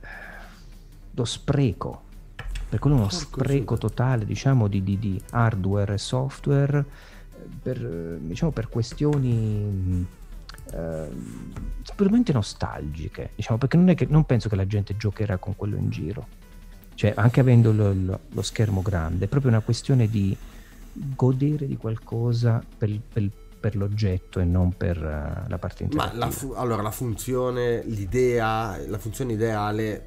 eh, 0.00 0.06
lo 1.12 1.24
spreco, 1.24 2.02
per 2.72 2.80
quello 2.80 2.96
uno 2.96 3.10
spreco 3.10 3.76
totale 3.76 4.24
diciamo 4.24 4.66
di, 4.66 4.82
di, 4.82 4.98
di, 4.98 5.22
hardware 5.32 5.92
e 5.92 5.98
software 5.98 6.78
eh, 6.78 7.46
per, 7.60 7.78
diciamo, 7.78 8.50
per 8.50 8.70
questioni 8.70 10.06
eh, 10.72 11.06
puramente 11.94 12.32
nostalgiche, 12.32 13.32
diciamo, 13.34 13.58
perché 13.58 13.76
non, 13.76 13.94
che, 13.94 14.06
non 14.08 14.24
penso 14.24 14.48
che 14.48 14.56
la 14.56 14.66
gente 14.66 14.96
giocherà 14.96 15.36
con 15.36 15.54
quello 15.54 15.76
in 15.76 15.90
giro, 15.90 16.26
cioè 16.94 17.12
anche 17.14 17.40
avendo 17.40 17.72
lo, 17.72 17.92
lo, 17.92 18.20
lo 18.26 18.42
schermo 18.42 18.80
grande, 18.80 19.26
è 19.26 19.28
proprio 19.28 19.50
una 19.50 19.60
questione 19.60 20.08
di 20.08 20.34
godere 20.94 21.66
di 21.66 21.76
qualcosa 21.76 22.64
per, 22.78 22.98
per, 23.12 23.28
per 23.60 23.76
l'oggetto 23.76 24.40
e 24.40 24.44
non 24.44 24.74
per 24.74 24.96
uh, 24.96 25.46
la 25.46 25.58
parte 25.58 25.82
interattiva. 25.82 26.18
Ma 26.18 26.24
la 26.24 26.30
fu- 26.30 26.52
allora 26.52 26.80
la 26.80 26.90
funzione, 26.90 27.84
l'idea, 27.84 28.78
la 28.86 28.98
funzione 28.98 29.34
ideale 29.34 30.06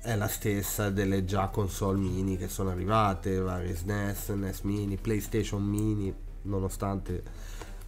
è 0.00 0.14
la 0.16 0.28
stessa 0.28 0.90
delle 0.90 1.24
già 1.24 1.48
console 1.48 1.98
mini 1.98 2.36
che 2.36 2.48
sono 2.48 2.70
arrivate, 2.70 3.38
varie 3.38 3.74
SNES, 3.74 4.28
NES 4.30 4.60
mini, 4.62 4.96
PlayStation 4.96 5.62
mini, 5.62 6.14
nonostante 6.42 7.22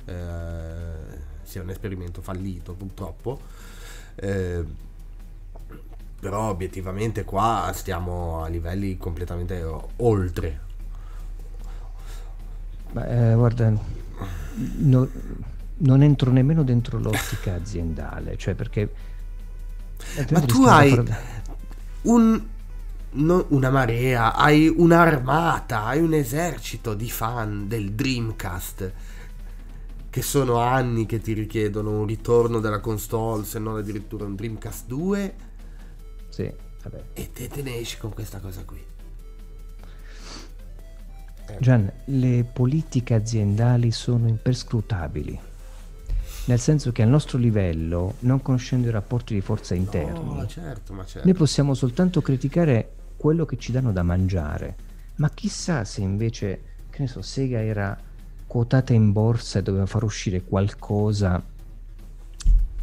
eh, 0.04 0.92
sia 1.42 1.62
un 1.62 1.70
esperimento 1.70 2.20
fallito 2.22 2.74
purtroppo. 2.74 3.40
Eh, 4.16 4.64
però 6.20 6.50
obiettivamente 6.50 7.24
qua 7.24 7.70
stiamo 7.72 8.42
a 8.42 8.48
livelli 8.48 8.98
completamente 8.98 9.64
oltre 9.96 10.68
ma, 12.92 13.06
eh, 13.06 13.34
guarda, 13.34 13.72
no, 14.78 15.08
non 15.78 16.02
entro 16.02 16.30
nemmeno 16.30 16.64
dentro 16.64 16.98
l'ottica 16.98 17.54
aziendale, 17.54 18.36
cioè 18.36 18.54
perché... 18.54 18.92
Ma 20.30 20.40
tu 20.40 20.64
hai 20.64 20.98
un, 22.03 22.42
no, 23.11 23.46
una 23.48 23.70
marea, 23.70 24.34
hai 24.34 24.68
un'armata, 24.68 25.84
hai 25.84 26.01
un 26.01 26.14
esercito 26.14 26.94
di 26.94 27.11
fan 27.11 27.68
del 27.68 27.92
Dreamcast 27.92 28.92
che 30.11 30.22
sono 30.22 30.59
anni 30.59 31.07
che 31.07 31.20
ti 31.20 31.32
richiedono 31.32 32.01
un 32.01 32.07
ritorno 32.07 32.59
della 32.59 32.80
console, 32.80 33.44
se 33.44 33.61
non 33.61 33.76
addirittura 33.76 34.24
un 34.24 34.34
Dreamcast 34.34 34.86
2. 34.86 35.34
Sì, 36.28 36.53
vabbè. 36.82 37.03
E 37.14 37.30
te 37.32 37.48
te 37.48 37.62
ne 37.62 37.76
esci 37.78 37.96
con 37.98 38.12
questa 38.12 38.40
cosa 38.40 38.64
qui. 38.64 38.84
Gian, 41.59 41.92
le 42.07 42.44
politiche 42.44 43.14
aziendali 43.14 43.90
sono 43.90 44.28
imperscrutabili, 44.28 45.38
nel 46.47 46.59
senso 46.59 46.93
che 46.93 47.03
al 47.03 47.09
nostro 47.09 47.38
livello, 47.38 48.14
non 48.20 48.43
conoscendo 48.43 48.88
i 48.88 48.91
rapporti 48.91 49.34
di 49.34 49.41
forza 49.41 49.74
interni, 49.74 50.34
no, 50.34 50.47
certo, 50.47 50.95
certo. 51.05 51.20
noi 51.28 51.34
possiamo 51.34 51.74
soltanto 51.74 52.22
criticare 52.22 52.93
quello 53.16 53.45
che 53.45 53.59
ci 53.59 53.72
danno 53.72 53.93
da 53.93 54.03
mangiare, 54.03 54.76
ma 55.16 55.30
chissà 55.30 55.84
se 55.84 56.01
invece, 56.01 56.62
che 56.88 57.01
ne 57.01 57.07
so, 57.07 57.22
Sega 57.22 57.61
era 57.61 57.97
quotata 58.47 58.93
in 58.93 59.12
borsa 59.12 59.59
e 59.59 59.62
doveva 59.62 59.86
far 59.86 60.03
uscire 60.03 60.43
qualcosa 60.43 61.41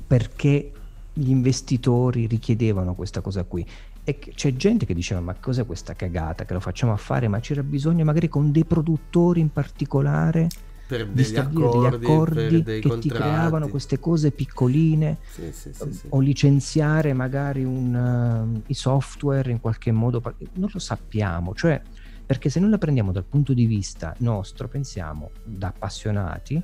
perché 0.08 0.72
gli 1.12 1.30
investitori 1.30 2.28
richiedevano 2.28 2.93
questa 2.93 3.20
cosa 3.22 3.43
qui. 3.43 3.68
E 4.03 4.18
c'è 4.18 4.55
gente 4.55 4.86
che 4.86 4.93
diceva 4.93 5.20
ma 5.20 5.34
cos'è 5.34 5.66
questa 5.66 5.93
cagata? 5.93 6.45
Che 6.45 6.53
lo 6.53 6.62
facciamo 6.62 6.93
a 6.93 6.97
fare? 6.97 7.28
Ma 7.28 7.41
c'era 7.41 7.64
bisogno 7.64 8.05
magari 8.05 8.30
con 8.30 8.51
dei 8.53 8.64
produttori 8.64 9.41
in 9.41 9.51
particolare 9.51 10.47
per 10.88 11.05
di 11.07 11.23
stabilire 11.23 11.67
accordi, 11.67 11.97
degli 11.97 12.05
accordi 12.05 12.63
che 12.63 12.79
contratti. 12.81 12.99
ti 12.99 13.09
creavano 13.09 13.67
queste 13.67 13.99
cose 13.99 14.31
piccoline 14.31 15.17
sì, 15.29 15.51
sì, 15.51 15.73
sì, 15.73 16.05
o 16.09 16.19
licenziare 16.19 17.13
magari 17.13 17.63
un, 17.65 17.93
uh, 17.93 18.61
i 18.67 18.73
software 18.73 19.51
in 19.51 19.59
qualche 19.59 19.91
modo 19.91 20.21
non 20.53 20.69
lo 20.71 20.79
sappiamo 20.79 21.53
cioè 21.53 21.81
perché 22.25 22.49
se 22.49 22.59
noi 22.59 22.69
la 22.69 22.77
prendiamo 22.77 23.11
dal 23.11 23.25
punto 23.25 23.53
di 23.53 23.65
vista 23.65 24.15
nostro 24.19 24.69
pensiamo 24.69 25.31
da 25.43 25.67
appassionati 25.67 26.61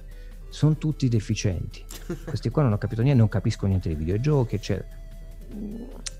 sono 0.47 0.78
tutti 0.78 1.09
deficienti 1.09 1.84
questi 2.24 2.49
qua 2.49 2.63
non 2.63 2.74
ho 2.74 2.78
capito 2.78 3.01
niente 3.01 3.19
non 3.19 3.30
capisco 3.30 3.65
niente 3.67 3.89
dei 3.89 3.97
videogiochi 3.97 4.55
eccetera 4.55 5.01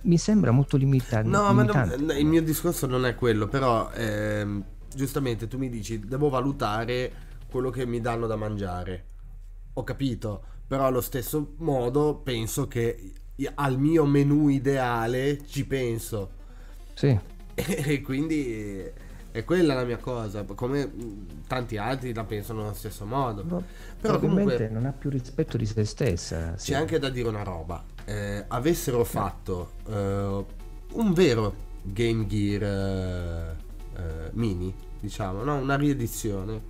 mi 0.04 0.18
sembra 0.18 0.52
molto 0.52 0.78
limitato. 0.78 1.28
No, 1.28 1.52
ma 1.54 1.64
non, 1.64 2.14
il 2.18 2.26
mio 2.26 2.44
discorso 2.44 2.86
non 2.86 3.06
è 3.06 3.16
quello, 3.16 3.48
però 3.48 3.90
ehm, 3.92 4.64
giustamente 4.94 5.48
tu 5.48 5.58
mi 5.58 5.70
dici 5.70 6.00
devo 6.00 6.30
valutare 6.30 7.12
quello 7.54 7.70
che 7.70 7.86
mi 7.86 8.02
danno 8.02 8.26
da 8.26 8.36
mangiare. 8.36 9.06
Ho 9.74 9.84
capito, 9.84 10.44
però 10.68 10.88
allo 10.88 11.02
stesso 11.02 11.54
modo 11.58 12.16
penso 12.16 12.68
che 12.68 13.14
al 13.54 13.78
mio 13.78 14.06
menù 14.06 14.48
ideale 14.48 15.46
ci 15.46 15.66
penso. 15.66 16.32
Sì. 16.96 17.18
E 17.56 18.02
quindi 18.02 18.92
è 19.32 19.44
quella 19.44 19.76
la 19.76 19.84
mia 19.84 19.98
cosa, 19.98 20.44
come 20.44 20.92
tanti 21.46 21.78
altri 21.78 22.12
la 22.12 22.24
pensano 22.24 22.64
allo 22.64 22.74
stesso 22.74 23.06
modo. 23.06 23.44
No, 23.44 23.64
Però 24.02 24.18
comunque 24.18 24.68
non 24.70 24.88
ha 24.88 24.92
più 24.92 25.12
rispetto 25.12 25.56
di 25.56 25.68
se 25.68 25.86
stessa. 25.86 26.54
C'è 26.54 26.58
sì. 26.58 26.74
anche 26.74 26.98
da 26.98 27.10
dire 27.10 27.30
una 27.30 27.44
roba. 27.44 27.84
Eh, 28.06 28.44
avessero 28.48 29.04
fatto 29.04 29.74
eh, 29.88 30.46
un 30.94 31.14
vero 31.14 31.56
Game 31.84 32.26
Gear 32.26 32.64
eh, 32.64 33.56
eh, 33.96 34.30
mini, 34.32 34.74
diciamo, 35.00 35.44
no? 35.44 35.58
una 35.58 35.76
riedizione, 35.76 36.62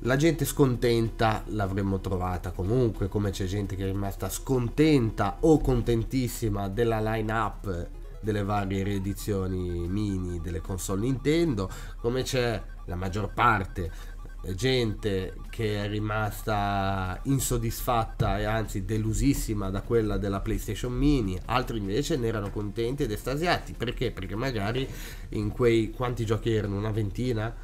la 0.00 0.16
gente 0.16 0.44
scontenta 0.44 1.42
l'avremmo 1.48 2.00
trovata 2.00 2.52
comunque, 2.52 3.08
come 3.08 3.30
c'è 3.30 3.46
gente 3.46 3.76
che 3.76 3.84
è 3.84 3.86
rimasta 3.86 4.28
scontenta 4.28 5.38
o 5.40 5.58
contentissima 5.58 6.68
della 6.68 7.00
line-up 7.00 7.88
delle 8.20 8.42
varie 8.42 8.82
riedizioni 8.82 9.86
mini 9.88 10.40
delle 10.40 10.60
console 10.60 11.02
Nintendo, 11.02 11.70
come 12.00 12.22
c'è 12.22 12.60
la 12.86 12.96
maggior 12.96 13.32
parte 13.32 14.16
gente 14.54 15.34
che 15.50 15.84
è 15.84 15.88
rimasta 15.88 17.18
insoddisfatta 17.24 18.38
e 18.38 18.44
anzi 18.44 18.84
delusissima 18.84 19.68
da 19.68 19.82
quella 19.82 20.16
della 20.16 20.40
PlayStation 20.40 20.92
Mini, 20.92 21.38
altri 21.46 21.78
invece 21.78 22.16
ne 22.16 22.28
erano 22.28 22.50
contenti 22.50 23.02
ed 23.02 23.10
estasiati. 23.10 23.74
Perché? 23.76 24.10
Perché 24.12 24.36
magari 24.36 24.88
in 25.30 25.50
quei 25.50 25.90
quanti 25.90 26.24
giochi 26.24 26.52
erano? 26.52 26.76
Una 26.76 26.92
ventina? 26.92 27.54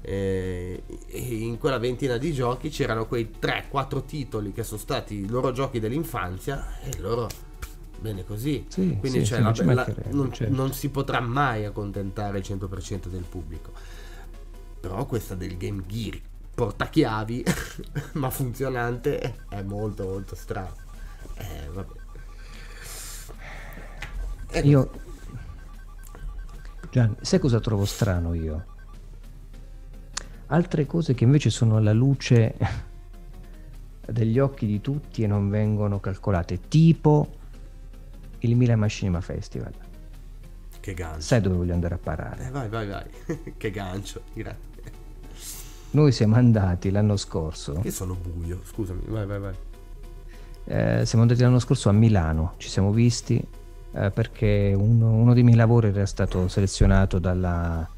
Eh, 0.00 0.82
in 1.08 1.58
quella 1.58 1.78
ventina 1.78 2.16
di 2.16 2.32
giochi 2.32 2.68
c'erano 2.68 3.06
quei 3.06 3.30
3-4 3.40 4.04
titoli 4.04 4.52
che 4.52 4.62
sono 4.62 4.78
stati 4.80 5.16
i 5.16 5.28
loro 5.28 5.52
giochi 5.52 5.80
dell'infanzia 5.80 6.80
e 6.80 6.98
loro 6.98 7.28
bene 8.00 8.24
così. 8.24 8.64
Sì, 8.68 8.96
Quindi 8.98 9.20
sì, 9.20 9.26
cioè, 9.26 9.54
sì, 9.54 9.64
la, 9.64 9.74
la, 9.74 9.94
non, 10.10 10.32
certo. 10.32 10.54
non 10.54 10.72
si 10.72 10.88
potrà 10.88 11.20
mai 11.20 11.64
accontentare 11.64 12.38
il 12.38 12.44
100% 12.46 13.08
del 13.08 13.24
pubblico 13.28 13.72
però 14.80 15.04
questa 15.06 15.34
del 15.34 15.56
Game 15.56 15.82
Gear 15.86 16.18
portachiavi 16.54 17.44
ma 18.14 18.30
funzionante 18.30 19.44
è 19.48 19.62
molto 19.62 20.04
molto 20.04 20.34
strano 20.34 20.74
eh, 21.34 21.68
vabbè. 21.72 21.92
Ecco. 24.50 24.66
io 24.66 24.90
Gianni 26.90 27.16
sai 27.20 27.38
cosa 27.38 27.60
trovo 27.60 27.84
strano 27.84 28.34
io 28.34 28.67
altre 30.48 30.86
cose 30.86 31.14
che 31.14 31.24
invece 31.24 31.50
sono 31.50 31.76
alla 31.76 31.92
luce 31.92 32.54
degli 34.06 34.38
occhi 34.38 34.66
di 34.66 34.80
tutti 34.80 35.22
e 35.22 35.26
non 35.26 35.48
vengono 35.48 36.00
calcolate 36.00 36.60
tipo 36.68 37.36
il 38.40 38.56
Milan 38.56 38.78
Machinima 38.78 39.20
Festival. 39.20 39.72
Che 40.80 40.94
gancio. 40.94 41.20
Sai 41.20 41.40
dove 41.40 41.56
voglio 41.56 41.74
andare 41.74 41.94
a 41.94 41.98
parare? 41.98 42.46
Eh, 42.46 42.50
vai 42.50 42.68
vai 42.68 42.86
vai. 42.86 43.06
Che 43.56 43.70
gancio 43.70 44.22
grazie. 44.32 44.66
Noi 45.90 46.12
siamo 46.12 46.36
andati 46.36 46.90
l'anno 46.90 47.16
scorso. 47.16 47.80
Che 47.80 47.90
sono 47.90 48.14
buio, 48.14 48.60
scusami, 48.62 49.02
vai, 49.06 49.26
vai, 49.26 49.38
vai. 49.38 49.54
Eh, 50.64 51.06
siamo 51.06 51.22
andati 51.22 51.40
l'anno 51.40 51.58
scorso 51.58 51.88
a 51.88 51.92
Milano, 51.92 52.54
ci 52.58 52.68
siamo 52.68 52.92
visti 52.92 53.42
eh, 53.92 54.10
perché 54.10 54.74
uno, 54.76 55.12
uno, 55.12 55.32
dei 55.32 55.42
miei 55.42 55.56
lavori 55.56 55.88
era 55.88 56.04
stato 56.04 56.46
selezionato 56.48 57.18
dalla, 57.18 57.88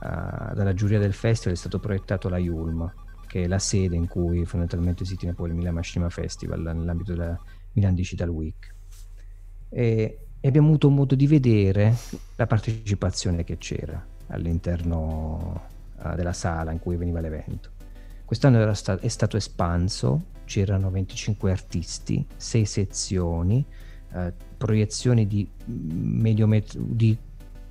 uh, 0.00 0.54
dalla 0.54 0.74
giuria 0.74 0.98
del 0.98 1.12
festival, 1.12 1.54
è 1.54 1.58
stato 1.58 1.78
proiettato 1.78 2.28
la 2.28 2.38
Yulm, 2.38 2.92
che 3.26 3.44
è 3.44 3.46
la 3.46 3.58
sede 3.58 3.96
in 3.96 4.08
cui 4.08 4.44
fondamentalmente 4.44 5.04
si 5.04 5.16
tiene 5.16 5.34
poi 5.34 5.50
il 5.50 5.54
Milan 5.54 5.74
Machinima 5.74 6.10
Festival 6.10 6.60
nell'ambito 6.62 7.12
della 7.12 7.38
Milan 7.72 7.94
Digital 7.94 8.28
Week. 8.28 8.74
E, 9.68 10.18
e 10.40 10.48
abbiamo 10.48 10.68
avuto 10.68 10.88
modo 10.88 11.14
di 11.14 11.26
vedere 11.26 11.94
la 12.36 12.46
partecipazione 12.46 13.44
che 13.44 13.58
c'era 13.58 14.04
all'interno 14.28 15.60
uh, 15.96 16.14
della 16.14 16.32
sala 16.32 16.72
in 16.72 16.78
cui 16.78 16.96
veniva 16.96 17.20
l'evento. 17.20 17.70
Quest'anno 18.24 18.72
sta- 18.74 18.98
è 18.98 19.08
stato 19.08 19.36
espanso, 19.36 20.24
c'erano 20.44 20.90
25 20.90 21.50
artisti, 21.50 22.24
6 22.36 22.64
sezioni, 22.64 23.64
uh, 24.12 24.32
proiezioni 24.56 25.26
di, 25.26 25.48
mediomet- 25.66 26.76
di 26.78 27.16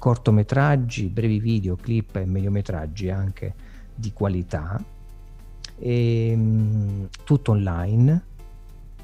cortometraggi, 0.07 1.07
brevi 1.07 1.37
video, 1.41 1.75
clip 1.75 2.15
e 2.15 2.25
mediometraggi 2.25 3.09
anche 3.09 3.53
di 3.93 4.13
qualità, 4.13 4.81
e, 5.77 6.31
um, 6.33 7.09
tutto 7.25 7.51
online, 7.51 8.23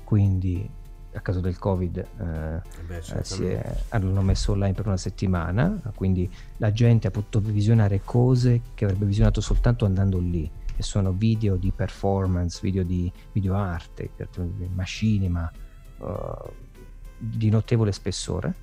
quindi 0.06 0.70
a 1.12 1.20
causa 1.20 1.42
del 1.42 1.60
covid 1.60 1.98
eh, 1.98 2.62
Beh, 2.88 3.02
eh, 3.18 3.62
è, 3.62 3.78
hanno 3.90 4.22
messo 4.22 4.54
online 4.54 4.74
per 4.74 4.88
una 4.88 4.98
settimana 4.98 5.80
quindi 5.94 6.28
la 6.58 6.72
gente 6.72 7.06
ha 7.06 7.12
potuto 7.12 7.40
visionare 7.40 8.02
cose 8.04 8.62
che 8.74 8.86
avrebbe 8.86 9.06
visionato 9.06 9.40
soltanto 9.40 9.86
andando 9.86 10.18
lì 10.18 10.50
e 10.76 10.82
sono 10.82 11.12
video 11.12 11.56
di 11.56 11.72
performance 11.72 12.60
video 12.64 12.82
di 12.82 13.12
video 13.32 13.54
arte 13.54 14.10
machinima 14.74 15.52
uh, 16.00 16.52
di 17.16 17.52
notevole 17.52 17.92
spessore 17.92 18.56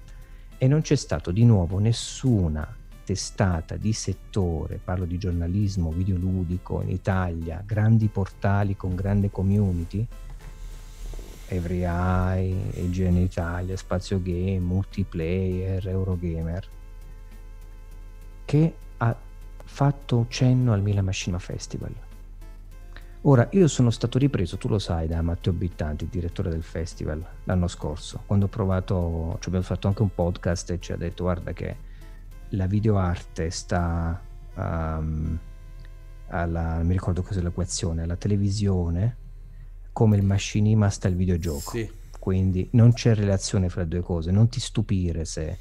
e 0.63 0.69
non 0.69 0.83
c'è 0.83 0.95
stato 0.95 1.31
di 1.31 1.43
nuovo 1.47 1.79
nessuna 1.79 2.77
testata 3.03 3.77
di 3.77 3.95
settore, 3.95 4.79
parlo 4.85 5.07
di 5.07 5.17
giornalismo 5.17 5.91
videoludico 5.91 6.83
in 6.83 6.91
Italia, 6.91 7.63
grandi 7.65 8.09
portali 8.09 8.77
con 8.77 8.95
grande 8.95 9.31
community 9.31 10.07
Every 11.47 11.83
Eye, 11.83 12.73
IGN 12.75 13.17
Italia, 13.17 13.75
Spazio 13.75 14.21
Game, 14.21 14.59
Multiplayer, 14.59 15.89
Eurogamer, 15.89 16.69
che 18.45 18.75
ha 18.99 19.17
fatto 19.65 20.27
cenno 20.29 20.75
al 20.75 20.83
Milan 20.83 21.07
Machinima 21.07 21.39
Festival. 21.39 21.95
Ora, 23.23 23.47
io 23.53 23.69
sono 23.69 23.91
stato 23.91 24.19
ripreso, 24.19 24.57
tu 24.57 24.67
lo 24.67 24.79
sai, 24.79 25.07
da 25.07 25.21
Matteo 25.21 25.53
Bittanti, 25.53 26.09
direttore 26.09 26.49
del 26.49 26.63
festival, 26.63 27.23
l'anno 27.45 27.69
scorso, 27.69 28.23
quando 28.25 28.47
ho 28.47 28.49
provato, 28.49 29.37
ci 29.41 29.49
abbiamo 29.49 29.67
fatto 29.67 29.89
anche 29.89 30.01
un 30.01 30.15
podcast 30.15 30.71
e 30.71 30.81
ci 30.81 30.93
ha 30.93 30.97
detto, 30.97 31.25
guarda 31.25 31.53
che 31.53 31.77
la 32.51 32.67
videoarte 32.67 33.51
sta, 33.51 34.19
um, 34.55 35.39
alla, 36.29 36.77
non 36.77 36.87
mi 36.87 36.95
ricordo 36.95 37.23
cos'è 37.23 37.43
l'equazione, 37.43 38.05
alla 38.05 38.17
televisione, 38.17 39.17
come 39.93 40.17
il 40.17 40.25
machinima 40.25 40.89
sta 40.89 41.09
il 41.09 41.17
videogioco. 41.17 41.73
Sì. 41.73 41.91
Quindi 42.19 42.69
non 42.73 42.95
c'è 42.95 43.15
relazione 43.15 43.69
fra 43.69 43.83
le 43.83 43.89
due 43.89 44.01
cose, 44.01 44.31
non 44.31 44.49
ti 44.49 44.61
stupire 44.61 45.27
se... 45.27 45.59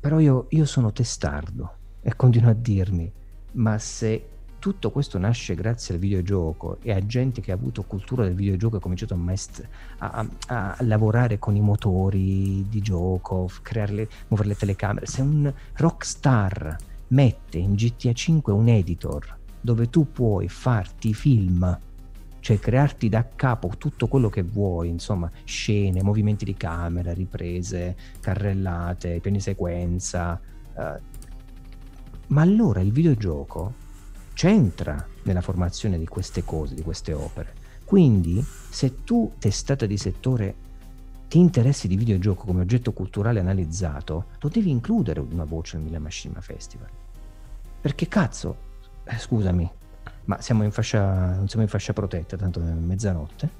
Però 0.00 0.18
io, 0.18 0.46
io 0.50 0.64
sono 0.64 0.90
testardo 0.90 1.72
e 2.00 2.16
continuo 2.16 2.50
a 2.50 2.54
dirmi, 2.54 3.12
ma 3.52 3.78
se 3.78 4.37
tutto 4.58 4.90
questo 4.90 5.18
nasce 5.18 5.54
grazie 5.54 5.94
al 5.94 6.00
videogioco 6.00 6.78
e 6.82 6.92
a 6.92 7.04
gente 7.04 7.40
che 7.40 7.52
ha 7.52 7.54
avuto 7.54 7.82
cultura 7.84 8.24
del 8.24 8.34
videogioco 8.34 8.74
e 8.74 8.78
ha 8.78 8.80
cominciato 8.82 9.14
a, 9.14 9.16
maest- 9.16 9.66
a, 9.98 10.08
a, 10.08 10.28
a, 10.46 10.76
lavorare 10.80 11.38
con 11.38 11.56
i 11.56 11.60
motori 11.60 12.66
di 12.68 12.80
gioco, 12.80 13.48
crearle, 13.62 14.08
muovere 14.28 14.50
le 14.50 14.56
telecamere. 14.56 15.06
Se 15.06 15.22
un 15.22 15.52
rockstar 15.74 16.76
mette 17.08 17.58
in 17.58 17.74
GTA 17.74 18.12
5 18.12 18.52
un 18.52 18.68
editor 18.68 19.36
dove 19.60 19.88
tu 19.88 20.10
puoi 20.12 20.48
farti 20.48 21.14
film 21.14 21.78
cioè 22.40 22.58
crearti 22.58 23.08
da 23.08 23.28
capo 23.34 23.72
tutto 23.76 24.06
quello 24.06 24.28
che 24.30 24.42
vuoi, 24.42 24.88
insomma, 24.88 25.30
scene, 25.44 26.02
movimenti 26.02 26.44
di 26.44 26.54
camera, 26.54 27.12
riprese, 27.12 27.96
carrellate, 28.20 29.18
piani 29.20 29.40
sequenza. 29.40 30.40
Uh, 30.72 30.82
ma 32.28 32.40
allora 32.40 32.80
il 32.80 32.92
videogioco 32.92 33.86
c'entra 34.38 35.04
nella 35.24 35.40
formazione 35.40 35.98
di 35.98 36.06
queste 36.06 36.44
cose, 36.44 36.76
di 36.76 36.82
queste 36.82 37.12
opere. 37.12 37.52
Quindi, 37.84 38.40
se 38.68 39.02
tu, 39.02 39.32
testata 39.36 39.84
di 39.84 39.96
settore, 39.96 40.54
ti 41.26 41.40
interessi 41.40 41.88
di 41.88 41.96
videogioco 41.96 42.44
come 42.44 42.60
oggetto 42.60 42.92
culturale 42.92 43.40
analizzato, 43.40 44.26
lo 44.38 44.48
devi 44.48 44.70
includere 44.70 45.18
una 45.18 45.42
voce 45.42 45.76
nel 45.76 45.86
Milan 45.86 46.02
Machinima 46.02 46.40
Festival. 46.40 46.86
Perché 47.80 48.06
cazzo, 48.06 48.56
eh, 49.02 49.18
scusami, 49.18 49.68
ma 50.26 50.40
siamo 50.40 50.62
in 50.62 50.70
fascia, 50.70 51.34
non 51.34 51.48
siamo 51.48 51.64
in 51.64 51.70
fascia 51.70 51.92
protetta, 51.92 52.36
tanto 52.36 52.60
è 52.60 52.62
mezzanotte. 52.62 53.50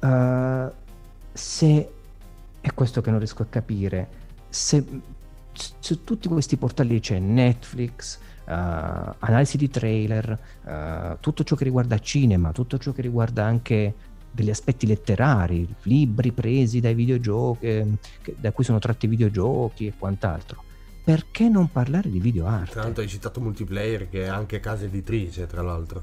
Uh, 0.00 0.72
se 1.32 1.92
è 2.60 2.74
questo 2.74 3.00
che 3.00 3.10
non 3.10 3.20
riesco 3.20 3.44
a 3.44 3.46
capire, 3.48 4.08
se 4.48 4.84
su 5.52 6.02
tutti 6.02 6.26
questi 6.26 6.56
portali 6.56 6.98
c'è 6.98 7.20
Netflix, 7.20 8.18
analisi 8.50 9.56
di 9.56 9.68
trailer, 9.68 10.38
uh, 10.64 11.16
tutto 11.20 11.44
ciò 11.44 11.54
che 11.54 11.64
riguarda 11.64 11.98
cinema, 11.98 12.52
tutto 12.52 12.78
ciò 12.78 12.92
che 12.92 13.02
riguarda 13.02 13.44
anche 13.44 13.94
degli 14.30 14.50
aspetti 14.50 14.86
letterari, 14.86 15.68
libri 15.82 16.32
presi 16.32 16.80
dai 16.80 16.94
videogiochi, 16.94 17.66
eh, 17.66 17.86
da 18.38 18.52
cui 18.52 18.64
sono 18.64 18.78
tratti 18.78 19.06
i 19.06 19.08
videogiochi 19.08 19.86
e 19.86 19.94
quant'altro 19.98 20.66
perché 21.08 21.48
non 21.48 21.70
parlare 21.72 22.10
di 22.10 22.20
video 22.20 22.46
arte? 22.46 22.72
Tra 22.72 22.82
l'altro 22.82 23.02
hai 23.02 23.08
citato 23.08 23.40
multiplayer 23.40 24.10
che 24.10 24.24
è 24.24 24.28
anche 24.28 24.60
casa 24.60 24.84
editrice, 24.84 25.46
tra 25.46 25.62
l'altro. 25.62 26.02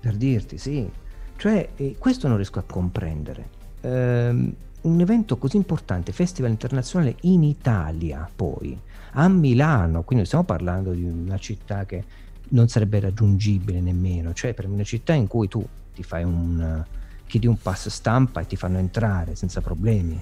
Per 0.00 0.14
dirti, 0.14 0.56
sì. 0.56 0.90
Cioè, 1.36 1.68
eh, 1.76 1.96
questo 1.98 2.28
non 2.28 2.36
riesco 2.36 2.58
a 2.58 2.62
comprendere. 2.62 3.50
Ehm, 3.82 4.54
un 4.80 5.00
evento 5.00 5.36
così 5.36 5.58
importante, 5.58 6.12
festival 6.12 6.50
internazionale 6.50 7.16
in 7.22 7.42
Italia, 7.42 8.26
poi, 8.34 8.80
a 9.12 9.28
Milano, 9.28 10.02
quindi 10.02 10.24
stiamo 10.24 10.44
parlando 10.44 10.92
di 10.92 11.04
una 11.04 11.38
città 11.38 11.84
che 11.84 12.04
non 12.50 12.68
sarebbe 12.68 13.00
raggiungibile 13.00 13.80
nemmeno, 13.80 14.32
cioè 14.32 14.54
per 14.54 14.66
una 14.68 14.84
città 14.84 15.12
in 15.12 15.26
cui 15.26 15.48
tu 15.48 15.66
ti 15.94 16.02
fai 16.02 16.24
un 16.24 16.84
chiedi 17.26 17.46
un 17.46 17.58
pass 17.58 17.88
stampa 17.88 18.40
e 18.40 18.46
ti 18.46 18.56
fanno 18.56 18.78
entrare 18.78 19.34
senza 19.34 19.60
problemi 19.60 20.18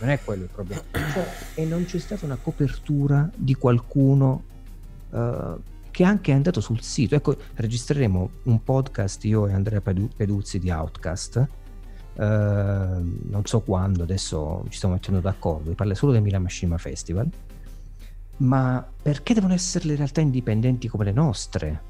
non 0.00 0.10
è 0.10 0.20
quello 0.22 0.44
il 0.44 0.50
problema. 0.50 0.82
Cioè, 0.92 1.26
e 1.54 1.64
non 1.64 1.84
c'è 1.84 1.98
stata 1.98 2.24
una 2.24 2.36
copertura 2.36 3.30
di 3.34 3.54
qualcuno 3.54 4.42
uh, 5.10 5.60
che 5.90 6.04
anche 6.04 6.32
è 6.32 6.34
andato 6.34 6.60
sul 6.60 6.80
sito. 6.82 7.14
Ecco, 7.14 7.36
registreremo 7.54 8.30
un 8.44 8.62
podcast 8.62 9.24
io 9.24 9.46
e 9.46 9.52
Andrea 9.52 9.80
Peduzzi 9.80 10.58
di 10.58 10.70
Outcast. 10.70 11.48
Uh, 12.14 12.22
non 12.22 13.42
so 13.44 13.60
quando, 13.60 14.02
adesso 14.02 14.64
ci 14.68 14.76
stiamo 14.76 14.94
mettendo 14.94 15.20
d'accordo. 15.20 15.72
Parla 15.72 15.94
solo 15.94 16.12
del 16.12 16.22
Milan 16.22 16.42
Machima 16.42 16.78
Festival. 16.78 17.28
Ma 18.36 18.84
perché 19.02 19.34
devono 19.34 19.54
essere 19.54 19.86
le 19.86 19.96
realtà 19.96 20.20
indipendenti 20.20 20.88
come 20.88 21.04
le 21.04 21.12
nostre 21.12 21.82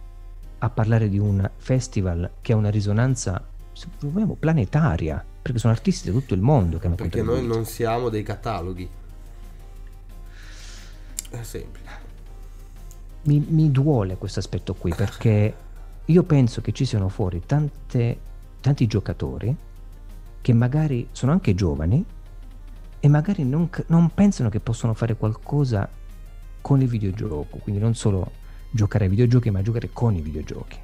a 0.59 0.71
parlare 0.71 1.09
di 1.09 1.19
un 1.19 1.49
festival 1.57 2.31
che 2.41 2.53
ha 2.53 2.57
una 2.57 2.71
risonanza, 2.71 3.43
se 3.73 3.87
vogliamo, 4.01 4.35
planetaria? 4.35 5.25
Perché 5.43 5.59
sono 5.59 5.73
artisti 5.73 6.11
da 6.11 6.19
tutto 6.19 6.35
il 6.35 6.41
mondo 6.41 6.79
che 6.79 6.87
hanno 6.87 6.97
Perché 6.97 7.23
noi 7.23 7.47
non 7.47 7.65
siamo 7.65 8.09
dei 8.09 8.23
cataloghi. 8.23 8.89
È 11.31 11.43
semplice. 11.43 12.03
Mi, 13.23 13.45
mi 13.49 13.71
duole 13.71 14.17
questo 14.17 14.39
aspetto 14.39 14.75
qui 14.75 14.93
perché 14.95 15.55
io 16.05 16.23
penso 16.25 16.61
che 16.61 16.73
ci 16.73 16.85
siano 16.85 17.09
fuori 17.09 17.43
tante, 17.47 18.19
tanti 18.61 18.87
giocatori 18.87 19.57
che 20.43 20.53
magari 20.53 21.09
sono 21.13 21.33
anche 21.33 21.55
giovani 21.55 22.05
e 23.01 23.09
magari 23.09 23.45
non, 23.45 23.71
non 23.87 24.13
pensano 24.13 24.51
che 24.51 24.61
possono 24.61 24.93
fare 24.93 25.17
qualcosa 25.17 25.89
con 26.65 26.81
il 26.81 26.89
videogioco, 26.89 27.59
quindi 27.59 27.79
non 27.79 27.95
solo 27.95 28.33
giocare 28.71 29.05
ai 29.05 29.11
videogiochi, 29.11 29.51
ma 29.51 29.61
giocare 29.61 29.91
con 29.93 30.15
i 30.15 30.23
videogiochi. 30.23 30.79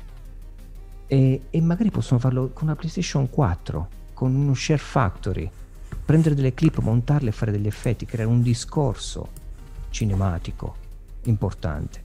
E, 1.07 1.43
e, 1.49 1.61
magari 1.63 1.91
possono 1.91 2.21
farlo 2.21 2.51
con 2.53 2.65
una 2.65 2.77
PlayStation 2.77 3.31
4, 3.31 3.89
con 4.13 4.35
uno 4.35 4.53
Share 4.53 4.79
Factory, 4.79 5.51
prendere 6.05 6.35
delle 6.35 6.53
clip, 6.53 6.81
montarle 6.81 7.33
fare 7.33 7.51
degli 7.51 7.67
effetti, 7.67 8.05
creare 8.05 8.29
un 8.29 8.43
discorso 8.43 9.29
cinematico 9.89 10.77
importante. 11.23 12.03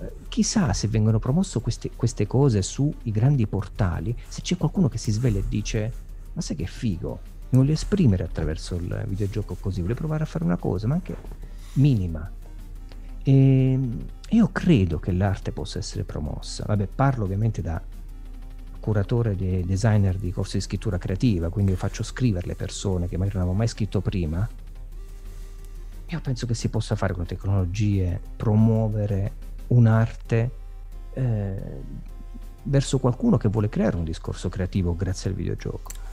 Eh, 0.00 0.12
chissà 0.26 0.72
se 0.72 0.88
vengono 0.88 1.20
promosse 1.20 1.60
queste, 1.60 1.92
queste 1.94 2.26
cose 2.26 2.62
sui 2.62 2.92
grandi 3.04 3.46
portali, 3.46 4.12
se 4.26 4.40
c'è 4.40 4.56
qualcuno 4.56 4.88
che 4.88 4.98
si 4.98 5.12
sveglia 5.12 5.38
e 5.38 5.44
dice 5.48 5.92
ma 6.32 6.40
sai 6.40 6.56
che 6.56 6.66
figo, 6.66 7.20
mi 7.50 7.58
voglio 7.58 7.74
esprimere 7.74 8.24
attraverso 8.24 8.74
il 8.74 9.04
videogioco 9.06 9.54
così, 9.60 9.82
voglio 9.82 9.94
provare 9.94 10.24
a 10.24 10.26
fare 10.26 10.42
una 10.42 10.56
cosa, 10.56 10.88
ma 10.88 10.94
anche 10.94 11.14
minima, 11.74 12.28
e 13.24 13.72
ehm, 13.72 14.04
io 14.30 14.48
credo 14.52 15.00
che 15.00 15.12
l'arte 15.12 15.50
possa 15.50 15.78
essere 15.78 16.04
promossa. 16.04 16.64
Vabbè, 16.66 16.86
parlo 16.86 17.24
ovviamente 17.24 17.62
da 17.62 17.82
curatore 18.80 19.34
e 19.38 19.62
designer 19.64 20.16
di 20.16 20.30
corsi 20.30 20.58
di 20.58 20.62
scrittura 20.62 20.98
creativa, 20.98 21.48
quindi 21.48 21.74
faccio 21.74 22.02
scrivere 22.02 22.46
le 22.46 22.54
persone 22.54 23.08
che 23.08 23.16
magari 23.16 23.36
non 23.36 23.44
avevo 23.44 23.56
mai 23.58 23.68
scritto 23.68 24.00
prima. 24.00 24.46
Io 26.08 26.20
penso 26.20 26.46
che 26.46 26.54
si 26.54 26.68
possa 26.68 26.94
fare 26.94 27.14
con 27.14 27.24
tecnologie, 27.24 28.20
promuovere 28.36 29.32
un'arte 29.68 30.50
eh, 31.14 31.80
verso 32.64 32.98
qualcuno 32.98 33.38
che 33.38 33.48
vuole 33.48 33.70
creare 33.70 33.96
un 33.96 34.04
discorso 34.04 34.50
creativo 34.50 34.94
grazie 34.94 35.30
al 35.30 35.36
videogioco. 35.36 36.03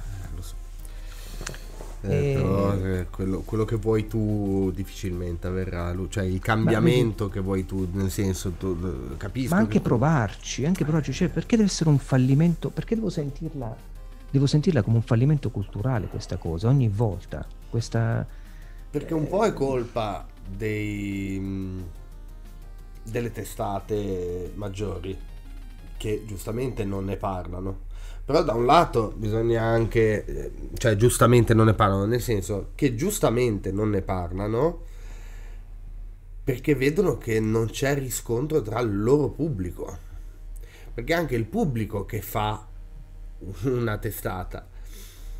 Eh, 2.04 2.34
però 2.36 2.74
eh, 2.74 3.06
quello, 3.12 3.41
quello, 3.41 3.64
che 3.64 3.76
vuoi 3.76 4.08
tu 4.08 4.72
difficilmente 4.74 5.45
avverrà, 5.47 5.95
cioè 6.10 6.24
il 6.24 6.39
cambiamento 6.39 7.30
che 7.30 7.39
vuoi 7.39 7.66
tu, 7.66 7.88
nel 7.91 8.10
senso, 8.10 8.52
tu, 8.52 8.76
eh, 8.84 9.18
capisco. 9.18 9.54
Ma 9.54 9.62
anche 9.62 9.74
che... 9.74 9.82
provarci, 9.82 10.66
anche 10.66 10.84
provarci, 10.84 11.14
cioè 11.14 11.30
perché 11.30 11.56
deve 11.56 11.68
essere 11.68 11.89
un 11.91 11.99
fallimento? 11.99 12.70
Perché 12.70 12.95
devo 12.95 13.10
sentirla, 13.10 13.76
devo 14.32 14.47
sentirla 14.47 14.82
come 14.82 14.95
un 14.95 15.04
fallimento 15.04 15.52
culturale 15.52 16.08
questa 16.08 16.38
cosa, 16.38 16.70
ogni 16.70 16.88
volta, 16.88 17.45
questa... 17.70 18.26
Perché 18.89 19.14
un 19.14 19.28
po' 19.28 19.45
è 19.45 19.54
colpa 19.54 20.26
dei, 20.45 21.84
delle 23.04 23.32
testate 23.32 24.52
maggiori 24.56 25.18
che 25.97 26.24
giustamente 26.26 26.84
non 26.84 27.06
ne 27.06 27.16
parlano 27.16 27.89
però 28.24 28.43
da 28.43 28.54
un 28.54 28.66
lato 28.66 29.14
bisogna 29.16 29.62
anche, 29.64 30.70
cioè 30.78 30.95
giustamente 30.95 31.54
non 31.54 31.66
ne 31.66 31.74
parlano, 31.74 32.06
nel 32.06 32.22
senso 32.22 32.72
che 32.76 32.95
giustamente 32.95 33.72
non 33.72 33.89
ne 33.89 34.02
parlano 34.02 34.84
perché 36.43 36.76
vedono 36.76 37.18
che 37.18 37.39
non 37.39 37.68
c'è 37.68 37.93
riscontro 37.95 38.62
tra 38.62 38.80
il 38.80 39.02
loro 39.02 39.30
pubblico. 39.30 40.10
Perché 40.93 41.14
anche 41.14 41.36
il 41.36 41.45
pubblico 41.45 42.06
che 42.06 42.22
fa 42.22 42.66
una 43.64 43.97
testata. 43.97 44.68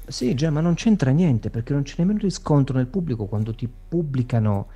Sì, 0.08 0.34
già, 0.34 0.50
ma 0.50 0.62
non 0.62 0.74
c'entra 0.74 1.12
niente 1.12 1.50
perché 1.50 1.74
non 1.74 1.84
c'è 1.84 1.96
nemmeno 1.98 2.20
riscontro 2.20 2.78
nel 2.78 2.88
pubblico 2.88 3.26
quando 3.26 3.54
ti 3.54 3.70
pubblicano 3.70 4.68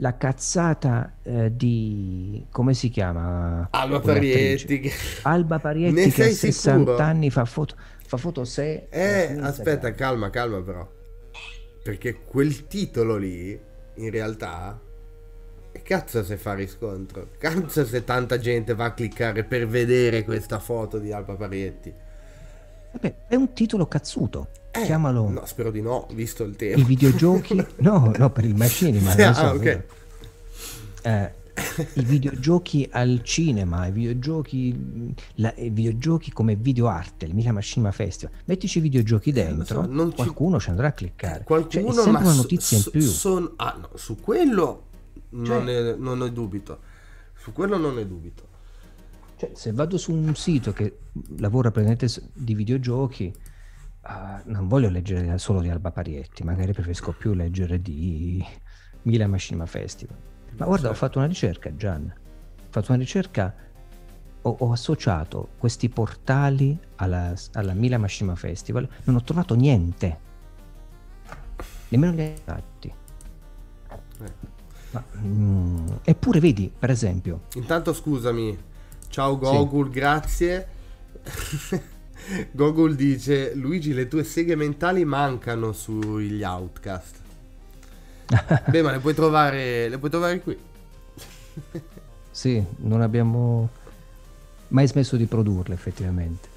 la 0.00 0.16
cazzata 0.16 1.16
eh, 1.22 1.54
di 1.54 2.46
come 2.50 2.74
si 2.74 2.88
chiama? 2.88 3.68
Alba 3.70 4.00
Parietti 4.00 4.90
Alba 5.22 5.58
Parietti 5.58 6.10
che 6.10 6.24
a 6.24 6.32
60 6.32 6.52
sicuro? 6.52 6.96
anni 6.98 7.30
fa 7.30 7.44
foto 7.44 7.76
fa 8.06 8.16
foto 8.16 8.44
se 8.44 8.86
eh 8.90 9.38
aspetta 9.40 9.92
calma 9.92 10.30
calma 10.30 10.60
però. 10.62 10.88
Perché 11.82 12.20
quel 12.24 12.66
titolo 12.66 13.16
lì 13.16 13.58
in 13.94 14.10
realtà 14.10 14.78
cazzo 15.82 16.24
se 16.24 16.36
fa 16.36 16.54
riscontro? 16.54 17.28
Cazzo 17.38 17.84
se 17.84 18.02
tanta 18.02 18.38
gente 18.38 18.74
va 18.74 18.86
a 18.86 18.94
cliccare 18.94 19.44
per 19.44 19.66
vedere 19.66 20.24
questa 20.24 20.58
foto 20.58 20.98
di 20.98 21.12
Alba 21.12 21.34
Parietti? 21.34 21.92
Vabbè, 22.92 23.14
è 23.28 23.34
un 23.34 23.52
titolo 23.52 23.86
cazzuto 23.86 24.48
eh, 24.72 24.84
Chiamalo. 24.84 25.28
No, 25.28 25.46
spero 25.46 25.70
di 25.70 25.80
no, 25.80 26.06
visto 26.12 26.44
il 26.44 26.56
tema. 26.56 26.80
I 26.80 26.84
videogiochi. 26.84 27.64
no, 27.78 28.12
no, 28.16 28.30
per 28.30 28.44
il 28.44 28.54
machine, 28.54 29.00
ma 29.00 29.14
non 29.14 29.34
so. 29.34 29.40
Ah, 29.40 29.54
ok. 29.54 29.82
Eh, 31.02 31.32
I 31.94 32.04
videogiochi 32.04 32.88
al 32.90 33.20
cinema, 33.22 33.86
i 33.86 33.92
videogiochi, 33.92 35.14
la, 35.36 35.52
i 35.56 35.70
videogiochi 35.70 36.32
come 36.32 36.56
videoarte, 36.56 37.26
il 37.26 37.34
Milan 37.34 37.54
Machinima 37.54 37.92
Festival. 37.92 38.34
Mettici 38.46 38.78
i 38.78 38.80
videogiochi 38.80 39.32
dentro, 39.32 39.82
eh, 39.82 39.94
so, 39.94 40.12
qualcuno 40.14 40.58
ci... 40.58 40.64
ci... 40.64 40.70
andrà 40.70 40.88
a 40.88 40.92
cliccare. 40.92 41.44
Qualcuno, 41.44 41.92
cioè, 41.92 42.00
è 42.00 42.02
sempre 42.02 42.22
una 42.22 42.34
notizia 42.34 42.78
so, 42.78 42.90
in 42.92 43.00
più. 43.00 43.08
Son... 43.08 43.52
Ah, 43.56 43.76
no, 43.78 43.90
su 43.94 44.16
quello 44.20 44.84
non, 45.30 45.44
cioè, 45.44 45.62
ne, 45.62 45.96
non 45.96 46.18
ne 46.18 46.32
dubito. 46.32 46.78
Su 47.36 47.52
quello 47.52 47.76
non 47.76 47.94
ne 47.94 48.06
dubito. 48.06 48.48
Cioè, 49.36 49.50
se 49.54 49.72
vado 49.72 49.96
su 49.96 50.12
un 50.12 50.34
sito 50.34 50.72
che 50.72 50.98
lavora 51.38 51.70
praticamente 51.70 52.08
di 52.32 52.54
videogiochi, 52.54 53.32
Uh, 54.02 54.40
non 54.44 54.66
voglio 54.66 54.88
leggere 54.88 55.36
solo 55.38 55.60
di 55.60 55.68
Alba 55.68 55.90
Parietti, 55.90 56.42
magari 56.42 56.72
preferisco 56.72 57.12
più 57.12 57.34
leggere 57.34 57.82
di 57.82 58.42
Milan 59.02 59.30
Machinima 59.30 59.66
Festival. 59.66 60.16
Ma 60.56 60.64
guarda, 60.64 60.88
ho 60.88 60.94
fatto 60.94 61.18
una 61.18 61.26
ricerca, 61.26 61.74
Gian. 61.76 62.12
Ho 62.12 62.66
fatto 62.70 62.92
una 62.92 63.00
ricerca, 63.00 63.54
ho, 64.42 64.56
ho 64.58 64.72
associato 64.72 65.50
questi 65.58 65.90
portali 65.90 66.78
alla, 66.96 67.34
alla 67.52 67.74
Milan 67.74 68.00
Machinima 68.00 68.36
Festival, 68.36 68.88
non 69.04 69.16
ho 69.16 69.22
trovato 69.22 69.54
niente. 69.54 70.28
Nemmeno 71.88 72.12
gli 72.12 72.32
fatti. 72.42 72.94
Eh. 74.22 74.48
Ma, 74.92 75.04
mm, 75.18 75.86
eppure 76.02 76.40
vedi, 76.40 76.72
per 76.76 76.90
esempio... 76.90 77.42
Intanto 77.54 77.92
scusami, 77.92 78.58
ciao 79.08 79.38
Gogul, 79.38 79.86
sì. 79.86 79.92
grazie. 79.92 80.68
Gogol 82.52 82.94
dice 82.94 83.54
Luigi 83.54 83.92
le 83.92 84.08
tue 84.08 84.24
seghe 84.24 84.54
mentali 84.54 85.04
mancano 85.04 85.72
sugli 85.72 86.42
outcast. 86.42 87.18
Beh 88.70 88.82
ma 88.82 88.92
le 88.92 88.98
puoi 88.98 89.14
trovare, 89.14 89.88
le 89.88 89.98
puoi 89.98 90.10
trovare 90.10 90.40
qui. 90.40 90.56
Sì, 92.30 92.64
non 92.78 93.00
abbiamo 93.00 93.68
mai 94.68 94.86
smesso 94.86 95.16
di 95.16 95.26
produrle 95.26 95.74
effettivamente. 95.74 96.48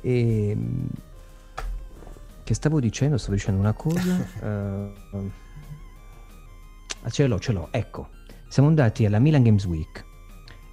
E 0.00 0.56
che 2.44 2.54
stavo 2.54 2.80
dicendo? 2.80 3.18
Stavo 3.18 3.34
dicendo 3.34 3.60
una 3.60 3.72
cosa 3.72 4.26
uh, 4.40 5.30
ce 7.10 7.26
l'ho, 7.26 7.38
ce 7.38 7.52
l'ho, 7.52 7.68
ecco. 7.70 8.08
Siamo 8.48 8.68
andati 8.68 9.04
alla 9.04 9.18
Milan 9.18 9.42
Games 9.42 9.64
Week 9.64 10.06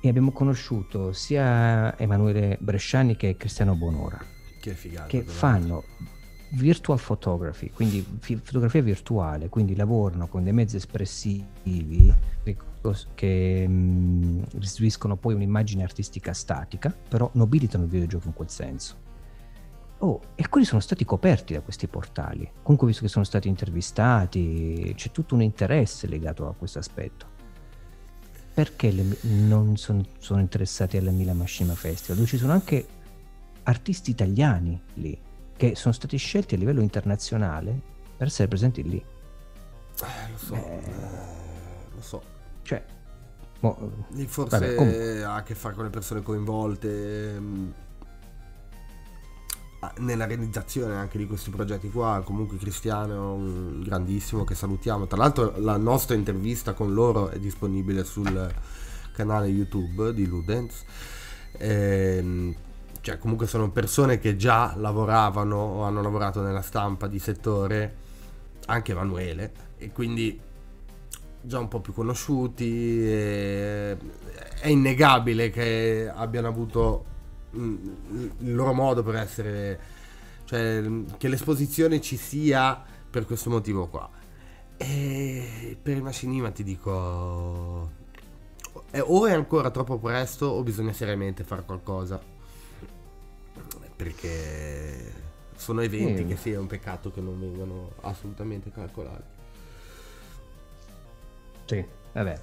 e 0.05 0.09
abbiamo 0.09 0.31
conosciuto 0.31 1.13
sia 1.13 1.97
Emanuele 1.97 2.57
Bresciani 2.59 3.15
che 3.15 3.35
Cristiano 3.37 3.73
Bonora 3.73 4.23
che, 4.59 4.73
figata, 4.73 5.07
che 5.07 5.23
fanno 5.23 5.83
virtual 6.49 7.01
photography, 7.03 7.71
quindi 7.71 8.05
fi- 8.19 8.39
fotografia 8.41 8.83
virtuale, 8.83 9.49
quindi 9.49 9.75
lavorano 9.75 10.27
con 10.27 10.43
dei 10.43 10.53
mezzi 10.53 10.75
espressivi 10.75 12.13
che 13.15 13.67
mh, 13.67 14.43
restituiscono 14.59 15.15
poi 15.15 15.33
un'immagine 15.33 15.81
artistica 15.81 16.33
statica, 16.33 16.95
però 17.07 17.27
nobilitano 17.33 17.85
il 17.85 17.89
videogioco 17.89 18.27
in 18.27 18.33
quel 18.33 18.49
senso. 18.49 19.03
Oh, 19.99 20.19
e 20.35 20.47
quelli 20.49 20.67
sono 20.67 20.81
stati 20.81 21.03
coperti 21.03 21.53
da 21.53 21.61
questi 21.61 21.87
portali. 21.87 22.47
Comunque, 22.61 22.85
visto 22.85 23.01
che 23.01 23.07
sono 23.07 23.25
stati 23.25 23.47
intervistati, 23.47 24.93
c'è 24.95 25.09
tutto 25.09 25.33
un 25.33 25.41
interesse 25.41 26.05
legato 26.05 26.47
a 26.47 26.53
questo 26.53 26.77
aspetto 26.77 27.33
perché 28.55 28.89
le, 28.89 29.17
non 29.23 29.75
son, 29.75 30.01
sono 30.17 30.39
interessati 30.39 30.95
alla 30.95 31.11
Milan 31.11 31.35
Machima 31.35 31.75
Festival? 31.75 32.15
Dove 32.15 32.29
ci 32.29 32.37
sono 32.37 32.53
anche 32.53 32.87
artisti 33.63 34.11
italiani 34.11 34.81
lì 34.93 35.17
che 35.57 35.75
sono 35.75 35.93
stati 35.93 36.15
scelti 36.15 36.55
a 36.55 36.57
livello 36.57 36.79
internazionale 36.81 37.77
per 38.15 38.27
essere 38.27 38.47
presenti 38.47 38.81
lì. 38.81 38.95
Eh, 38.97 40.31
lo 40.31 40.37
so, 40.37 40.55
eh, 40.55 40.81
lo 41.93 42.01
so. 42.01 42.21
Cioè, 42.61 42.81
Mo, 43.59 44.05
forse 44.25 44.75
vabbè, 44.75 45.21
ha 45.21 45.35
a 45.35 45.43
che 45.43 45.53
fare 45.53 45.75
con 45.75 45.83
le 45.83 45.89
persone 45.89 46.21
coinvolte 46.21 47.35
ehm, 47.35 47.73
nella 49.99 50.25
realizzazione 50.25 50.95
anche 50.95 51.17
di 51.17 51.27
questi 51.27 51.49
progetti 51.49 51.89
qua. 51.89 52.21
Comunque 52.23 52.57
Cristiano, 52.57 53.33
un 53.33 53.81
grandissimo 53.83 54.43
che 54.43 54.55
salutiamo. 54.55 55.07
Tra 55.07 55.17
l'altro 55.17 55.53
la 55.57 55.77
nostra 55.77 56.15
intervista 56.15 56.73
con 56.73 56.93
loro 56.93 57.29
è 57.29 57.39
disponibile 57.39 58.03
sul 58.03 58.53
canale 59.13 59.47
YouTube 59.47 60.13
di 60.13 60.27
Ludens. 60.27 60.83
Ehm, 61.57 62.55
cioè 63.01 63.17
comunque 63.17 63.47
sono 63.47 63.69
persone 63.69 64.19
che 64.19 64.35
già 64.35 64.73
lavoravano 64.75 65.55
o 65.55 65.83
hanno 65.83 66.01
lavorato 66.01 66.41
nella 66.41 66.61
stampa 66.61 67.07
di 67.07 67.19
settore, 67.19 67.95
anche 68.65 68.91
Emanuele, 68.93 69.53
e 69.77 69.91
quindi 69.91 70.39
già 71.41 71.59
un 71.59 71.67
po' 71.67 71.79
più 71.79 71.93
conosciuti. 71.93 73.07
è 73.07 73.97
innegabile 74.63 75.49
che 75.51 76.11
abbiano 76.13 76.47
avuto 76.47 77.13
il 77.55 78.53
loro 78.53 78.73
modo 78.73 79.03
per 79.03 79.15
essere, 79.15 79.79
cioè 80.45 80.83
che 81.17 81.27
l'esposizione 81.27 82.01
ci 82.01 82.17
sia 82.17 82.83
per 83.09 83.25
questo 83.25 83.49
motivo 83.49 83.87
qua. 83.87 84.09
E 84.77 85.77
per 85.81 85.95
il 85.95 86.03
Machinima 86.03 86.51
ti 86.51 86.63
dico, 86.63 86.91
o 88.99 89.25
è 89.25 89.33
ancora 89.33 89.69
troppo 89.71 89.97
presto 89.97 90.47
o 90.47 90.63
bisogna 90.63 90.93
seriamente 90.93 91.43
fare 91.43 91.63
qualcosa. 91.63 92.21
Perché 93.95 95.13
sono 95.55 95.81
eventi 95.81 96.25
mm. 96.25 96.27
che 96.27 96.35
sì, 96.35 96.51
è 96.51 96.57
un 96.57 96.67
peccato 96.67 97.11
che 97.11 97.21
non 97.21 97.39
vengano 97.39 97.93
assolutamente 98.01 98.71
calcolati. 98.71 99.33
Sì, 101.65 101.85
vabbè. 102.11 102.41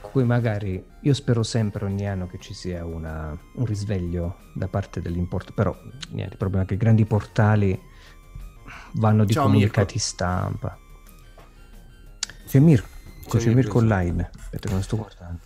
Cui 0.00 0.24
magari 0.24 0.84
io 1.02 1.14
spero 1.14 1.42
sempre 1.42 1.84
ogni 1.84 2.08
anno 2.08 2.26
che 2.26 2.38
ci 2.38 2.52
sia 2.52 2.84
una, 2.84 3.36
un 3.54 3.64
risveglio 3.64 4.38
da 4.54 4.66
parte 4.66 5.00
dell'import, 5.00 5.52
però 5.52 5.76
niente, 6.10 6.32
il 6.32 6.38
problema 6.38 6.64
è 6.64 6.66
che 6.66 6.74
i 6.74 6.78
grandi 6.78 7.04
portali 7.04 7.80
vanno 8.94 9.24
di 9.24 9.32
Ciao, 9.32 9.44
comunicati 9.44 9.94
Mirko. 9.94 9.98
stampa. 9.98 10.78
C'è 12.46 12.58
Mirko, 12.58 12.88
c'è, 13.28 13.38
c'è 13.38 13.54
Mirko 13.54 13.78
online, 13.78 14.30
aspetta 14.34 14.66
che 14.66 14.74
non 14.74 14.82
sto 14.82 14.96
guardando. 14.96 15.40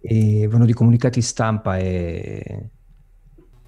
E 0.00 0.48
vanno 0.48 0.64
di 0.64 0.72
comunicati 0.72 1.20
stampa 1.22 1.78
e, 1.78 2.70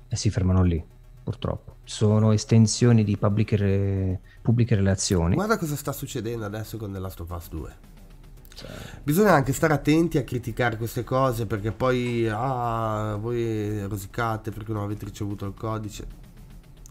e 0.09 0.17
si 0.17 0.31
fermano 0.31 0.63
lì, 0.63 0.85
purtroppo. 1.23 1.77
Sono 1.85 2.33
estensioni 2.33 3.05
di 3.05 3.17
pubbliche, 3.17 4.21
pubbliche 4.43 4.75
relazioni. 4.75 5.35
Guarda 5.35 5.59
cosa 5.59 5.77
sta 5.77 5.93
succedendo 5.93 6.45
adesso 6.45 6.77
con 6.77 6.93
The 6.93 6.99
Last 6.99 7.21
of 7.21 7.31
Us 7.31 7.49
2 7.49 7.97
cioè, 8.59 8.71
bisogna 9.05 9.35
anche 9.35 9.53
stare 9.53 9.73
attenti 9.73 10.19
a 10.19 10.25
criticare 10.25 10.77
queste 10.77 11.05
cose 11.05 11.47
perché 11.47 11.71
poi 11.71 12.29
ah, 12.29 13.17
voi 13.21 13.87
rosicate 13.87 14.51
perché 14.51 14.73
non 14.73 14.83
avete 14.83 15.05
ricevuto 15.05 15.47
il 15.47 15.55
codice. 15.55 16.07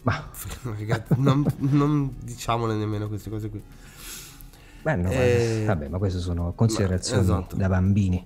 Ma 0.04 0.30
ragazzi, 0.64 1.16
non, 1.18 1.46
non 1.58 2.16
diciamole 2.24 2.74
nemmeno 2.76 3.10
queste 3.10 3.30
cose 3.30 3.50
qui. 3.50 3.62
Beh, 4.82 4.96
no, 4.96 5.10
eh, 5.12 5.64
vabbè, 5.68 5.90
ma 5.90 5.98
queste 5.98 6.20
sono 6.20 6.54
considerazioni 6.54 7.24
esatto. 7.24 7.58
da 7.58 7.68
bambini. 7.68 8.26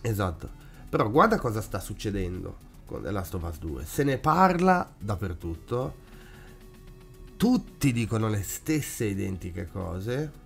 Esatto. 0.00 0.48
Però 0.88 1.08
guarda 1.08 1.38
cosa 1.38 1.60
sta 1.60 1.78
succedendo 1.78 2.56
con 2.84 3.00
The 3.02 3.12
Last 3.12 3.34
of 3.34 3.44
Us 3.44 3.60
2. 3.60 3.84
Se 3.84 4.02
ne 4.02 4.18
parla 4.18 4.92
dappertutto. 4.98 6.00
Tutti 7.36 7.92
dicono 7.92 8.28
le 8.28 8.42
stesse 8.42 9.04
identiche 9.04 9.68
cose 9.70 10.40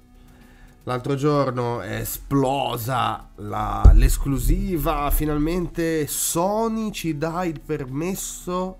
L'altro 0.88 1.16
giorno 1.16 1.80
è 1.80 1.96
esplosa 1.96 3.30
la, 3.38 3.90
l'esclusiva, 3.92 5.10
finalmente 5.10 6.06
Sony 6.06 6.92
ci 6.92 7.18
dà 7.18 7.44
il 7.44 7.60
permesso 7.60 8.78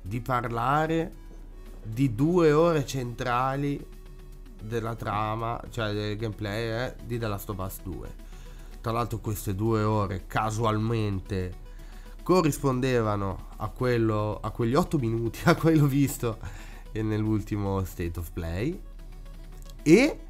di 0.00 0.22
parlare 0.22 1.12
di 1.82 2.14
due 2.14 2.50
ore 2.50 2.86
centrali 2.86 3.78
della 4.62 4.94
trama, 4.94 5.60
cioè 5.68 5.92
del 5.92 6.16
gameplay 6.16 6.86
eh, 6.86 6.94
di 7.04 7.18
The 7.18 7.26
Last 7.26 7.50
of 7.50 7.58
Us 7.58 7.80
2. 7.82 8.14
Tra 8.80 8.92
l'altro 8.92 9.18
queste 9.18 9.54
due 9.54 9.82
ore 9.82 10.24
casualmente 10.26 11.52
corrispondevano 12.22 13.48
a, 13.58 13.68
quello, 13.68 14.40
a 14.40 14.48
quegli 14.48 14.74
8 14.74 14.96
minuti, 14.96 15.40
a 15.44 15.54
quello 15.54 15.84
visto 15.84 16.38
nell'ultimo 16.92 17.84
State 17.84 18.18
of 18.18 18.30
Play. 18.32 18.80
E 19.82 20.20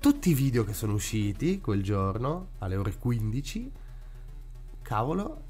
tutti 0.00 0.30
i 0.30 0.34
video 0.34 0.64
che 0.64 0.72
sono 0.72 0.94
usciti 0.94 1.60
quel 1.60 1.82
giorno 1.82 2.52
alle 2.60 2.76
ore 2.76 2.96
15, 2.98 3.70
cavolo, 4.80 5.42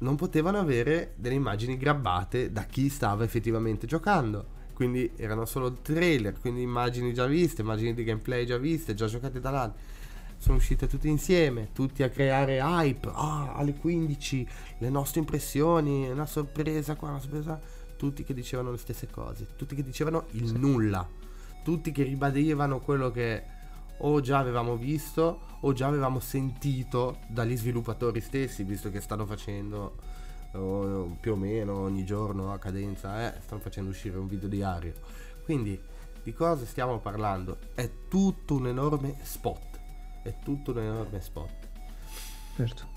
non 0.00 0.16
potevano 0.16 0.58
avere 0.58 1.14
delle 1.16 1.34
immagini 1.34 1.78
grabbate 1.78 2.52
da 2.52 2.64
chi 2.64 2.90
stava 2.90 3.24
effettivamente 3.24 3.86
giocando. 3.86 4.56
Quindi 4.74 5.12
erano 5.16 5.46
solo 5.46 5.72
trailer, 5.72 6.38
quindi 6.38 6.60
immagini 6.60 7.14
già 7.14 7.24
viste, 7.24 7.62
immagini 7.62 7.94
di 7.94 8.04
gameplay 8.04 8.44
già 8.44 8.58
viste, 8.58 8.92
già 8.92 9.06
giocate 9.06 9.40
dall'altro. 9.40 9.80
Sono 10.36 10.58
uscite 10.58 10.86
tutte 10.86 11.08
insieme, 11.08 11.70
tutti 11.72 12.02
a 12.02 12.10
creare 12.10 12.58
hype. 12.58 13.10
Ah, 13.14 13.54
alle 13.54 13.74
15 13.74 14.46
le 14.78 14.90
nostre 14.90 15.20
impressioni, 15.20 16.06
una 16.10 16.26
sorpresa 16.26 16.96
qua, 16.96 17.08
una 17.08 17.20
sorpresa. 17.20 17.58
Tutti 17.96 18.22
che 18.24 18.34
dicevano 18.34 18.70
le 18.70 18.76
stesse 18.76 19.08
cose, 19.10 19.48
tutti 19.56 19.74
che 19.74 19.82
dicevano 19.82 20.26
il 20.32 20.52
nulla 20.54 21.27
tutti 21.62 21.92
che 21.92 22.02
ribadivano 22.02 22.80
quello 22.80 23.10
che 23.10 23.56
o 23.98 24.20
già 24.20 24.38
avevamo 24.38 24.76
visto 24.76 25.40
o 25.60 25.72
già 25.72 25.86
avevamo 25.86 26.20
sentito 26.20 27.18
dagli 27.26 27.56
sviluppatori 27.56 28.20
stessi, 28.20 28.62
visto 28.62 28.90
che 28.90 29.00
stanno 29.00 29.26
facendo 29.26 29.96
oh, 30.52 31.16
più 31.20 31.32
o 31.32 31.36
meno 31.36 31.78
ogni 31.78 32.04
giorno 32.04 32.52
a 32.52 32.58
cadenza, 32.58 33.26
eh, 33.26 33.40
stanno 33.40 33.60
facendo 33.60 33.90
uscire 33.90 34.18
un 34.18 34.28
video 34.28 34.48
diario. 34.48 34.94
Quindi 35.44 35.80
di 36.22 36.32
cosa 36.32 36.64
stiamo 36.64 36.98
parlando? 36.98 37.58
È 37.74 37.90
tutto 38.08 38.54
un 38.54 38.68
enorme 38.68 39.16
spot. 39.22 39.78
È 40.22 40.34
tutto 40.44 40.72
un 40.72 40.78
enorme 40.78 41.20
spot. 41.20 41.68
Certo. 42.56 42.96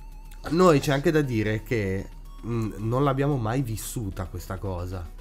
Noi 0.50 0.80
c'è 0.80 0.92
anche 0.92 1.12
da 1.12 1.22
dire 1.22 1.64
che 1.64 2.10
mh, 2.42 2.54
mm, 2.54 2.72
non 2.78 3.04
l'abbiamo 3.04 3.38
mai 3.38 3.62
vissuta 3.62 4.26
questa 4.26 4.58
cosa 4.58 5.20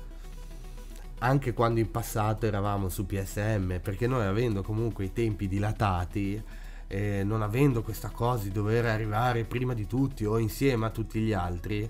anche 1.21 1.53
quando 1.53 1.81
in 1.81 1.91
passato 1.91 2.47
eravamo 2.47 2.89
su 2.89 3.07
PSM, 3.07 3.79
perché 3.81 4.07
noi 4.07 4.25
avendo 4.27 4.62
comunque 4.62 5.05
i 5.05 5.12
tempi 5.12 5.49
dilatati, 5.49 6.43
eh, 6.87 7.23
non 7.25 7.43
avendo 7.43 7.83
questa 7.83 8.11
cosa 8.11 8.45
di 8.45 8.53
dover 8.53 8.87
arrivare 8.87 9.45
prima 9.45 9.75
di 9.75 9.87
tutti 9.87 10.25
o 10.25 10.39
insieme 10.39 10.87
a 10.87 10.91
tutti 10.91 11.21
gli 11.21 11.33
altri, 11.33 11.89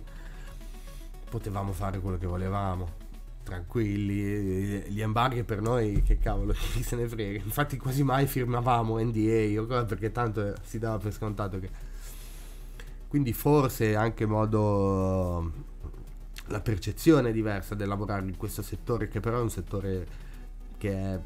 potevamo 1.28 1.72
fare 1.72 2.00
quello 2.00 2.18
che 2.18 2.26
volevamo. 2.26 2.98
Tranquilli, 3.42 4.82
gli 4.90 5.00
embarghi 5.00 5.44
per 5.44 5.60
noi, 5.60 6.02
che 6.02 6.18
cavolo, 6.18 6.52
chi 6.74 6.82
se 6.82 6.96
ne 6.96 7.08
frega. 7.08 7.42
Infatti, 7.42 7.76
quasi 7.76 8.02
mai 8.02 8.26
firmavamo 8.26 8.98
NDA 8.98 9.60
o 9.60 9.66
cosa 9.66 9.84
perché 9.84 10.10
tanto 10.12 10.54
si 10.62 10.78
dava 10.78 10.98
per 10.98 11.12
scontato 11.12 11.58
che. 11.60 11.70
Quindi, 13.08 13.32
forse 13.32 13.96
anche 13.96 14.26
modo 14.26 15.69
la 16.50 16.60
percezione 16.60 17.32
diversa 17.32 17.74
del 17.74 17.88
lavorare 17.88 18.26
in 18.26 18.36
questo 18.36 18.62
settore, 18.62 19.08
che 19.08 19.20
però 19.20 19.38
è 19.38 19.42
un 19.42 19.50
settore 19.50 20.06
che 20.76 20.92
è, 20.92 21.18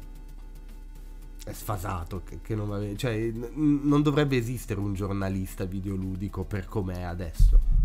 è 1.45 1.53
sfasato, 1.53 2.21
che, 2.23 2.39
che 2.41 2.55
non, 2.55 2.67
va, 2.67 2.79
cioè, 2.95 3.15
n- 3.15 3.81
non 3.83 4.01
dovrebbe 4.01 4.37
esistere 4.37 4.79
un 4.79 4.93
giornalista 4.93 5.65
videoludico 5.65 6.43
per 6.43 6.65
com'è 6.65 7.01
adesso. 7.01 7.83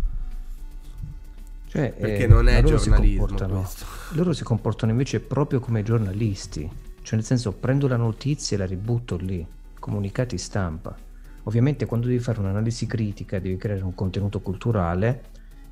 Cioè, 1.67 1.93
Perché 1.93 2.23
eh, 2.25 2.27
non 2.27 2.47
è 2.47 2.61
loro 2.61 2.77
giornalismo 2.77 3.27
si 3.27 3.85
Loro 4.15 4.33
si 4.33 4.43
comportano 4.43 4.91
invece 4.91 5.21
proprio 5.21 5.59
come 5.59 5.83
giornalisti, 5.83 6.69
cioè 7.01 7.15
nel 7.15 7.25
senso 7.25 7.53
prendo 7.53 7.87
la 7.87 7.95
notizia 7.95 8.55
e 8.55 8.59
la 8.59 8.65
ributto 8.65 9.15
lì, 9.15 9.45
comunicati 9.79 10.37
stampa. 10.37 10.95
Ovviamente 11.43 11.85
quando 11.85 12.07
devi 12.07 12.19
fare 12.19 12.39
un'analisi 12.39 12.85
critica, 12.85 13.39
devi 13.39 13.57
creare 13.57 13.81
un 13.81 13.95
contenuto 13.95 14.41
culturale, 14.41 15.23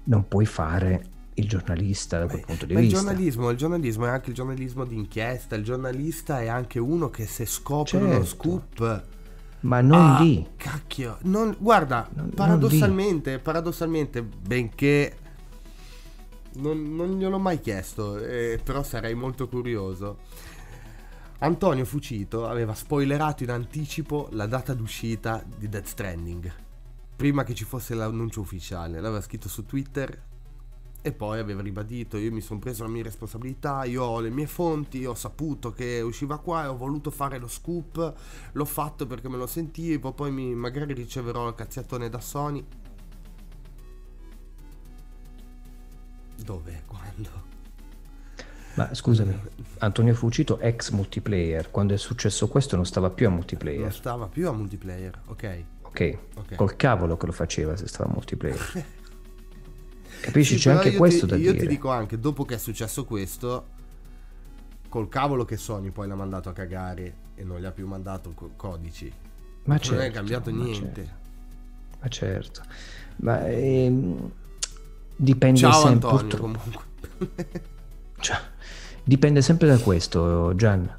non 0.06 0.28
puoi 0.28 0.46
fare 0.46 1.18
il 1.40 1.48
giornalista 1.48 2.20
da 2.20 2.28
quel 2.28 2.46
punto 2.46 2.66
di 2.66 2.76
vista. 2.76 2.98
Il 2.98 3.04
giornalismo, 3.04 3.50
il 3.50 3.58
giornalismo 3.58 4.06
è 4.06 4.10
anche 4.10 4.30
il 4.30 4.36
giornalismo 4.36 4.86
d'inchiesta, 4.86 5.56
il 5.56 5.64
giornalista 5.64 6.42
è 6.42 6.48
anche 6.48 6.80
uno 6.80 7.10
che 7.10 7.26
se 7.26 7.46
scopre 7.46 8.00
certo. 8.00 8.06
uno 8.06 8.26
scoop... 8.26 9.04
Ma 9.62 9.82
non 9.82 10.00
ah, 10.00 10.22
lì. 10.22 10.48
Cacchio, 10.56 11.18
non, 11.24 11.54
guarda, 11.60 12.08
non, 12.14 12.30
paradossalmente, 12.30 13.32
non 13.32 13.42
paradossalmente, 13.42 14.22
benché 14.24 15.18
non, 16.54 16.96
non 16.96 17.18
gliel'ho 17.18 17.40
mai 17.40 17.60
chiesto, 17.60 18.18
eh, 18.20 18.62
però 18.64 18.84
sarei 18.84 19.16
molto 19.16 19.50
curioso. 19.50 20.20
Antonio 21.40 21.84
Fucito 21.84 22.48
aveva 22.48 22.74
spoilerato 22.74 23.44
in 23.44 23.52
anticipo 23.52 24.30
la 24.32 24.46
data 24.46 24.74
d'uscita 24.74 25.44
di 25.58 25.68
Death 25.68 25.88
Stranding. 25.88 26.54
Prima 27.16 27.44
che 27.44 27.54
ci 27.54 27.66
fosse 27.66 27.96
l'annuncio 27.96 28.40
ufficiale, 28.40 29.02
l'aveva 29.02 29.22
scritto 29.22 29.50
su 29.50 29.66
Twitter 29.66 30.28
e 31.02 31.12
poi 31.14 31.40
aveva 31.40 31.62
ribadito 31.62 32.18
io 32.18 32.32
mi 32.32 32.42
sono 32.42 32.60
preso 32.60 32.84
la 32.84 32.90
mia 32.90 33.04
responsabilità 33.04 33.86
io 33.86 34.04
ho 34.04 34.20
le 34.20 34.30
mie 34.30 34.48
fonti 34.48 35.06
ho 35.06 35.14
saputo 35.14 35.72
che 35.72 36.02
usciva 36.02 36.40
qua 36.40 36.66
e 36.66 36.68
ho 36.68 36.76
voluto 36.76 37.10
fare 37.10 37.38
lo 37.38 37.48
scoop 37.48 38.14
l'ho 38.52 38.66
fatto 38.66 39.08
perché 39.08 39.30
me 39.30 39.38
lo 39.38 39.48
sentivo 39.48 40.12
poi 40.12 40.32
mi, 40.32 40.54
magari 40.54 40.94
riceverò 40.94 41.48
il 41.48 41.56
cazziatone 41.56 42.10
da 42.10 42.20
Sony 42.20 42.66
dove 46.44 46.84
quando 46.86 47.48
ma 48.76 48.94
scusami, 48.94 49.38
Antonio 49.80 50.14
Fucito 50.14 50.58
ex 50.60 50.92
multiplayer, 50.92 51.70
quando 51.70 51.94
è 51.94 51.98
successo 51.98 52.48
questo 52.48 52.78
non 52.78 52.86
stava 52.86 53.10
più 53.10 53.28
a 53.28 53.30
multiplayer. 53.30 53.82
Non 53.82 53.92
stava 53.92 54.28
più 54.28 54.48
a 54.48 54.54
multiplayer, 54.54 55.20
ok. 55.26 55.64
Ok, 55.82 56.18
okay. 56.36 56.56
col 56.56 56.76
cavolo 56.78 57.18
che 57.18 57.26
lo 57.26 57.32
faceva 57.34 57.76
se 57.76 57.88
stava 57.88 58.10
a 58.10 58.14
multiplayer. 58.14 58.86
Capisci? 60.22 60.56
Sì, 60.56 60.62
C'è 60.62 60.72
anche 60.72 60.96
questo 60.96 61.26
ti, 61.26 61.32
da 61.32 61.36
io 61.38 61.42
dire. 61.42 61.54
Io 61.54 61.60
ti 61.60 61.68
dico 61.68 61.90
anche, 61.90 62.20
dopo 62.20 62.46
che 62.46 62.56
è 62.56 62.58
successo 62.58 63.06
questo, 63.06 63.68
col 64.90 65.08
cavolo 65.08 65.46
che 65.46 65.58
Sony 65.58 65.92
poi 65.92 66.08
l'ha 66.08 66.16
mandato 66.16 66.50
a 66.50 66.54
cagare 66.54 67.14
e 67.36 67.44
non 67.44 67.60
gli 67.60 67.66
ha 67.66 67.72
più 67.72 67.88
mandato 67.88 68.34
codici. 68.56 69.12
Ma 69.66 69.76
non 69.76 69.84
certo, 69.84 70.04
è 70.04 70.12
cambiato 70.12 70.52
ma 70.52 70.64
niente. 70.64 71.02
Certo. 71.02 71.98
Ma 72.00 72.08
certo. 72.08 72.62
Ma 73.18 73.48
ehm, 73.48 74.32
dipende 75.16 75.60
Ciao 75.60 75.72
sempre 75.74 76.10
Antonio, 76.10 76.18
purtroppo. 76.18 76.60
comunque. 76.60 77.62
cioè, 78.20 78.38
dipende 79.04 79.42
sempre 79.42 79.68
da 79.68 79.78
questo, 79.78 80.56
Gian. 80.56 80.94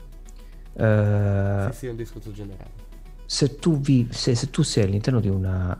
Uh, 0.73 1.71
sì, 1.73 1.79
sì, 1.79 1.87
è 1.87 1.91
un 1.91 1.97
discorso 1.97 2.33
generale. 2.33 2.71
Se 3.27 3.57
tu, 3.57 3.81
vivi, 3.81 4.13
se, 4.13 4.35
se 4.35 4.51
tu 4.51 4.63
sei 4.63 4.85
all'interno 4.85 5.21
di 5.21 5.29
una 5.29 5.79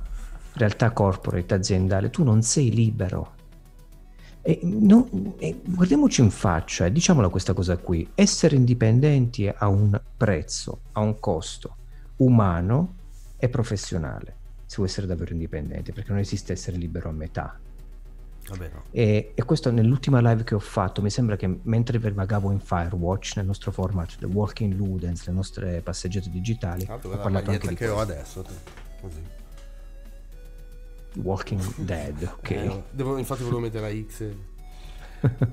realtà 0.55 0.91
corporate 0.91 1.55
aziendale, 1.55 2.11
tu 2.11 2.23
non 2.25 2.43
sei 2.43 2.71
libero. 2.71 3.39
E 4.43 4.59
non, 4.63 5.35
e 5.39 5.61
guardiamoci 5.63 6.23
in 6.23 6.31
faccia 6.31 6.87
e 6.87 6.93
diciamola 6.93 7.29
questa 7.29 7.53
cosa 7.53 7.77
qui, 7.77 8.09
essere 8.15 8.57
indipendenti 8.57 9.47
ha 9.47 9.69
un 9.69 10.01
prezzo, 10.17 10.81
ha 10.93 11.01
un 11.01 11.19
costo 11.21 11.77
umano 12.17 12.95
e 13.37 13.49
professionale, 13.49 14.37
se 14.67 14.77
vuoi 14.77 14.89
essere 14.89 15.07
davvero 15.07 15.33
indipendente, 15.33 15.93
perché 15.93 16.11
non 16.11 16.21
esiste 16.21 16.53
essere 16.53 16.77
libero 16.77 17.09
a 17.11 17.13
metà. 17.13 17.59
E, 18.91 19.33
e, 19.35 19.45
questo 19.45 19.71
nell'ultima 19.71 20.21
live 20.21 20.43
che 20.43 20.55
ho 20.55 20.61
fatto, 20.61 21.03
mi 21.03 21.11
sembra 21.11 21.37
che 21.37 21.61
mentre 21.63 21.99
vagavo 21.99 22.51
in 22.51 22.59
Firewatch, 22.59 23.37
nel 23.37 23.47
nostro 23.47 23.71
format, 23.71 24.17
The 24.19 24.27
Walking 24.27 24.75
Ludens, 24.75 25.27
le 25.27 25.33
nostre 25.33 25.81
passeggiate 25.83 26.31
digitali, 26.31 26.87
ah, 26.89 26.95
ho 26.95 27.19
parlato 27.19 27.51
anche 27.51 27.69
di 27.69 27.75
che 27.75 27.87
questo. 27.87 27.95
ho 27.95 28.01
adesso, 28.01 28.45
così. 29.01 29.39
Walking 31.17 31.75
Dead, 31.85 32.23
ok. 32.23 32.51
Eh, 32.51 32.83
devo, 32.91 33.19
infatti 33.19 33.43
volevo 33.43 33.61
mettere 33.61 33.93
la 33.93 34.01
X. 34.09 34.25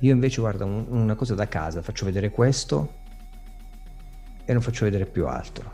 Io 0.00 0.12
invece 0.12 0.40
guarda 0.40 0.64
un, 0.64 0.86
una 0.88 1.14
cosa 1.16 1.34
da 1.34 1.48
casa, 1.48 1.82
faccio 1.82 2.04
vedere 2.04 2.30
questo 2.30 3.06
e 4.44 4.52
non 4.52 4.62
faccio 4.62 4.84
vedere 4.84 5.06
più 5.06 5.26
altro. 5.26 5.72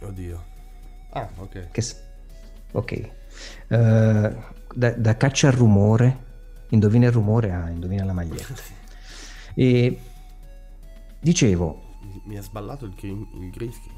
Oddio. 0.00 0.44
Ah, 1.10 1.28
ok. 1.36 1.70
Che, 1.70 1.82
ok. 2.72 3.10
Uh, 3.68 3.76
da, 4.74 4.90
da, 4.90 5.16
caccia 5.16 5.48
al 5.48 5.54
rumore, 5.54 6.24
indovina 6.68 7.06
il 7.06 7.12
rumore, 7.12 7.50
ah, 7.52 7.70
indovina 7.70 8.04
la 8.04 8.12
maglietta. 8.12 8.54
e 9.54 10.00
dicevo... 11.18 11.86
Mi 12.24 12.36
ha 12.36 12.42
sballato 12.42 12.84
il, 12.84 12.92
il 13.00 13.50
screen. 13.52 13.96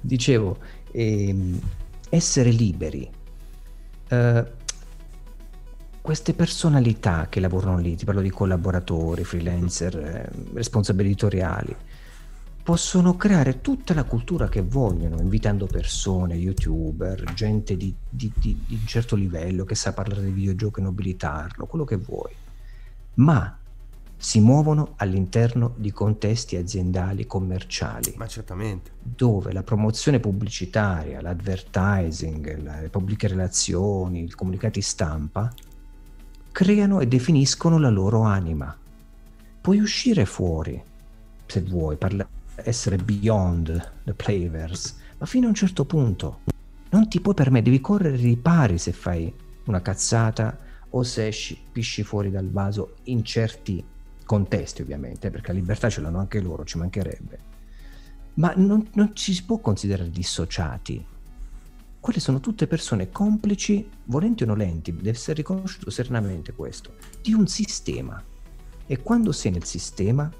Dicevo, 0.00 0.58
ehm, 0.92 1.60
essere 2.08 2.50
liberi. 2.50 3.10
Eh, 4.08 4.60
queste 6.00 6.34
personalità 6.34 7.28
che 7.28 7.40
lavorano 7.40 7.78
lì, 7.78 7.96
ti 7.96 8.04
parlo 8.04 8.20
di 8.20 8.30
collaboratori, 8.30 9.24
freelancer, 9.24 9.96
eh, 9.96 10.28
responsabili 10.52 11.08
editoriali, 11.08 11.76
possono 12.62 13.16
creare 13.16 13.60
tutta 13.60 13.94
la 13.94 14.04
cultura 14.04 14.48
che 14.48 14.62
vogliono, 14.62 15.20
invitando 15.20 15.66
persone, 15.66 16.34
youtuber, 16.34 17.32
gente 17.34 17.76
di, 17.76 17.94
di, 18.08 18.32
di, 18.36 18.64
di 18.66 18.74
un 18.74 18.86
certo 18.86 19.16
livello 19.16 19.64
che 19.64 19.74
sa 19.74 19.92
parlare 19.92 20.22
di 20.22 20.30
videogiochi 20.30 20.80
e 20.80 20.82
nobilitarlo, 20.82 21.66
quello 21.66 21.84
che 21.84 21.96
vuoi. 21.96 22.32
Ma 23.14 23.58
si 24.22 24.38
muovono 24.38 24.92
all'interno 24.98 25.74
di 25.76 25.90
contesti 25.90 26.54
aziendali 26.54 27.26
commerciali. 27.26 28.14
Ma 28.16 28.28
certamente. 28.28 28.92
Dove 29.02 29.52
la 29.52 29.64
promozione 29.64 30.20
pubblicitaria, 30.20 31.20
l'advertising, 31.20 32.80
le 32.82 32.88
pubbliche 32.88 33.26
relazioni, 33.26 34.22
i 34.22 34.30
comunicati 34.30 34.80
stampa 34.80 35.52
creano 36.52 37.00
e 37.00 37.08
definiscono 37.08 37.80
la 37.80 37.88
loro 37.88 38.20
anima. 38.20 38.74
Puoi 39.60 39.80
uscire 39.80 40.24
fuori, 40.24 40.80
se 41.44 41.60
vuoi, 41.62 41.96
parla- 41.96 42.28
essere 42.54 42.98
beyond 42.98 43.92
the 44.04 44.14
players, 44.14 44.98
ma 45.18 45.26
fino 45.26 45.46
a 45.46 45.48
un 45.48 45.56
certo 45.56 45.84
punto. 45.84 46.42
Non 46.90 47.08
ti 47.08 47.20
puoi 47.20 47.34
permettere, 47.34 47.72
devi 47.72 47.82
correre 47.82 48.14
ripari 48.14 48.78
se 48.78 48.92
fai 48.92 49.34
una 49.64 49.82
cazzata 49.82 50.56
o 50.90 51.02
se 51.02 51.26
esci, 51.26 51.58
pisci 51.72 52.04
fuori 52.04 52.30
dal 52.30 52.48
vaso 52.48 52.98
in 53.04 53.24
certi 53.24 53.84
contesti 54.32 54.80
ovviamente, 54.80 55.30
perché 55.30 55.48
la 55.48 55.58
libertà 55.58 55.90
ce 55.90 56.00
l'hanno 56.00 56.18
anche 56.18 56.40
loro, 56.40 56.64
ci 56.64 56.78
mancherebbe. 56.78 57.38
Ma 58.34 58.54
non, 58.56 58.88
non 58.94 59.14
ci 59.14 59.34
si 59.34 59.44
può 59.44 59.58
considerare 59.58 60.08
dissociati. 60.08 61.04
Quelle 62.00 62.18
sono 62.18 62.40
tutte 62.40 62.66
persone 62.66 63.10
complici, 63.10 63.86
volenti 64.04 64.44
o 64.44 64.46
nolenti, 64.46 64.90
deve 64.94 65.10
essere 65.10 65.34
riconosciuto 65.34 65.90
serenamente 65.90 66.54
questo, 66.54 66.94
di 67.20 67.34
un 67.34 67.46
sistema. 67.46 68.24
E 68.86 69.02
quando 69.02 69.32
sei 69.32 69.52
nel 69.52 69.64
sistema, 69.64 70.32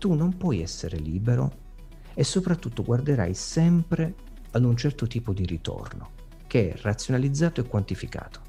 tu 0.00 0.14
non 0.14 0.36
puoi 0.36 0.60
essere 0.60 0.96
libero 0.96 1.66
e 2.14 2.24
soprattutto 2.24 2.82
guarderai 2.82 3.34
sempre 3.34 4.14
ad 4.50 4.64
un 4.64 4.76
certo 4.76 5.06
tipo 5.06 5.32
di 5.32 5.46
ritorno, 5.46 6.10
che 6.48 6.72
è 6.72 6.76
razionalizzato 6.76 7.60
e 7.60 7.68
quantificato. 7.68 8.40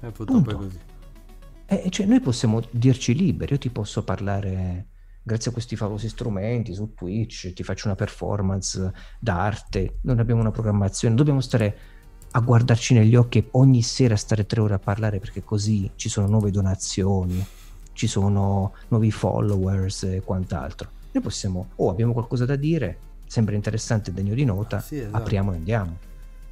Eh, 0.00 0.12
purtroppo 0.12 0.50
è 0.50 0.54
così. 0.54 0.78
Eh, 1.66 1.90
cioè, 1.90 2.06
noi 2.06 2.20
possiamo 2.20 2.62
dirci 2.70 3.14
liberi, 3.14 3.52
io 3.52 3.58
ti 3.58 3.70
posso 3.70 4.02
parlare 4.04 4.88
grazie 5.22 5.50
a 5.50 5.52
questi 5.52 5.76
favolosi 5.76 6.08
strumenti 6.08 6.74
su 6.74 6.94
Twitch, 6.94 7.52
ti 7.52 7.62
faccio 7.62 7.86
una 7.86 7.94
performance 7.94 8.92
d'arte, 9.20 9.98
non 10.02 10.18
abbiamo 10.18 10.40
una 10.40 10.50
programmazione, 10.50 11.14
dobbiamo 11.14 11.40
stare 11.40 11.76
a 12.32 12.40
guardarci 12.40 12.94
negli 12.94 13.14
occhi 13.14 13.38
e 13.38 13.48
ogni 13.52 13.82
sera 13.82 14.16
stare 14.16 14.46
tre 14.46 14.60
ore 14.60 14.74
a 14.74 14.78
parlare 14.78 15.20
perché 15.20 15.44
così 15.44 15.90
ci 15.96 16.08
sono 16.08 16.26
nuove 16.26 16.50
donazioni, 16.50 17.44
ci 17.92 18.06
sono 18.06 18.72
nuovi 18.88 19.10
followers 19.10 20.04
e 20.04 20.22
quant'altro. 20.24 20.90
Noi 21.12 21.22
possiamo, 21.22 21.68
oh 21.76 21.90
abbiamo 21.90 22.12
qualcosa 22.12 22.44
da 22.44 22.56
dire, 22.56 22.98
sembra 23.26 23.54
interessante 23.54 24.10
e 24.10 24.14
degno 24.14 24.34
di 24.34 24.44
nota, 24.44 24.80
sì, 24.80 24.98
esatto. 24.98 25.16
apriamo 25.16 25.52
e 25.52 25.56
andiamo. 25.56 25.98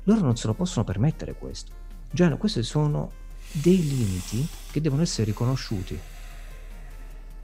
Loro 0.04 0.20
non 0.20 0.36
se 0.36 0.46
lo 0.46 0.54
possono 0.54 0.84
permettere 0.84 1.34
questo. 1.34 1.72
Già, 2.10 2.34
queste 2.36 2.62
sono 2.62 3.10
dei 3.52 3.82
limiti 3.82 4.46
che 4.70 4.80
devono 4.80 5.02
essere 5.02 5.24
riconosciuti. 5.24 5.98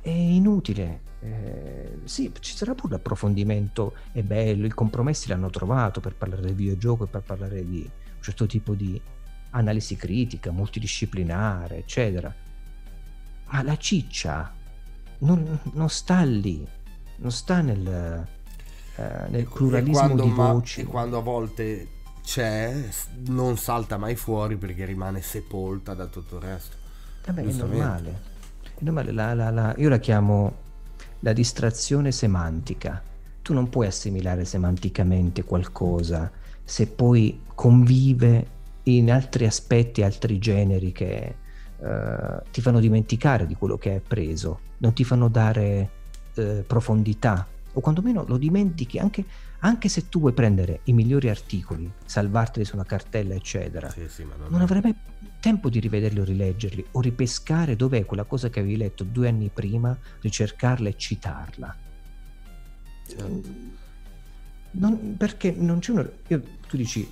È 0.01 0.11
inutile. 0.11 1.01
Eh, 1.21 1.99
sì, 2.05 2.31
ci 2.41 2.55
sarà 2.55 2.75
pure 2.75 2.95
l'approfondimento, 2.95 3.95
è 4.13 4.23
bello, 4.23 4.67
i 4.67 4.71
compromessi 4.71 5.29
l'hanno 5.29 5.51
trovato 5.51 6.01
per 6.01 6.15
parlare 6.15 6.43
del 6.43 6.55
videogioco 6.55 7.05
e 7.05 7.09
per 7.09 7.23
parlare 7.23 7.65
di 7.65 7.81
un 7.81 8.23
certo 8.23 8.47
tipo 8.47 8.75
di 8.75 9.01
analisi 9.51 9.97
critica, 9.97 10.51
multidisciplinare, 10.53 11.79
eccetera. 11.79 12.33
Ma 13.47 13.63
la 13.63 13.77
ciccia 13.77 14.53
non, 15.19 15.59
non 15.73 15.89
sta 15.89 16.23
lì, 16.23 16.65
non 17.17 17.31
sta 17.31 17.61
nel, 17.61 18.27
eh, 18.97 19.29
nel 19.29 19.49
pluralismo 19.49 20.15
di 20.15 20.31
voci. 20.31 20.83
Ma, 20.83 20.89
e 20.89 20.91
quando 20.91 21.19
a 21.19 21.23
volte 21.23 21.89
c'è, 22.27 22.75
non 23.29 23.57
salta 23.57 23.99
mai 23.99 24.17
fuori 24.17 24.57
perché 24.57 24.85
rimane 24.85 25.23
sepolta 25.23 25.95
da 25.95 26.07
tutto 26.07 26.39
il 26.39 26.43
resto. 26.43 26.77
Vabbè, 27.25 27.41
è 27.41 27.53
normale. 27.53 28.21
È 28.75 28.81
normale. 28.81 29.13
La, 29.13 29.33
la, 29.33 29.51
la, 29.51 29.75
io 29.79 29.89
la 29.89 29.99
chiamo 29.99 30.55
la 31.21 31.33
distrazione 31.33 32.11
semantica. 32.11 33.01
Tu 33.43 33.53
non 33.55 33.69
puoi 33.69 33.87
assimilare 33.87 34.45
semanticamente 34.45 35.45
qualcosa 35.45 36.29
se 36.65 36.89
poi 36.89 37.43
convive 37.55 38.55
in 38.85 39.13
altri 39.13 39.47
aspetti, 39.47 40.03
altri 40.03 40.39
generi 40.39 40.91
che 40.91 41.35
uh, 41.79 42.43
ti 42.51 42.61
fanno 42.61 42.81
dimenticare 42.81 43.47
di 43.47 43.55
quello 43.55 43.79
che 43.79 43.91
hai 43.91 43.97
appreso, 43.97 44.59
non 44.79 44.93
ti 44.95 45.05
fanno 45.05 45.29
dare 45.29 45.91
uh, 46.35 46.65
profondità 46.67 47.47
o 47.73 47.81
quantomeno 47.81 48.25
lo 48.27 48.37
dimentichi 48.37 48.99
anche 48.99 49.25
anche 49.61 49.89
se 49.89 50.09
tu 50.09 50.21
vuoi 50.21 50.33
prendere 50.33 50.81
i 50.85 50.93
migliori 50.93 51.29
articoli, 51.29 51.91
salvarteli 52.05 52.65
su 52.65 52.75
una 52.75 52.85
cartella, 52.85 53.35
eccetera, 53.35 53.91
sì, 53.91 54.09
sì, 54.09 54.25
non, 54.25 54.49
non 54.49 54.61
avrai 54.61 54.81
mai 54.83 54.95
tempo 55.41 55.69
di 55.69 55.81
rivederli 55.81 56.21
o 56.21 56.25
rileggerli 56.25 56.85
o 56.93 57.01
ripescare 57.01 57.77
dov'è 57.77 58.05
quella 58.05 58.25
cosa 58.25 58.51
che 58.51 58.61
avevi 58.61 58.77
letto 58.77 59.05
due 59.05 59.29
anni 59.29 59.51
prima, 59.53 59.97
ricercarla 60.21 60.89
e 60.89 60.97
citarla. 60.97 61.77
Certo. 63.07 63.75
Non, 64.73 65.17
perché 65.17 65.53
non 65.53 65.79
c'è 65.79 65.93
una... 65.93 66.09
Io, 66.29 66.43
tu 66.67 66.77
dici, 66.77 67.09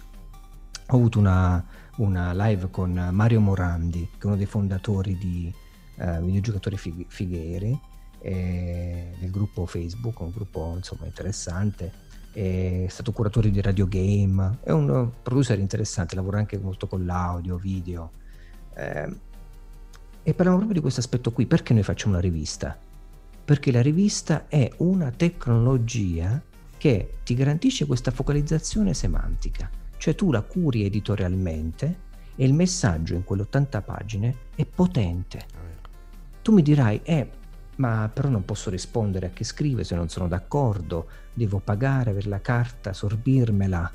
ho 0.87 0.97
avuto 0.97 1.19
una, 1.19 1.65
una, 1.97 2.33
live 2.35 2.71
con 2.71 2.93
Mario 3.13 3.41
Morandi, 3.41 4.11
che 4.13 4.23
è 4.23 4.27
uno 4.27 4.37
dei 4.37 4.47
fondatori 4.47 5.17
di 5.17 5.55
uh, 5.97 6.23
Videogiocatori 6.23 6.77
Fig- 6.77 7.07
Fighieri, 7.09 7.79
eh, 8.21 9.15
del 9.19 9.31
gruppo 9.31 9.67
Facebook, 9.67 10.21
un 10.21 10.31
gruppo 10.31 10.75
insomma 10.77 11.07
interessante. 11.07 12.03
È 12.35 12.87
stato 12.89 13.13
curatore 13.13 13.49
di 13.49 13.61
Radio 13.61 13.87
Game, 13.87 14.59
è 14.65 14.73
un 14.73 15.09
producer 15.23 15.57
interessante, 15.61 16.17
lavora 16.17 16.39
anche 16.39 16.59
molto 16.59 16.89
con 16.89 17.07
l'audio, 17.07 17.57
video. 17.57 18.11
Eh, 18.75 19.17
e 20.25 20.33
parliamo 20.33 20.57
proprio 20.57 20.75
di 20.75 20.81
questo 20.81 20.99
aspetto 20.99 21.31
qui. 21.31 21.47
Perché 21.47 21.73
noi 21.75 21.85
facciamo 21.85 22.15
una 22.15 22.21
rivista? 22.21 22.77
Perché 23.45 23.71
la 23.71 23.83
rivista 23.83 24.49
è 24.49 24.69
una 24.79 25.13
tecnologia 25.13 26.43
che 26.77 27.19
ti 27.23 27.35
garantisce 27.35 27.87
questa 27.87 28.11
focalizzazione 28.11 28.95
semantica. 28.95 29.71
Cioè 29.97 30.17
tu 30.17 30.33
la 30.33 30.43
curi 30.43 30.85
editorialmente 30.85 31.99
e 32.35 32.45
il 32.45 32.53
messaggio 32.53 33.15
in 33.15 33.23
quelle 33.23 33.43
80 33.43 33.83
pagine 33.83 34.37
è 34.57 34.65
potente. 34.65 35.47
Tu 36.43 36.53
mi 36.53 36.63
dirai, 36.63 37.01
eh, 37.05 37.31
ma 37.77 38.11
però 38.13 38.29
non 38.29 38.45
posso 38.45 38.71
rispondere 38.71 39.27
a 39.27 39.31
chi 39.31 39.45
scrive 39.45 39.85
se 39.85 39.95
non 39.95 40.09
sono 40.09 40.29
d'accordo, 40.29 41.09
devo 41.33 41.59
pagare 41.59 42.13
per 42.13 42.27
la 42.27 42.41
carta, 42.41 42.93
sorbirmela. 42.93 43.93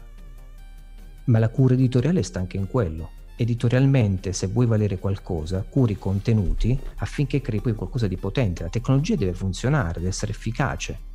Ma 1.25 1.39
la 1.39 1.49
cura 1.49 1.73
editoriale 1.75 2.23
sta 2.23 2.39
anche 2.39 2.57
in 2.57 2.67
quello 2.67 3.17
editorialmente, 3.41 4.33
se 4.33 4.47
vuoi 4.47 4.65
valere 4.65 4.99
qualcosa, 4.99 5.63
curi 5.63 5.93
i 5.93 5.97
contenuti 5.97 6.77
affinché 6.97 7.39
crei 7.39 7.61
poi 7.61 7.73
qualcosa 7.73 8.05
di 8.05 8.17
potente. 8.17 8.63
La 8.63 8.69
tecnologia 8.69 9.15
deve 9.15 9.33
funzionare, 9.33 9.99
deve 9.99 10.09
essere 10.09 10.33
efficace. 10.33 11.07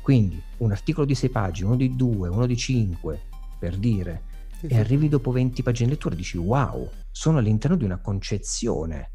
Quindi 0.00 0.40
un 0.58 0.70
articolo 0.70 1.04
di 1.04 1.16
6 1.16 1.30
pagine, 1.30 1.66
uno 1.66 1.76
di 1.76 1.96
2, 1.96 2.28
uno 2.28 2.46
di 2.46 2.56
5, 2.56 3.22
per 3.58 3.76
dire, 3.76 4.22
sì, 4.60 4.66
e 4.66 4.68
sì. 4.68 4.74
arrivi 4.76 5.08
dopo 5.08 5.32
20 5.32 5.64
pagine 5.64 5.88
di 5.88 5.94
lettura 5.94 6.14
e 6.14 6.18
dici 6.18 6.36
wow, 6.36 6.88
sono 7.10 7.38
all'interno 7.38 7.76
di 7.76 7.84
una 7.84 7.98
concezione 7.98 9.10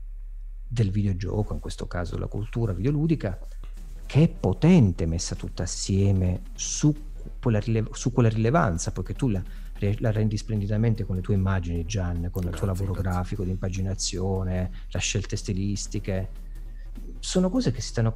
del 0.70 0.92
videogioco, 0.92 1.54
in 1.54 1.60
questo 1.60 1.88
caso 1.88 2.18
la 2.18 2.28
cultura 2.28 2.74
videoludica, 2.74 3.40
che 4.06 4.24
è 4.24 4.30
potente 4.30 5.06
messa 5.06 5.36
tutta 5.36 5.64
assieme 5.64 6.44
su 6.54 6.96
quella, 7.42 7.60
rilev- 7.60 7.94
su 7.94 8.12
quella 8.14 8.30
rilevanza, 8.30 8.92
poiché 8.92 9.14
tu 9.14 9.30
la, 9.30 9.42
la 9.98 10.12
rendi 10.12 10.38
splendidamente 10.38 11.06
con 11.06 11.16
le 11.16 11.22
tue 11.22 11.34
immagini, 11.34 11.86
Gian, 11.86 12.30
con 12.32 12.44
il 12.44 12.52
tuo 12.52 12.68
lavoro 12.68 12.94
grazie. 12.94 13.12
grafico, 13.12 13.44
di 13.44 13.50
impaginazione, 13.50 14.72
le 14.88 15.00
scelte 15.00 15.36
stilistiche. 15.36 16.30
Sono 17.20 17.50
cose 17.50 17.72
che 17.72 17.82
si 17.82 17.88
stanno 17.90 18.16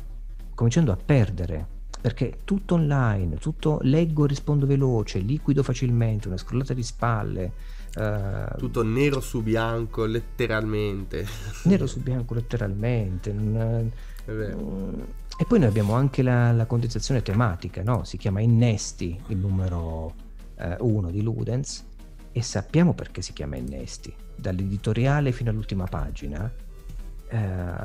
cominciando 0.54 0.92
a 0.92 0.98
perdere 0.98 1.82
perché 2.04 2.40
tutto 2.44 2.76
online, 2.76 3.38
tutto 3.38 3.80
leggo, 3.82 4.26
rispondo 4.26 4.66
veloce, 4.66 5.20
liquido 5.20 5.64
facilmente, 5.64 6.28
una 6.28 6.38
scrollata 6.38 6.74
di 6.74 6.84
spalle. 6.84 7.54
Uh, 7.96 8.58
tutto 8.58 8.84
nero 8.84 9.20
su 9.20 9.44
bianco, 9.44 10.06
letteralmente. 10.06 11.26
Nero 11.66 11.86
su 11.86 12.02
bianco, 12.02 12.34
letteralmente. 12.34 13.32
Non, 13.32 13.92
mm, 14.30 15.02
e 15.38 15.46
poi 15.46 15.60
noi 15.60 15.68
abbiamo 15.68 15.94
anche 15.94 16.24
la, 16.24 16.52
la 16.52 16.66
condensazione 16.66 17.22
tematica, 17.22 17.84
no? 17.84 18.04
si 18.04 18.18
chiama 18.18 18.40
Innesti 18.40 19.20
il 19.28 19.38
numero 19.38 20.14
eh, 20.58 20.76
1 20.80 21.12
di 21.12 21.22
Ludens 21.22 21.86
e 22.32 22.42
sappiamo 22.42 22.94
perché 22.94 23.22
si 23.22 23.34
chiama 23.34 23.58
Innesti. 23.58 24.14
Dall'editoriale 24.36 25.32
fino 25.32 25.52
all'ultima 25.52 25.86
pagina, 25.86 26.52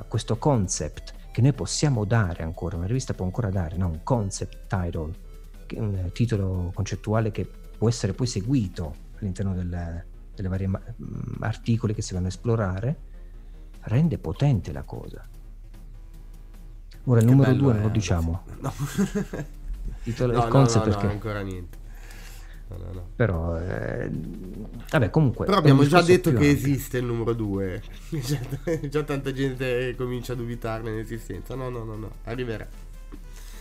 questo 0.09 0.37
concept 0.37 1.15
che 1.33 1.41
noi 1.41 1.53
possiamo 1.53 2.05
dare 2.05 2.43
ancora, 2.43 2.77
una 2.77 2.87
rivista 2.87 3.15
può 3.15 3.25
ancora 3.25 3.49
dare, 3.49 3.77
no? 3.77 3.87
un 3.87 4.01
concept 4.03 4.67
title, 4.67 5.13
un 5.77 6.11
titolo 6.13 6.71
concettuale 6.75 7.31
che 7.31 7.49
può 7.79 7.89
essere 7.89 8.13
poi 8.13 8.27
seguito 8.27 9.07
all'interno 9.21 9.55
del, 9.55 10.05
delle 10.35 10.49
varie 10.49 10.67
ma- 10.67 10.81
mm, 10.81 11.43
articoli 11.43 11.95
che 11.95 12.03
si 12.03 12.15
vanno 12.15 12.27
a 12.27 12.29
esplorare, 12.29 12.97
rende 13.83 14.19
potente 14.19 14.73
la 14.73 14.83
cosa. 14.83 15.27
Ora 17.05 17.21
il 17.21 17.27
che 17.27 17.33
numero 17.33 17.53
2 17.55 17.73
non 17.73 17.83
lo 17.83 17.89
diciamo. 17.89 18.43
No. 18.61 18.73
il 18.77 19.47
titolo 20.03 20.33
no, 20.35 20.45
il 20.45 20.49
concept 20.49 20.87
no, 20.87 20.93
no, 20.93 20.99
perché... 20.99 21.13
ancora 21.13 21.41
niente. 21.41 21.87
Però, 23.17 23.59
eh, 23.59 24.11
vabbè, 24.91 25.09
comunque. 25.09 25.47
Però 25.47 25.57
abbiamo 25.57 25.87
già 25.87 26.03
detto 26.03 26.31
che 26.31 26.37
anche. 26.37 26.51
esiste 26.51 26.99
il 26.99 27.05
numero 27.07 27.33
2. 27.33 27.83
già 28.91 29.03
tanta 29.05 29.33
gente 29.33 29.95
comincia 29.97 30.35
a 30.35 30.37
dubitarne 30.37 30.91
l'esistenza. 30.95 31.55
No, 31.55 31.71
no, 31.71 31.83
no, 31.85 31.97
no, 31.97 32.11
arriverà. 32.25 32.67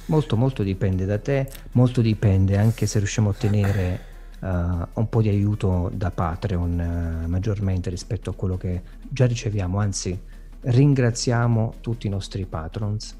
Molto, 0.07 0.35
molto 0.35 0.61
dipende 0.61 1.05
da 1.05 1.19
te. 1.19 1.49
Molto 1.71 2.01
dipende 2.01 2.57
anche 2.57 2.85
se 2.85 2.97
riusciamo 2.97 3.29
a 3.29 3.31
ottenere 3.31 4.15
uh, 4.39 4.47
un 4.47 5.07
po' 5.09 5.21
di 5.21 5.29
aiuto 5.29 5.91
da 5.93 6.11
Patreon 6.11 7.23
uh, 7.25 7.27
maggiormente 7.27 7.89
rispetto 7.89 8.29
a 8.29 8.33
quello 8.33 8.57
che 8.57 8.81
già 9.09 9.25
riceviamo. 9.25 9.79
Anzi, 9.79 10.19
ringraziamo 10.61 11.75
tutti 11.81 12.07
i 12.07 12.09
nostri 12.09 12.45
patrons. 12.45 13.15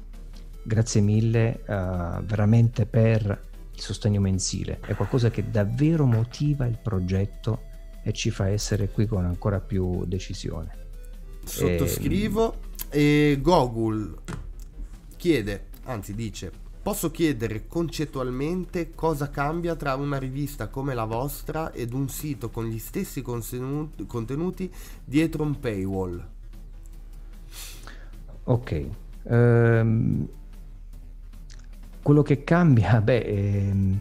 Grazie 0.62 1.00
mille 1.00 1.60
uh, 1.66 2.22
veramente 2.24 2.86
per 2.86 3.46
il 3.78 3.80
sostegno 3.80 4.20
mensile, 4.20 4.80
è 4.80 4.94
qualcosa 4.94 5.30
che 5.30 5.50
davvero 5.50 6.04
motiva 6.04 6.66
il 6.66 6.78
progetto 6.82 7.62
e 8.02 8.12
ci 8.12 8.30
fa 8.30 8.48
essere 8.48 8.88
qui 8.88 9.06
con 9.06 9.24
ancora 9.24 9.60
più 9.60 10.04
decisione. 10.04 10.86
Sottoscrivo 11.44 12.56
e, 12.90 13.32
e 13.32 13.40
Gogul 13.40 14.16
chiede, 15.16 15.66
anzi 15.84 16.14
dice, 16.14 16.50
posso 16.88 17.10
chiedere 17.10 17.66
concettualmente 17.66 18.94
cosa 18.94 19.28
cambia 19.28 19.76
tra 19.76 19.94
una 19.94 20.16
rivista 20.16 20.68
come 20.68 20.94
la 20.94 21.04
vostra 21.04 21.70
ed 21.70 21.92
un 21.92 22.08
sito 22.08 22.48
con 22.48 22.64
gli 22.64 22.78
stessi 22.78 23.20
contenuti 23.20 24.72
dietro 25.04 25.42
un 25.42 25.60
paywall? 25.60 26.26
Ok, 28.44 28.86
um, 29.24 30.26
quello 32.00 32.22
che 32.22 32.42
cambia, 32.42 32.98
beh, 33.04 33.22
è, 33.22 33.32
ehm, 33.32 34.00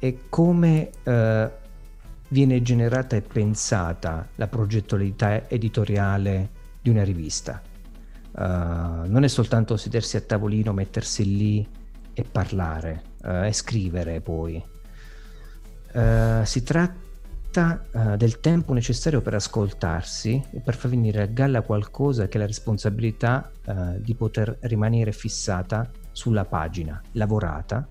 è 0.00 0.16
come 0.28 0.90
eh, 1.02 1.50
viene 2.28 2.60
generata 2.60 3.16
e 3.16 3.22
pensata 3.22 4.28
la 4.34 4.48
progettualità 4.48 5.48
editoriale 5.48 6.50
di 6.82 6.90
una 6.90 7.04
rivista. 7.04 7.69
Uh, 8.32 9.08
non 9.08 9.24
è 9.24 9.28
soltanto 9.28 9.76
sedersi 9.76 10.16
a 10.16 10.20
tavolino, 10.20 10.72
mettersi 10.72 11.36
lì 11.36 11.68
e 12.12 12.22
parlare 12.22 13.02
uh, 13.22 13.44
e 13.44 13.52
scrivere 13.52 14.20
poi. 14.20 14.62
Uh, 15.92 16.44
si 16.44 16.62
tratta 16.62 17.84
del 18.16 18.38
tempo 18.38 18.72
necessario 18.72 19.22
per 19.22 19.34
ascoltarsi 19.34 20.40
e 20.52 20.60
per 20.60 20.76
far 20.76 20.88
venire 20.88 21.22
a 21.22 21.26
galla 21.26 21.62
qualcosa 21.62 22.28
che 22.28 22.36
è 22.36 22.40
la 22.40 22.46
responsabilità 22.46 23.50
di 23.98 24.14
poter 24.14 24.56
rimanere 24.60 25.10
fissata 25.10 25.90
sulla 26.12 26.44
pagina, 26.44 27.02
lavorata, 27.14 27.88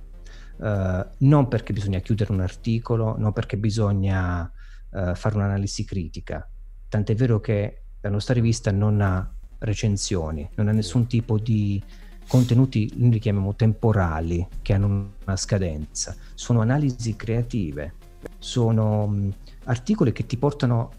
non 1.17 1.47
perché 1.49 1.73
bisogna 1.73 1.99
chiudere 1.99 2.31
un 2.31 2.39
articolo, 2.39 3.17
non 3.17 3.33
perché 3.33 3.57
bisogna 3.57 4.49
fare 4.89 5.35
un'analisi 5.35 5.83
critica. 5.83 6.49
Tant'è 6.87 7.13
vero 7.15 7.41
che 7.41 7.83
la 7.99 8.09
nostra 8.09 8.35
rivista 8.35 8.71
non 8.71 9.01
ha 9.01 9.29
recensioni, 9.59 10.49
non 10.55 10.67
ha 10.67 10.71
nessun 10.71 11.07
tipo 11.07 11.37
di 11.37 11.81
contenuti, 12.27 12.91
noi 12.95 13.11
li 13.11 13.19
chiamiamo 13.19 13.55
temporali, 13.55 14.47
che 14.61 14.73
hanno 14.73 15.11
una 15.25 15.35
scadenza, 15.35 16.15
sono 16.35 16.61
analisi 16.61 17.15
creative, 17.15 17.93
sono 18.37 19.33
articoli 19.65 20.11
che 20.11 20.25
ti 20.25 20.37
portano 20.37 20.91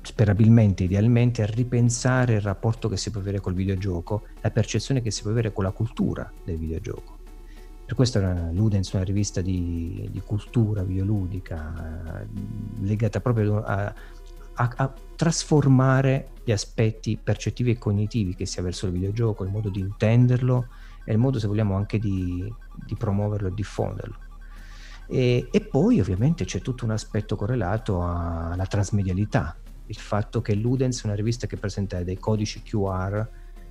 sperabilmente, 0.00 0.84
idealmente, 0.84 1.42
a 1.42 1.46
ripensare 1.46 2.34
il 2.34 2.40
rapporto 2.40 2.88
che 2.88 2.96
si 2.96 3.10
può 3.10 3.20
avere 3.20 3.40
col 3.40 3.54
videogioco, 3.54 4.24
la 4.40 4.50
percezione 4.50 5.02
che 5.02 5.10
si 5.10 5.22
può 5.22 5.30
avere 5.30 5.52
con 5.52 5.64
la 5.64 5.70
cultura 5.70 6.30
del 6.44 6.58
videogioco. 6.58 7.18
Per 7.84 7.94
questo 7.94 8.18
Ludens 8.18 8.92
è 8.92 8.96
una 8.96 9.04
rivista 9.04 9.42
di, 9.42 10.08
di 10.10 10.20
cultura 10.20 10.82
videoludica 10.82 12.22
eh, 12.22 12.26
legata 12.80 13.20
proprio 13.20 13.62
a, 13.62 13.92
a, 14.54 14.72
a, 14.76 14.92
trasformare 15.16 16.30
gli 16.44 16.52
aspetti 16.52 17.16
percettivi 17.22 17.70
e 17.70 17.78
cognitivi 17.78 18.34
che 18.34 18.46
si 18.46 18.58
ha 18.58 18.62
verso 18.62 18.86
il 18.86 18.92
videogioco, 18.92 19.44
il 19.44 19.50
modo 19.50 19.68
di 19.68 19.80
intenderlo 19.80 20.68
e 21.04 21.12
il 21.12 21.18
modo, 21.18 21.38
se 21.38 21.46
vogliamo, 21.46 21.76
anche 21.76 21.98
di, 21.98 22.52
di 22.84 22.94
promuoverlo 22.96 23.48
e 23.48 23.54
diffonderlo. 23.54 24.16
E, 25.06 25.48
e 25.50 25.60
poi 25.60 26.00
ovviamente 26.00 26.44
c'è 26.44 26.60
tutto 26.60 26.84
un 26.84 26.90
aspetto 26.90 27.36
correlato 27.36 28.02
alla 28.02 28.66
trasmedialità, 28.66 29.56
il 29.86 29.96
fatto 29.96 30.40
che 30.40 30.54
Ludens 30.54 31.02
è 31.02 31.06
una 31.06 31.14
rivista 31.14 31.46
che 31.46 31.56
presenta 31.56 32.02
dei 32.02 32.18
codici 32.18 32.62
QR 32.62 33.26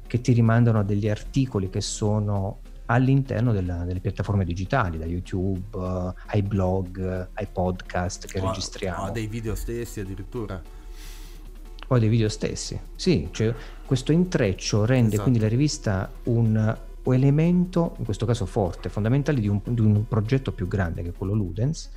che 0.05 0.21
ti 0.21 0.31
rimandano 0.33 0.79
a 0.79 0.83
degli 0.83 1.09
articoli 1.09 1.69
che 1.69 1.81
sono 1.81 2.59
all'interno 2.85 3.51
della, 3.51 3.83
delle 3.83 3.99
piattaforme 3.99 4.43
digitali, 4.43 4.97
da 4.97 5.05
YouTube 5.05 5.77
uh, 5.77 6.13
ai 6.27 6.43
blog, 6.43 7.29
ai 7.33 7.47
podcast 7.51 8.27
che 8.27 8.39
o, 8.39 8.47
registriamo. 8.47 9.05
O 9.05 9.09
dei 9.09 9.27
video 9.27 9.55
stessi 9.55 10.01
addirittura. 10.01 10.61
O 11.87 11.99
dei 11.99 12.09
video 12.09 12.29
stessi, 12.29 12.79
sì, 12.95 13.27
cioè 13.31 13.53
questo 13.85 14.11
intreccio 14.11 14.85
rende 14.85 15.09
esatto. 15.09 15.21
quindi 15.23 15.39
la 15.39 15.47
rivista 15.47 16.11
un 16.23 16.77
elemento, 17.11 17.95
in 17.97 18.05
questo 18.05 18.25
caso 18.25 18.45
forte, 18.45 18.89
fondamentale 18.89 19.39
di 19.41 19.47
un, 19.47 19.59
di 19.65 19.81
un 19.81 20.07
progetto 20.07 20.53
più 20.53 20.67
grande 20.67 21.01
che 21.01 21.09
è 21.09 21.13
quello 21.13 21.33
Ludens, 21.33 21.89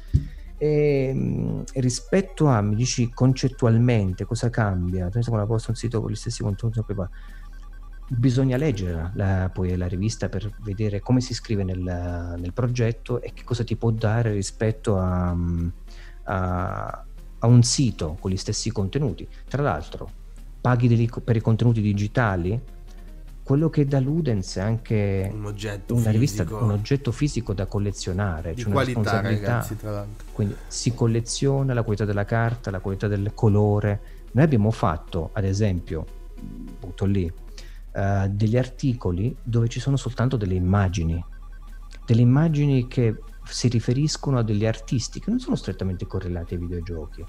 E, 0.59 1.13
mm, 1.15 1.61
rispetto 1.75 2.49
a, 2.49 2.61
mi 2.63 2.75
dici 2.75 3.11
concettualmente 3.11 4.25
cosa 4.25 4.49
cambia, 4.49 5.09
penso 5.11 5.31
quando 5.31 5.47
posto 5.47 5.71
un 5.71 5.77
sito 5.77 6.01
con 6.01 6.11
gli 6.11 6.17
stessi 6.17 6.43
contenuti 6.43 6.81
bisogna 8.09 8.57
leggere 8.57 9.11
la, 9.15 9.51
poi 9.53 9.77
la 9.77 9.89
rivista 9.89 10.29
per 10.29 10.55
vedere 10.61 11.01
come 11.01 11.21
si 11.21 11.35
scrive 11.35 11.65
nel, 11.65 11.79
nel, 12.39 12.53
progetto 12.53 13.21
e 13.21 13.33
che 13.35 13.43
cosa 13.45 13.65
ti 13.65 13.77
può 13.77 13.91
dare 13.91 14.33
rispetto 14.33 14.97
a, 14.97 15.35
mm, 15.35 15.69
a, 16.25 17.06
a 17.41 17.47
un 17.47 17.63
sito 17.63 18.17
con 18.21 18.31
gli 18.31 18.37
stessi 18.37 18.71
contenuti. 18.71 19.27
Tra 19.49 19.63
l'altro, 19.63 20.11
paghi 20.61 20.89
dei, 20.89 21.11
per 21.23 21.37
i 21.37 21.41
contenuti 21.41 21.81
digitali, 21.81 22.61
quello 23.47 23.71
che 23.71 23.87
da 23.87 24.01
Ludens 24.01 24.57
è 24.57 24.61
anche 24.61 25.31
un 25.33 25.45
oggetto 25.45 25.95
una 25.95 26.11
rivista, 26.11 26.45
un 26.49 26.73
oggetto 26.73 27.13
fisico 27.13 27.53
da 27.53 27.67
collezionare, 27.67 28.55
di 28.55 28.65
c'è 28.65 28.71
qualità, 28.71 29.21
ragazzi, 29.21 29.77
tra 29.77 29.93
l'altro. 29.93 30.27
Quindi 30.33 30.57
si 30.67 30.93
colleziona 30.95 31.73
la 31.73 31.83
qualità 31.83 32.05
della 32.05 32.25
carta, 32.25 32.73
la 32.73 32.81
qualità 32.81 33.07
del 33.07 33.31
colore. 33.35 34.01
Noi 34.33 34.45
abbiamo 34.45 34.73
fatto, 34.73 35.31
ad 35.33 35.45
esempio, 35.45 36.05
butto 36.81 37.05
lì, 37.05 37.33
uh, 37.93 38.29
degli 38.29 38.57
articoli 38.57 39.37
dove 39.41 39.69
ci 39.69 39.79
sono 39.79 39.97
soltanto 39.97 40.37
delle 40.37 40.55
immagini, 40.55 41.25
delle 42.05 42.23
immagini 42.23 42.89
che 42.89 43.15
si 43.49 43.69
riferiscono 43.69 44.39
a 44.39 44.43
degli 44.43 44.67
artisti 44.67 45.21
che 45.21 45.31
non 45.31 45.39
sono 45.39 45.57
strettamente 45.57 46.07
correlati 46.07 46.55
ai 46.55 46.61
videogiochi, 46.61 47.25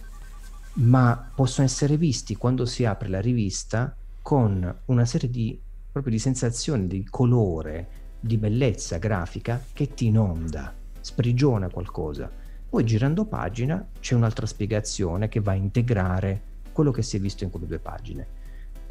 ma 0.73 1.31
possono 1.33 1.65
essere 1.65 1.97
visti 1.97 2.35
quando 2.35 2.65
si 2.65 2.85
apre 2.85 3.09
la 3.09 3.21
rivista 3.21 3.95
con 4.21 4.75
una 4.85 5.05
serie 5.05 5.29
di, 5.29 5.59
proprio 5.91 6.11
di 6.11 6.19
sensazioni, 6.19 6.87
di 6.87 7.05
colore, 7.09 7.87
di 8.19 8.37
bellezza 8.37 8.97
grafica 8.97 9.63
che 9.73 9.93
ti 9.93 10.07
inonda, 10.07 10.73
sprigiona 10.99 11.69
qualcosa. 11.69 12.29
Poi 12.69 12.83
girando 12.83 13.25
pagina 13.25 13.87
c'è 13.99 14.13
un'altra 14.13 14.45
spiegazione 14.45 15.29
che 15.29 15.39
va 15.39 15.53
a 15.53 15.55
integrare 15.55 16.41
quello 16.73 16.91
che 16.91 17.01
si 17.01 17.17
è 17.17 17.19
visto 17.19 17.43
in 17.43 17.49
quelle 17.49 17.65
due 17.65 17.79
pagine. 17.79 18.27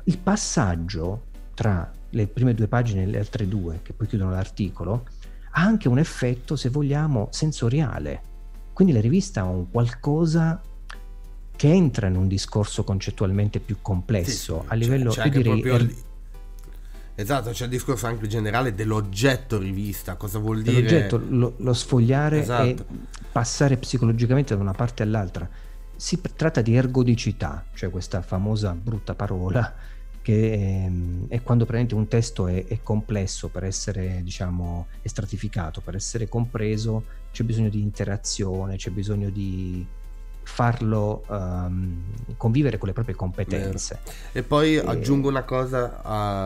Il 0.04 0.18
passaggio 0.18 1.34
tra 1.54 1.90
le 2.10 2.26
prime 2.26 2.54
due 2.54 2.68
pagine 2.68 3.02
e 3.02 3.06
le 3.06 3.18
altre 3.18 3.48
due, 3.48 3.80
che 3.82 3.92
poi 3.92 4.06
chiudono 4.06 4.30
l'articolo, 4.30 5.06
ha 5.58 5.62
anche 5.62 5.88
un 5.88 5.98
effetto, 5.98 6.54
se 6.54 6.68
vogliamo, 6.68 7.28
sensoriale. 7.30 8.34
Quindi 8.74 8.92
la 8.92 9.00
rivista 9.00 9.40
ha 9.40 9.44
un 9.44 9.70
qualcosa 9.70 10.60
che 11.56 11.72
entra 11.72 12.08
in 12.08 12.16
un 12.16 12.28
discorso 12.28 12.84
concettualmente 12.84 13.60
più 13.60 13.78
complesso 13.80 14.60
sì, 14.60 14.68
a 14.68 14.74
livello 14.74 15.10
c'è, 15.10 15.22
c'è 15.22 15.30
direi, 15.30 15.62
er... 15.62 15.94
Esatto, 17.14 17.50
c'è 17.52 17.64
il 17.64 17.70
discorso 17.70 18.06
anche 18.06 18.26
generale 18.26 18.74
dell'oggetto 18.74 19.56
rivista, 19.56 20.16
cosa 20.16 20.38
vuol 20.38 20.60
dire? 20.60 20.82
L'oggetto, 20.82 21.22
lo, 21.26 21.54
lo 21.56 21.72
sfogliare 21.72 22.40
esatto. 22.40 22.64
e 22.64 22.76
passare 23.32 23.78
psicologicamente 23.78 24.54
da 24.54 24.60
una 24.60 24.74
parte 24.74 25.02
all'altra. 25.02 25.48
Si 25.96 26.20
tratta 26.36 26.60
di 26.60 26.76
ergodicità, 26.76 27.64
cioè 27.72 27.88
questa 27.88 28.20
famosa 28.20 28.74
brutta 28.74 29.14
parola 29.14 29.74
che 30.26 30.54
è, 30.54 30.58
ehm, 30.58 31.28
è 31.28 31.40
quando 31.40 31.64
praticamente 31.64 31.94
un 31.94 32.08
testo 32.08 32.48
è, 32.48 32.66
è, 32.66 32.80
complesso 32.82 33.46
per 33.46 33.62
essere, 33.62 34.22
diciamo, 34.24 34.88
stratificato, 35.04 35.80
per 35.80 35.94
essere 35.94 36.28
compreso, 36.28 37.04
c'è 37.30 37.44
bisogno 37.44 37.68
di 37.68 37.80
interazione, 37.80 38.74
c'è 38.74 38.90
bisogno 38.90 39.30
di 39.30 39.86
farlo 40.42 41.22
um, 41.28 42.02
convivere 42.36 42.76
con 42.76 42.88
le 42.88 42.94
proprie 42.94 43.14
competenze. 43.14 44.00
E 44.32 44.42
poi 44.42 44.74
e... 44.74 44.82
aggiungo 44.84 45.28
una 45.28 45.44
cosa 45.44 46.00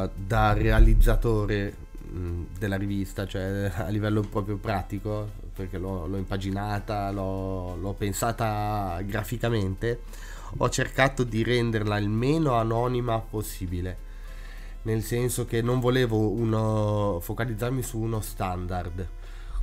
uh, 0.05 0.11
da 0.15 0.53
realizzatore 0.53 1.75
mh, 2.03 2.43
della 2.59 2.77
rivista, 2.77 3.27
cioè 3.27 3.73
a 3.81 3.89
livello 3.89 4.21
proprio 4.21 4.59
pratico, 4.59 5.27
perché 5.55 5.79
l'ho, 5.79 6.07
l'ho 6.07 6.19
impaginata, 6.19 7.11
l'ho, 7.13 7.77
l'ho 7.77 7.95
pensata 7.95 9.01
graficamente 9.07 10.01
ho 10.57 10.69
cercato 10.69 11.25
di 11.25 11.43
renderla 11.43 11.99
il 11.99 12.09
meno 12.09 12.55
anonima 12.55 13.19
possibile 13.19 14.09
nel 14.83 15.03
senso 15.03 15.45
che 15.45 15.61
non 15.61 15.81
volevo 15.81 16.31
uno, 16.31 17.19
focalizzarmi 17.21 17.83
su 17.83 17.99
uno 17.99 18.21
standard. 18.21 19.09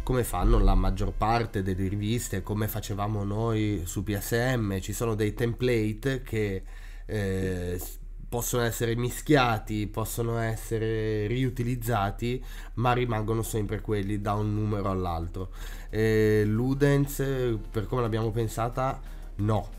Come 0.03 0.23
fanno 0.23 0.59
la 0.59 0.75
maggior 0.75 1.11
parte 1.11 1.63
delle 1.63 1.87
riviste 1.87 2.41
come 2.41 2.67
facevamo 2.67 3.23
noi 3.23 3.81
su 3.85 4.03
PSM 4.03 4.79
ci 4.79 4.93
sono 4.93 5.15
dei 5.15 5.33
template 5.33 6.21
che 6.21 6.63
eh, 7.05 7.81
possono 8.29 8.63
essere 8.63 8.95
mischiati 8.95 9.87
possono 9.87 10.37
essere 10.37 11.27
riutilizzati 11.27 12.41
ma 12.75 12.93
rimangono 12.93 13.41
sempre 13.41 13.81
quelli 13.81 14.21
da 14.21 14.33
un 14.33 14.53
numero 14.53 14.89
all'altro. 14.89 15.49
Eh, 15.89 16.43
Ludens 16.45 17.57
per 17.69 17.85
come 17.87 18.01
l'abbiamo 18.01 18.31
pensata 18.31 19.01
no 19.37 19.76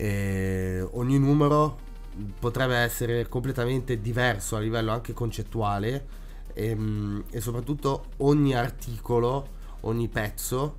e 0.00 0.80
ogni 0.92 1.18
numero 1.18 1.76
potrebbe 2.38 2.76
essere 2.76 3.28
completamente 3.28 4.00
diverso 4.00 4.56
a 4.56 4.58
livello 4.58 4.92
anche 4.92 5.12
concettuale 5.12 6.06
e, 6.54 6.68
ehm, 6.68 7.24
e 7.30 7.40
soprattutto 7.42 8.06
ogni 8.18 8.54
articolo, 8.54 9.46
ogni 9.80 10.08
pezzo 10.08 10.74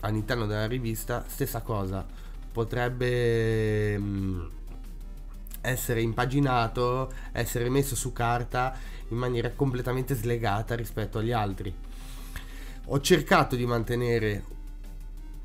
all'interno 0.00 0.46
della 0.46 0.66
rivista, 0.66 1.22
stessa 1.28 1.60
cosa, 1.60 2.06
potrebbe 2.50 3.98
mm, 3.98 4.42
essere 5.60 6.00
impaginato, 6.00 7.12
essere 7.32 7.68
messo 7.68 7.94
su 7.94 8.14
carta 8.14 8.74
in 9.08 9.18
maniera 9.18 9.50
completamente 9.50 10.14
slegata 10.14 10.74
rispetto 10.74 11.18
agli 11.18 11.32
altri. 11.32 11.74
Ho 12.86 13.00
cercato 13.02 13.54
di 13.54 13.66
mantenere 13.66 14.44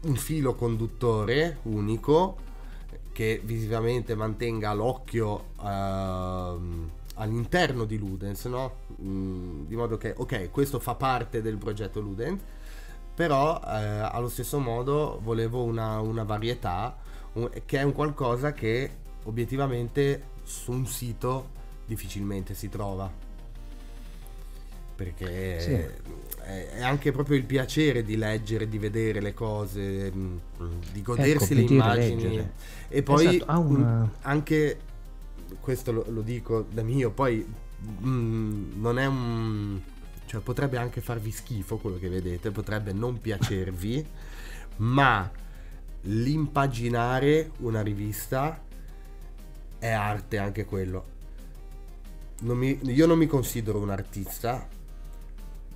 un 0.03 0.15
filo 0.15 0.55
conduttore 0.55 1.57
unico 1.63 2.45
che 3.17 3.41
visivamente 3.43 4.13
mantenga 4.13 4.75
l'occhio 4.75 5.45
uh, 5.57 5.65
all'interno 7.15 7.85
di 7.85 7.97
Ludens, 7.97 8.45
no? 8.45 8.73
Mm, 9.01 9.65
di 9.65 9.75
modo 9.75 9.97
che, 9.97 10.13
ok, 10.15 10.51
questo 10.51 10.77
fa 10.77 10.93
parte 10.93 11.41
del 11.41 11.57
progetto 11.57 11.99
Ludens, 11.99 12.39
però 13.15 13.59
eh, 13.59 13.69
allo 13.71 14.29
stesso 14.29 14.59
modo 14.59 15.19
volevo 15.23 15.63
una, 15.63 15.99
una 15.99 16.21
varietà, 16.25 16.95
un, 17.33 17.49
che 17.65 17.79
è 17.79 17.81
un 17.81 17.93
qualcosa 17.93 18.53
che 18.53 18.91
obiettivamente 19.23 20.35
su 20.43 20.71
un 20.71 20.85
sito 20.85 21.49
difficilmente 21.87 22.53
si 22.53 22.69
trova. 22.69 23.11
Perché 24.97 25.59
sì 25.59 26.15
è 26.47 26.81
anche 26.81 27.11
proprio 27.11 27.35
il 27.35 27.43
piacere 27.43 28.03
di 28.03 28.15
leggere, 28.15 28.69
di 28.69 28.77
vedere 28.77 29.19
le 29.19 29.33
cose, 29.33 30.09
mm, 30.15 30.37
di 30.93 31.01
godersi 31.01 31.53
ecco, 31.53 31.53
le 31.53 31.61
immagini. 31.61 32.23
Leggere. 32.23 32.53
E 32.87 33.03
poi 33.03 33.35
esatto, 33.35 33.59
una... 33.59 34.03
Mm, 34.03 34.07
anche, 34.21 34.79
questo 35.59 35.91
lo, 35.91 36.05
lo, 36.07 36.21
dico 36.21 36.65
da 36.71 36.83
mio, 36.83 37.11
poi 37.11 37.45
mh, 37.79 38.09
mm, 38.09 38.81
non 38.81 38.97
è 38.97 39.05
un... 39.05 39.79
cioè 40.25 40.39
potrebbe 40.39 40.77
anche 40.77 41.01
farvi 41.01 41.31
schifo 41.31 41.77
quello 41.77 41.97
che 41.97 42.07
vedete, 42.07 42.51
potrebbe 42.51 42.93
non 42.93 43.19
piacervi, 43.19 44.05
ma 44.77 45.29
l'impaginare 46.03 47.51
una 47.57 47.81
rivista 47.81 48.63
è 49.79 49.89
arte 49.89 50.37
anche 50.37 50.63
quello. 50.63 51.15
Non 52.39 52.57
mi, 52.57 52.79
io 52.83 53.05
non 53.05 53.17
mi 53.17 53.27
considero 53.27 53.79
un 53.79 53.89
artista, 53.89 54.75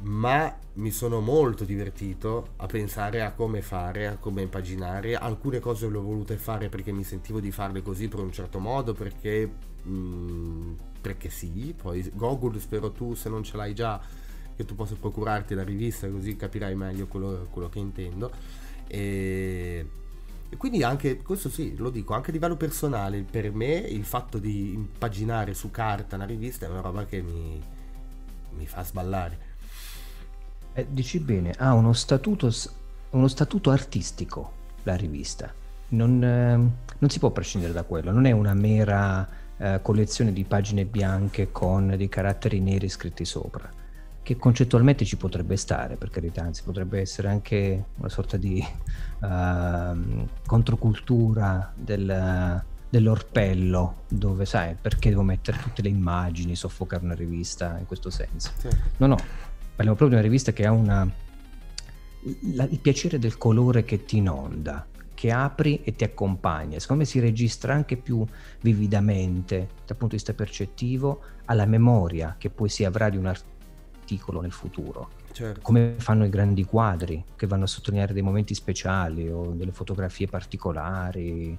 ma 0.02 0.57
mi 0.73 0.90
sono 0.91 1.19
molto 1.19 1.64
divertito 1.64 2.53
a 2.57 2.65
pensare 2.65 3.22
a 3.22 3.34
come 3.34 3.61
fare, 3.61 4.07
a 4.07 4.18
come 4.18 4.41
impaginare. 4.41 5.15
Alcune 5.15 5.60
cose 5.60 5.90
le 5.90 5.98
ho 5.98 6.02
volute 6.02 6.38
fare 6.38 6.69
perché 6.69 6.91
mi 6.91 7.03
sentivo 7.03 7.40
di 7.40 7.52
farle 7.52 7.82
così 7.82 8.07
per 8.07 8.19
un 8.19 8.32
certo 8.32 8.60
modo, 8.60 8.94
perché, 8.94 9.49
mh, 9.84 9.91
mm, 9.91 10.73
perché 11.02 11.30
sì. 11.30 11.73
Poi 11.80 12.10
Google, 12.14 12.60
spero 12.60 12.91
tu, 12.91 13.14
se 13.14 13.30
non 13.30 13.44
ce 13.44 13.57
l'hai 13.57 13.76
già, 13.76 14.02
che 14.56 14.65
tu 14.65 14.76
possa 14.76 14.95
procurarti 14.95 15.53
la 15.53 15.64
rivista, 15.64 16.10
così 16.10 16.36
capirai 16.36 16.76
meglio 16.76 17.07
quello, 17.07 17.48
quello 17.52 17.69
che 17.69 17.80
intendo. 17.80 18.32
E, 18.88 19.86
e 20.49 20.57
quindi 20.57 20.84
anche, 20.84 21.18
questo 21.18 21.49
sì, 21.49 21.76
lo 21.78 21.90
dico, 21.90 22.14
anche 22.14 22.32
a 22.32 22.34
livello 22.34 22.56
personale, 22.56 23.23
per 23.30 23.52
me 23.52 23.73
il 23.73 24.03
fatto 24.03 24.38
di 24.38 24.73
impaginare 24.73 25.53
su 25.53 25.69
carta 25.69 26.15
una 26.15 26.26
rivista 26.26 26.65
è 26.65 26.69
una 26.69 26.82
roba 26.82 27.06
che 27.06 27.22
mi, 27.22 27.61
mi 28.52 28.65
fa 28.65 28.84
sballare 28.84 29.49
eh, 30.73 30.88
dici 30.89 31.19
bene, 31.19 31.53
ha 31.57 31.73
uno 31.73 31.93
statuto, 31.93 32.52
uno 33.11 33.27
statuto 33.27 33.72
artistico 33.72 34.60
la 34.84 34.95
rivista. 34.95 35.53
Non, 35.89 36.23
eh, 36.23 36.56
non, 36.98 37.10
si 37.10 37.19
può 37.19 37.31
prescindere 37.31 37.73
da 37.73 37.84
quello, 37.84 38.11
non 38.11 38.26
è 38.26 38.31
una 38.31 38.53
mera 38.53 39.27
eh, 39.57 39.80
collezione 39.81 40.31
di 40.31 40.45
pagine 40.45 40.85
bianche 40.85 41.52
con 41.52 41.93
dei 41.98 42.07
caratteri 42.07 42.61
neri 42.61 42.88
scritti 42.88 43.26
sopra, 43.26 43.69
che 44.23 44.38
concettualmente 44.38 45.03
ci 45.03 45.18
potrebbe 45.18 45.57
stare, 45.57 45.98
per 45.98 46.10
carità, 46.10 46.43
anzi 46.43 46.64
potrebbe 46.64 47.02
essere 47.02 47.27
anche 47.27 47.85
una 47.98 48.10
sorta 48.10 48.38
di 48.38 48.65
uh, 49.19 50.27
controcultura 50.45 51.73
del, 51.76 52.64
dell'orpello, 52.89 54.03
dove 54.07 54.45
sai 54.45 54.76
perché 54.80 55.10
devo 55.10 55.23
mettere 55.23 55.57
tutte 55.57 55.81
le 55.81 55.89
immagini, 55.89 56.56
soffocare 56.56 57.03
una 57.03 57.15
rivista 57.15 57.77
in 57.77 57.85
questo 57.85 58.10
senso. 58.10 58.52
Sì. 58.57 58.69
No, 58.98 59.07
no, 59.07 59.18
parliamo 59.76 59.95
proprio 59.95 60.10
di 60.10 60.14
una 60.15 60.22
rivista 60.22 60.52
che 60.52 60.65
ha 60.65 60.72
una, 60.72 61.10
la, 62.53 62.68
il 62.69 62.80
piacere 62.80 63.19
del 63.19 63.38
colore 63.38 63.84
che 63.84 64.03
ti 64.03 64.18
inonda, 64.18 64.85
che 65.14 65.31
apri 65.31 65.81
e 65.84 65.95
ti 65.95 66.03
accompagna. 66.03 66.80
Secondo 66.80 67.03
me 67.03 67.07
si 67.07 67.19
registra 67.19 67.73
anche 67.73 67.98
più 67.98 68.26
vividamente 68.61 69.56
dal 69.85 69.98
punto 69.98 70.15
di 70.15 70.15
vista 70.15 70.34
percettivo 70.34 71.22
alla 71.45 71.65
memoria 71.65 72.35
che 72.38 72.49
poi 72.49 72.69
si 72.69 72.84
avrà 72.84 73.10
di 73.10 73.18
un 73.18 73.26
articolo 73.26 74.41
nel 74.41 74.52
futuro. 74.52 75.10
Certo. 75.31 75.61
Come 75.61 75.95
fanno 75.98 76.26
i 76.26 76.30
grandi 76.30 76.65
quadri 76.65 77.23
che 77.35 77.48
vanno 77.48 77.64
a 77.64 77.68
sottolineare 77.68 78.14
dei 78.14 78.22
momenti 78.22 78.53
speciali 78.53 79.30
o 79.30 79.52
delle 79.52 79.72
fotografie 79.72 80.27
particolari. 80.27 81.57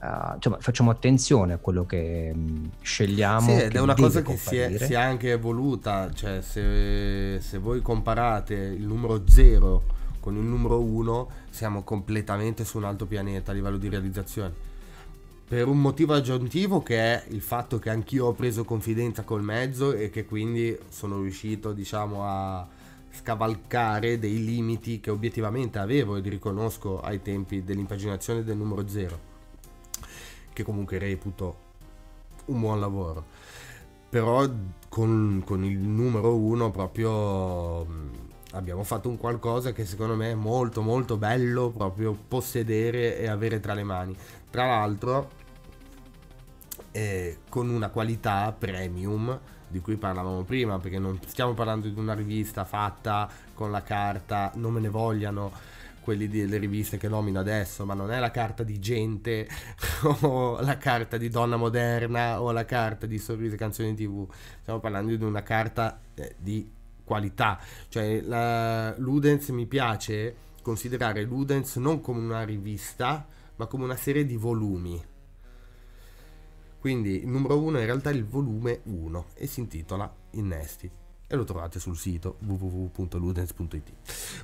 Uh, 0.00 0.36
insomma, 0.36 0.58
facciamo 0.60 0.90
attenzione 0.90 1.54
a 1.54 1.58
quello 1.58 1.84
che 1.84 2.32
mh, 2.32 2.38
mm, 2.38 2.64
scegliamo. 2.80 3.48
Sì, 3.48 3.62
ed 3.62 3.74
è 3.74 3.80
una 3.80 3.94
cosa 3.94 4.22
che 4.22 4.36
si 4.36 4.56
è, 4.56 4.78
si 4.78 4.92
è, 4.92 4.96
anche 4.96 5.32
evoluta. 5.32 6.10
Cioè, 6.12 6.40
se, 6.40 7.40
se 7.40 7.58
voi 7.58 7.82
comparate 7.82 8.54
il 8.54 8.86
numero 8.86 9.22
0 9.26 9.96
con 10.20 10.36
il 10.36 10.42
numero 10.42 10.80
1 10.80 11.28
siamo 11.50 11.82
completamente 11.82 12.64
su 12.64 12.76
un 12.76 12.84
altro 12.84 13.06
pianeta 13.06 13.50
a 13.50 13.54
livello 13.54 13.76
di 13.76 13.88
realizzazione. 13.88 14.66
Per 15.48 15.66
un 15.66 15.80
motivo 15.80 16.12
aggiuntivo 16.12 16.82
che 16.82 16.98
è 16.98 17.24
il 17.30 17.40
fatto 17.40 17.78
che 17.78 17.88
anch'io 17.88 18.26
ho 18.26 18.32
preso 18.34 18.64
confidenza 18.64 19.22
col 19.22 19.42
mezzo 19.42 19.94
e 19.94 20.10
che 20.10 20.26
quindi 20.26 20.76
sono 20.90 21.22
riuscito, 21.22 21.72
diciamo, 21.72 22.22
a 22.22 22.68
scavalcare 23.10 24.18
dei 24.18 24.44
limiti 24.44 25.00
che 25.00 25.10
obiettivamente 25.10 25.78
avevo 25.78 26.16
e 26.16 26.20
riconosco 26.20 27.00
ai 27.00 27.22
tempi 27.22 27.64
dell'impaginazione 27.64 28.44
del 28.44 28.56
numero 28.58 28.86
0, 28.86 29.18
che 30.58 30.64
comunque 30.64 30.98
reputo 30.98 31.66
un 32.46 32.60
buon 32.60 32.80
lavoro. 32.80 33.24
Però 34.08 34.44
con, 34.88 35.42
con 35.44 35.64
il 35.64 35.78
numero 35.78 36.34
1 36.34 36.70
proprio 36.70 37.86
abbiamo 38.52 38.82
fatto 38.82 39.08
un 39.08 39.18
qualcosa 39.18 39.72
che 39.72 39.84
secondo 39.84 40.16
me 40.16 40.30
è 40.30 40.34
molto 40.34 40.80
molto 40.80 41.16
bello 41.16 41.70
proprio 41.70 42.16
possedere 42.26 43.18
e 43.18 43.28
avere 43.28 43.60
tra 43.60 43.74
le 43.74 43.84
mani. 43.84 44.16
Tra 44.50 44.66
l'altro 44.66 45.30
eh, 46.90 47.38
con 47.48 47.68
una 47.68 47.90
qualità 47.90 48.52
premium 48.58 49.38
di 49.68 49.80
cui 49.80 49.96
parlavamo 49.96 50.42
prima, 50.42 50.78
perché 50.78 50.98
non 50.98 51.20
stiamo 51.26 51.52
parlando 51.52 51.86
di 51.86 51.98
una 51.98 52.14
rivista 52.14 52.64
fatta 52.64 53.28
con 53.52 53.70
la 53.70 53.82
carta, 53.82 54.50
non 54.54 54.72
me 54.72 54.80
ne 54.80 54.88
vogliano 54.88 55.52
quelli 56.08 56.26
delle 56.26 56.56
riviste 56.56 56.96
che 56.96 57.06
nomino 57.06 57.38
adesso, 57.38 57.84
ma 57.84 57.92
non 57.92 58.10
è 58.10 58.18
la 58.18 58.30
carta 58.30 58.62
di 58.62 58.78
gente 58.78 59.46
o 60.22 60.58
la 60.58 60.78
carta 60.78 61.18
di 61.18 61.28
donna 61.28 61.56
moderna 61.56 62.40
o 62.40 62.50
la 62.50 62.64
carta 62.64 63.04
di 63.04 63.18
sorrisi 63.18 63.58
canzoni 63.58 63.94
tv, 63.94 64.26
stiamo 64.62 64.80
parlando 64.80 65.14
di 65.14 65.22
una 65.22 65.42
carta 65.42 66.00
eh, 66.14 66.34
di 66.38 66.72
qualità. 67.04 67.60
Cioè, 67.88 68.22
la, 68.22 68.96
Ludens 68.96 69.50
mi 69.50 69.66
piace 69.66 70.34
considerare 70.62 71.24
Ludens 71.24 71.76
non 71.76 72.00
come 72.00 72.20
una 72.20 72.42
rivista, 72.42 73.26
ma 73.56 73.66
come 73.66 73.84
una 73.84 73.96
serie 73.96 74.24
di 74.24 74.36
volumi. 74.36 75.04
Quindi 76.78 77.20
il 77.20 77.28
numero 77.28 77.60
1 77.60 77.76
è 77.76 77.80
in 77.80 77.86
realtà 77.86 78.08
il 78.08 78.24
volume 78.24 78.80
1 78.84 79.26
e 79.34 79.46
si 79.46 79.60
intitola 79.60 80.10
Innesti 80.30 80.90
e 81.30 81.36
lo 81.36 81.44
trovate 81.44 81.78
sul 81.78 81.98
sito 81.98 82.38
www.ludens.it. 82.40 83.92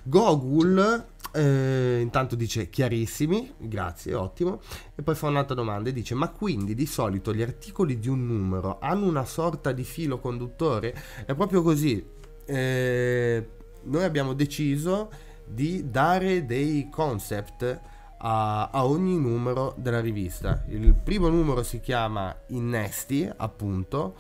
Gogul 0.03 1.13
eh, 1.35 1.99
intanto 2.01 2.37
dice 2.37 2.71
chiarissimi, 2.71 3.55
grazie, 3.59 4.15
ottimo, 4.15 4.61
e 4.95 5.03
poi 5.03 5.15
fa 5.15 5.29
un'altra 5.29 5.55
domanda 5.55 5.89
e 5.89 5.93
dice 5.93 6.15
ma 6.15 6.31
quindi 6.31 6.75
di 6.75 6.87
solito 6.87 7.35
gli 7.35 7.43
articoli 7.43 7.99
di 7.99 8.09
un 8.09 8.27
numero 8.27 8.79
hanno 8.81 9.07
una 9.07 9.25
sorta 9.25 9.73
di 9.73 9.85
filo 9.85 10.19
conduttore? 10.19 10.95
È 11.27 11.35
proprio 11.35 11.63
così, 11.63 12.05
eh, 12.47 13.49
noi 13.83 14.05
abbiamo 14.05 14.33
deciso 14.33 15.11
di 15.45 15.91
dare 15.91 16.47
dei 16.47 16.89
concept 16.91 17.81
a, 18.19 18.71
a, 18.71 18.87
ogni 18.87 19.19
numero 19.19 19.75
della 19.77 20.01
rivista. 20.01 20.65
Il 20.69 20.95
primo 20.95 21.29
numero 21.29 21.63
si 21.63 21.81
chiama 21.81 22.35
Innesti, 22.49 23.31
appunto, 23.37 24.15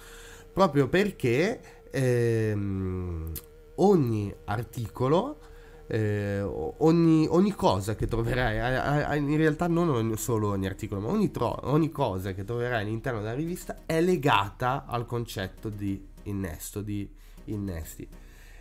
proprio 0.53 0.89
perché 0.89 1.61
ehm, 1.91 3.33
ogni 3.77 4.35
articolo, 4.45 5.39
eh, 5.87 6.41
ogni, 6.41 7.27
ogni, 7.29 7.53
cosa 7.53 7.95
che 7.95 8.07
troverai, 8.07 9.19
in 9.19 9.37
realtà 9.37 9.67
non 9.67 10.17
solo 10.17 10.49
ogni 10.51 10.67
articolo, 10.67 11.01
ma 11.01 11.09
ogni, 11.09 11.31
tro, 11.31 11.59
ogni 11.65 11.91
cosa 11.91 12.33
che 12.33 12.45
troverai 12.45 12.83
all'interno 12.83 13.21
della 13.21 13.35
rivista 13.35 13.83
è 13.85 14.01
legata 14.01 14.85
al 14.87 15.05
concetto 15.07 15.69
di 15.69 16.09
innesto, 16.25 16.81
di 16.81 17.09
innesti. 17.47 18.09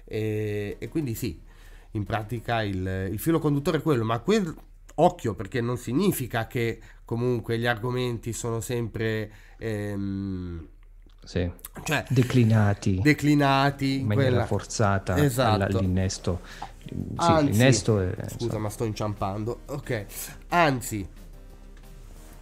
E, 0.06 0.76
e 0.80 0.88
quindi 0.90 1.16
sì, 1.16 1.42
in 1.92 2.04
pratica 2.04 2.62
il, 2.62 3.10
il, 3.12 3.20
filo 3.20 3.40
conduttore 3.40 3.78
è 3.78 3.82
quello, 3.82 4.04
ma 4.04 4.20
quel, 4.20 4.54
occhio 4.96 5.34
perché 5.34 5.62
non 5.62 5.78
significa 5.78 6.48
che 6.48 6.80
comunque 7.06 7.58
gli 7.58 7.66
argomenti 7.66 8.34
sono 8.34 8.60
sempre... 8.60 9.32
Ehm, 9.58 10.68
sì. 11.24 11.50
cioè, 11.84 12.04
declinati, 12.10 13.00
declinati 13.02 14.00
in 14.00 14.08
maniera 14.08 14.30
quella... 14.30 14.46
forzata 14.46 15.24
esatto. 15.24 15.78
all'innesto. 15.78 16.42
Sì, 16.86 16.96
Anzi, 17.16 17.52
l'innesto 17.52 18.00
è, 18.00 18.16
scusa, 18.30 18.58
ma 18.58 18.70
sto 18.70 18.84
inciampando. 18.84 19.62
Ok, 19.68 20.06
anzi, 20.50 21.08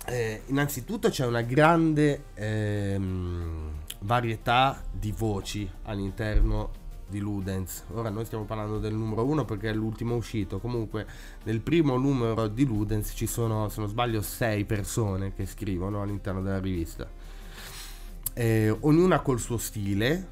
eh, 0.05 0.41
innanzitutto 0.47 1.09
c'è 1.09 1.26
una 1.26 1.41
grande 1.41 2.26
ehm, 2.34 3.72
varietà 3.99 4.81
di 4.91 5.13
voci 5.15 5.69
all'interno 5.84 6.80
di 7.07 7.19
Ludens. 7.19 7.84
Ora 7.93 8.09
noi 8.09 8.26
stiamo 8.26 8.45
parlando 8.45 8.80
del 8.80 8.93
numero 8.93 9.26
1 9.26 9.45
perché 9.45 9.69
è 9.69 9.73
l'ultimo 9.73 10.15
uscito. 10.15 10.59
Comunque 10.59 11.05
nel 11.43 11.59
primo 11.59 11.97
numero 11.97 12.47
di 12.47 12.65
Ludens 12.65 13.11
ci 13.13 13.27
sono, 13.27 13.69
se 13.69 13.81
non 13.81 13.89
sbaglio, 13.89 14.22
6 14.22 14.65
persone 14.65 15.34
che 15.34 15.45
scrivono 15.45 16.01
all'interno 16.01 16.41
della 16.41 16.59
rivista. 16.59 17.07
Eh, 18.34 18.76
ognuna 18.80 19.19
col 19.19 19.39
suo 19.39 19.57
stile, 19.57 20.27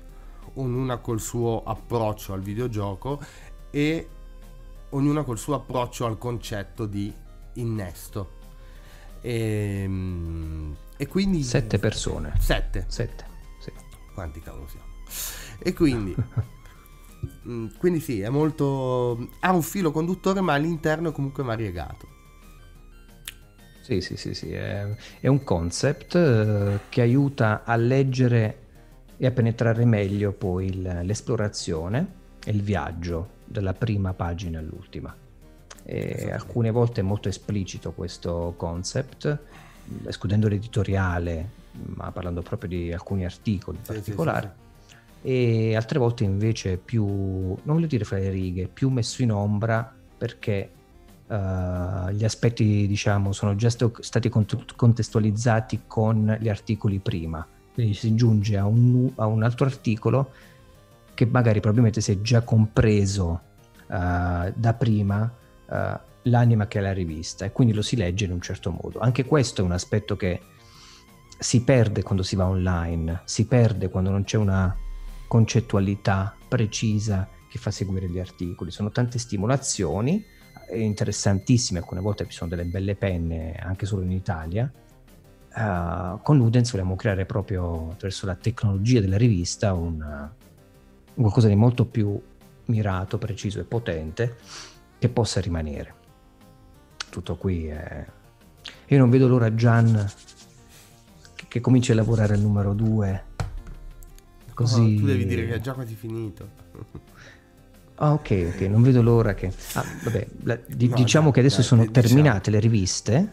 ognuna 0.54 0.98
col 0.98 1.20
suo 1.20 1.64
approccio 1.64 2.34
al 2.34 2.42
videogioco 2.42 3.20
e 3.72 4.08
ognuna 4.90 5.24
col 5.24 5.38
suo 5.38 5.56
approccio 5.56 6.06
al 6.06 6.18
concetto 6.18 6.86
di 6.86 7.14
innesto. 7.54 8.38
E, 9.22 9.82
ehm, 9.84 10.76
e 10.98 11.08
quindi... 11.08 11.44
Sette 11.44 11.80
persone. 11.80 12.34
Sette. 12.40 12.86
Sette, 12.88 13.26
sì. 13.60 13.72
Quanti 14.14 14.40
cavolo 14.42 14.68
siamo? 14.68 14.86
E 15.60 15.74
quindi... 15.74 16.16
Mm, 17.46 17.68
quindi 17.78 18.00
sì, 18.00 18.22
è 18.22 18.30
molto... 18.30 19.28
ha 19.42 19.52
un 19.52 19.62
filo 19.62 19.92
conduttore 19.92 20.40
ma 20.40 20.54
all'interno 20.54 21.10
è 21.10 21.12
comunque 21.12 21.44
variegato. 21.44 22.08
Sì, 23.82 24.00
sì, 24.00 24.16
sì, 24.16 24.34
sì. 24.34 24.54
È, 24.54 24.88
è 25.20 25.28
un 25.28 25.44
concept 25.44 26.16
eh, 26.16 26.80
che 26.88 27.02
aiuta 27.02 27.64
a 27.66 27.76
leggere 27.76 28.68
e 29.18 29.26
a 29.26 29.32
penetrare 29.32 29.84
meglio 29.84 30.32
poi 30.32 30.68
il, 30.68 31.02
l'esplorazione 31.04 32.14
e 32.46 32.52
il 32.52 32.62
viaggio 32.62 33.39
dalla 33.50 33.74
prima 33.74 34.14
pagina 34.14 34.60
all'ultima. 34.60 35.16
E 35.84 36.32
alcune 36.32 36.70
volte 36.70 37.02
è 37.02 37.04
molto 37.04 37.30
esplicito 37.30 37.94
questo 37.94 38.54
concept, 38.56 39.40
escludendo 40.06 40.48
l'editoriale, 40.48 41.50
ma 41.72 42.12
parlando 42.12 42.42
proprio 42.42 42.70
di 42.70 42.94
alcuni 42.94 43.26
articoli 43.26 43.78
in 43.78 43.84
particolare. 43.84 44.42
Sì, 44.42 44.48
sì, 44.48 44.60
sì 44.60 44.68
e 45.22 45.76
altre 45.76 46.00
volte 46.00 46.24
invece 46.24 46.78
più, 46.78 47.06
non 47.06 47.60
voglio 47.64 47.88
dire 47.88 48.06
fra 48.06 48.18
le 48.18 48.30
righe, 48.30 48.68
più 48.68 48.90
messo 48.90 49.22
in 49.22 49.32
ombra 49.32 49.94
perché 50.18 50.72
uh, 51.28 52.10
gli 52.12 52.24
aspetti 52.24 52.88
diciamo 52.88 53.34
sono 53.34 53.56
già 53.56 53.70
st- 53.70 54.00
stati 54.00 54.30
cont- 54.30 54.76
contestualizzati 54.76 55.82
con 55.88 56.38
gli 56.40 56.48
articoli 56.48 57.00
prima, 57.00 57.46
quindi 57.74 57.94
si 57.94 58.16
giunge 58.16 58.58
a 58.58 58.66
un, 58.66 59.12
a 59.16 59.26
un 59.26 59.44
altro 59.44 59.66
articolo 59.66 60.32
che 61.20 61.26
magari 61.26 61.60
probabilmente 61.60 62.00
si 62.00 62.14
è 62.14 62.22
già 62.22 62.44
compreso 62.44 63.42
uh, 63.88 64.54
da 64.56 64.74
prima 64.78 65.30
uh, 65.68 66.00
l'anima 66.22 66.68
che 66.68 66.80
è 66.80 66.82
la 66.82 66.94
rivista 66.94 67.44
e 67.44 67.52
quindi 67.52 67.74
lo 67.74 67.82
si 67.82 67.98
legge 67.98 68.24
in 68.24 68.32
un 68.32 68.40
certo 68.40 68.72
modo. 68.72 69.00
Anche 69.00 69.26
questo 69.26 69.60
è 69.60 69.66
un 69.66 69.74
aspetto 69.74 70.16
che 70.16 70.40
si 71.38 71.62
perde 71.64 72.04
quando 72.04 72.24
si 72.24 72.38
va 72.38 72.48
online, 72.48 73.20
si 73.26 73.48
perde 73.48 73.90
quando 73.90 74.12
non 74.12 74.24
c'è 74.24 74.38
una 74.38 74.74
concettualità 75.28 76.34
precisa 76.48 77.28
che 77.50 77.58
fa 77.58 77.70
seguire 77.70 78.10
gli 78.10 78.20
articoli. 78.20 78.72
Sono 78.72 78.90
tante 78.90 79.20
stimolazioni 79.20 80.24
eh, 80.70 80.80
interessantissime, 80.80 81.80
alcune 81.80 82.00
volte 82.00 82.28
ci 82.28 82.38
sono 82.38 82.50
delle 82.50 82.64
belle 82.64 82.96
penne 82.96 83.56
anche 83.56 83.86
solo 83.86 84.04
in 84.04 84.12
Italia. 84.12 84.72
Uh, 85.54 86.22
con 86.22 86.38
Ludens 86.38 86.72
vogliamo 86.72 86.96
creare 86.96 87.26
proprio 87.26 87.90
attraverso 87.92 88.26
la 88.26 88.36
tecnologia 88.36 89.02
della 89.02 89.18
rivista 89.18 89.74
un, 89.74 90.38
qualcosa 91.22 91.48
di 91.48 91.56
molto 91.56 91.86
più 91.86 92.20
mirato, 92.66 93.18
preciso 93.18 93.60
e 93.60 93.64
potente 93.64 94.38
che 94.98 95.10
possa 95.10 95.40
rimanere. 95.42 95.94
Tutto 97.10 97.36
qui 97.36 97.68
è... 97.68 98.06
Io 98.88 98.98
non 98.98 99.10
vedo 99.10 99.28
l'ora 99.28 99.54
Gian 99.56 100.12
che, 101.36 101.46
che 101.48 101.60
cominci 101.60 101.92
a 101.92 101.96
lavorare 101.96 102.34
al 102.34 102.40
numero 102.40 102.74
2 102.74 103.28
Così... 104.60 104.82
Oh, 104.82 105.00
tu 105.00 105.06
devi 105.06 105.26
dire 105.26 105.48
che 105.48 105.54
è 105.54 105.60
già 105.62 105.72
quasi 105.72 105.96
finito. 105.96 106.50
Ah, 107.96 108.12
ok, 108.12 108.52
ok, 108.54 108.62
non 108.64 108.82
vedo 108.82 109.02
l'ora 109.02 109.34
che... 109.34 109.54
Ah, 109.74 109.86
vabbè, 110.04 110.28
la, 110.44 110.60
di, 110.68 110.90
no, 110.90 110.96
diciamo 110.96 111.26
dai, 111.26 111.34
che 111.34 111.40
adesso 111.40 111.58
dai, 111.58 111.66
sono 111.66 111.86
diciamo. 111.86 112.06
terminate 112.06 112.52
le 112.52 112.60
riviste, 112.60 113.32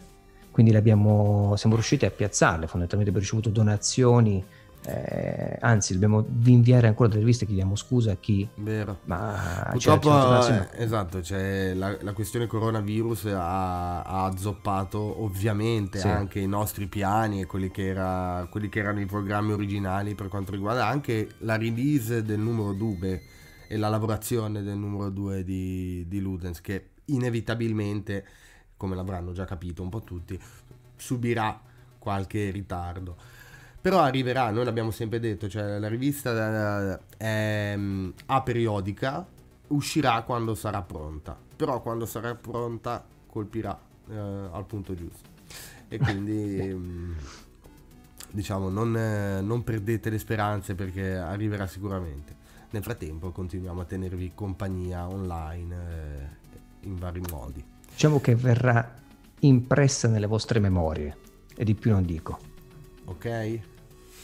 quindi 0.51 0.71
siamo 0.71 1.55
riusciti 1.57 2.05
a 2.05 2.11
piazzarle, 2.11 2.67
fondamentalmente 2.67 3.09
abbiamo 3.09 3.19
ricevuto 3.19 3.49
donazioni 3.49 4.41
eh, 4.85 5.57
anzi, 5.59 5.93
dobbiamo 5.93 6.25
inviare 6.45 6.87
ancora 6.87 7.09
delle 7.09 7.19
riviste, 7.19 7.45
chiediamo 7.45 7.75
scusa 7.75 8.13
a 8.13 8.15
chi. 8.15 8.47
Vero. 8.55 8.99
Ma 9.03 9.67
purtroppo, 9.71 10.09
c'è, 10.09 10.69
c'è 10.69 10.81
esatto, 10.81 11.21
cioè, 11.21 11.73
la, 11.73 11.97
la, 12.01 12.13
questione 12.13 12.47
coronavirus 12.47 13.25
ha, 13.25 14.01
ha 14.01 14.25
azzoppato 14.25 15.23
ovviamente 15.23 15.99
sì. 15.99 16.07
anche 16.07 16.39
i 16.39 16.47
nostri 16.47 16.87
piani 16.87 17.41
e 17.41 17.45
quelli 17.45 17.69
che, 17.69 17.87
era, 17.87 18.47
quelli 18.49 18.69
che, 18.69 18.79
erano 18.79 19.01
i 19.01 19.05
programmi 19.05 19.51
originali 19.51 20.15
per 20.15 20.29
quanto 20.29 20.51
riguarda 20.51 20.87
anche 20.87 21.31
la 21.39 21.57
release 21.57 22.23
del 22.23 22.39
numero 22.39 22.71
2 22.71 23.21
e 23.67 23.75
la 23.75 23.89
lavorazione 23.89 24.63
del 24.63 24.77
numero 24.77 25.09
2 25.09 25.43
di, 25.43 26.05
di 26.07 26.21
Ludens, 26.21 26.61
che 26.61 26.91
inevitabilmente, 27.05 28.25
come 28.77 28.95
l'avranno 28.95 29.33
già 29.33 29.43
capito 29.43 29.81
un 29.81 29.89
po' 29.89 30.03
tutti, 30.03 30.39
subirà 30.95 31.59
qualche 31.99 32.51
ritardo 32.51 33.17
però 33.87 34.01
arriverà, 34.01 34.49
noi 34.49 34.65
l'abbiamo 34.65 34.91
sempre 34.91 35.17
detto, 35.17 35.47
cioè 35.47 35.79
la 35.79 35.87
rivista 35.87 36.99
è 37.15 37.73
mm, 37.73 38.09
a 38.25 38.41
periodica, 38.41 39.25
uscirà 39.67 40.23
quando 40.23 40.55
sarà 40.55 40.81
pronta, 40.81 41.37
però 41.55 41.81
quando 41.81 42.05
sarà 42.05 42.35
pronta 42.35 43.01
colpirà 43.27 43.79
eh, 44.09 44.13
al 44.13 44.65
punto 44.65 44.93
giusto. 44.93 45.29
E 45.87 45.99
quindi 46.03 46.69
mm, 46.69 47.13
diciamo 48.29 48.67
non, 48.67 48.97
eh, 48.97 49.39
non 49.39 49.63
perdete 49.63 50.09
le 50.09 50.19
speranze 50.19 50.75
perché 50.75 51.15
arriverà 51.15 51.65
sicuramente. 51.65 52.35
Nel 52.71 52.83
frattempo 52.83 53.31
continuiamo 53.31 53.79
a 53.79 53.85
tenervi 53.85 54.33
compagnia 54.35 55.07
online 55.07 55.75
eh, 55.75 56.87
in 56.87 56.97
vari 56.97 57.21
modi. 57.31 57.63
Diciamo 57.89 58.19
che 58.19 58.35
verrà 58.35 58.95
impressa 59.39 60.09
nelle 60.09 60.27
vostre 60.27 60.59
memorie 60.59 61.15
e 61.55 61.63
di 61.63 61.73
più 61.73 61.91
non 61.91 62.03
dico. 62.03 62.37
Ok? 63.05 63.75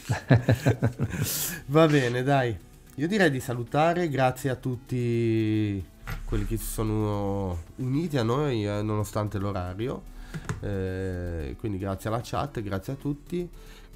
Va 1.68 1.88
bene, 1.88 2.24
dai. 2.24 2.58
Io 2.96 3.08
direi 3.08 3.32
di 3.32 3.40
salutare, 3.40 4.10
grazie 4.10 4.50
a 4.50 4.56
tutti 4.56 5.84
quelli 6.26 6.46
che 6.46 6.58
si 6.58 6.66
sono 6.66 7.58
uniti 7.78 8.18
a 8.18 8.24
noi 8.24 8.66
eh, 8.66 8.82
nonostante 8.82 9.38
l'orario. 9.38 10.12
Eh, 10.60 11.56
quindi 11.60 11.78
grazie 11.78 12.10
alla 12.10 12.22
chat, 12.24 12.62
grazie 12.62 12.94
a 12.94 12.96
tutti. 12.96 13.50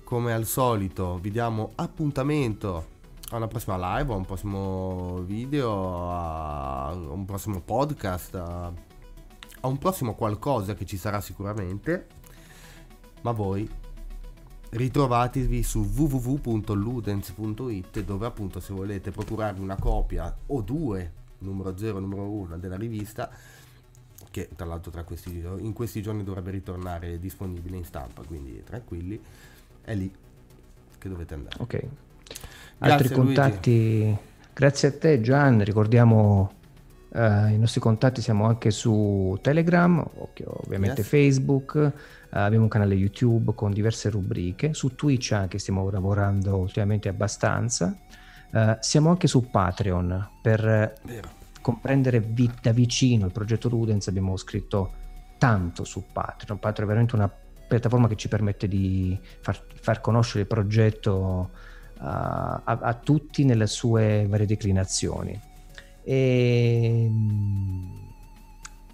Come 0.03 0.33
al 0.33 0.45
solito 0.45 1.17
vi 1.19 1.31
diamo 1.31 1.73
appuntamento 1.75 2.95
a 3.31 3.35
una 3.35 3.47
prossima 3.47 3.97
live, 3.97 4.13
a 4.13 4.15
un 4.15 4.25
prossimo 4.25 5.21
video, 5.25 6.09
a 6.11 6.93
un 6.93 7.25
prossimo 7.25 7.59
podcast, 7.59 8.35
a, 8.35 8.71
a 9.61 9.67
un 9.67 9.77
prossimo 9.77 10.15
qualcosa 10.15 10.73
che 10.73 10.85
ci 10.85 10.97
sarà 10.97 11.19
sicuramente. 11.19 12.07
Ma 13.21 13.31
voi 13.31 13.69
ritrovatevi 14.69 15.63
su 15.63 15.79
www.ludens.it 15.79 18.03
dove 18.03 18.25
appunto 18.25 18.59
se 18.59 18.73
volete 18.73 19.11
procurarvi 19.11 19.61
una 19.61 19.77
copia 19.77 20.35
o 20.47 20.61
due, 20.61 21.11
numero 21.39 21.77
0 21.77 21.99
numero 21.99 22.29
1 22.29 22.57
della 22.57 22.75
rivista, 22.75 23.29
che 24.29 24.49
tra 24.55 24.65
l'altro 24.65 24.91
tra 24.91 25.03
questi, 25.03 25.43
in 25.59 25.73
questi 25.73 26.01
giorni 26.01 26.23
dovrebbe 26.23 26.51
ritornare 26.51 27.19
disponibile 27.19 27.77
in 27.77 27.85
stampa, 27.85 28.23
quindi 28.23 28.61
tranquilli, 28.63 29.19
è 29.83 29.95
lì 29.95 30.13
che 30.97 31.09
dovete 31.09 31.33
andare. 31.33 31.55
Ok. 31.59 31.83
Altri 32.79 33.09
contatti, 33.09 33.99
Luigi. 33.99 34.17
grazie 34.53 34.89
a 34.89 34.97
te 34.97 35.21
Gian, 35.21 35.63
ricordiamo 35.63 36.51
Uh, 37.09 37.47
I 37.47 37.57
nostri 37.57 37.79
contatti 37.79 38.21
siamo 38.21 38.45
anche 38.45 38.69
su 38.69 39.35
Telegram, 39.41 40.05
ovviamente 40.43 41.01
yes. 41.01 41.09
Facebook, 41.09 41.93
abbiamo 42.43 42.63
un 42.65 42.69
canale 42.69 42.95
YouTube 42.95 43.53
con 43.53 43.71
diverse 43.71 44.09
rubriche, 44.09 44.73
su 44.73 44.95
Twitch 44.95 45.31
anche 45.31 45.59
stiamo 45.59 45.89
lavorando 45.89 46.57
ultimamente 46.57 47.09
abbastanza, 47.09 47.95
uh, 48.51 48.77
siamo 48.79 49.09
anche 49.09 49.27
su 49.27 49.49
Patreon 49.49 50.29
per 50.41 50.99
Vero. 51.03 51.29
comprendere 51.61 52.19
vi- 52.19 52.51
da 52.61 52.71
vicino 52.71 53.25
il 53.25 53.31
progetto 53.31 53.69
Ludens, 53.69 54.07
abbiamo 54.07 54.37
scritto 54.37 54.93
tanto 55.37 55.83
su 55.83 56.03
Patreon, 56.11 56.59
Patreon 56.59 56.83
è 56.83 56.93
veramente 56.93 57.15
una 57.15 57.31
piattaforma 57.67 58.07
che 58.07 58.15
ci 58.15 58.27
permette 58.27 58.67
di 58.67 59.19
far, 59.41 59.61
far 59.81 60.01
conoscere 60.01 60.41
il 60.41 60.47
progetto 60.47 61.49
a, 61.99 62.61
a 62.63 62.93
tutti 62.93 63.43
nelle 63.43 63.67
sue 63.67 64.25
varie 64.29 64.45
declinazioni. 64.45 65.39
E, 66.03 67.11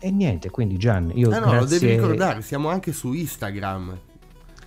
e 0.04 0.12
niente, 0.12 0.50
quindi 0.50 0.78
Gian, 0.78 1.12
io... 1.16 1.30
Ah 1.32 1.40
no, 1.40 1.52
grazie... 1.52 1.60
lo 1.60 1.66
devi 1.66 1.88
ricordare, 1.96 2.42
siamo 2.42 2.70
anche 2.70 2.92
su 2.92 3.14
Instagram. 3.14 3.98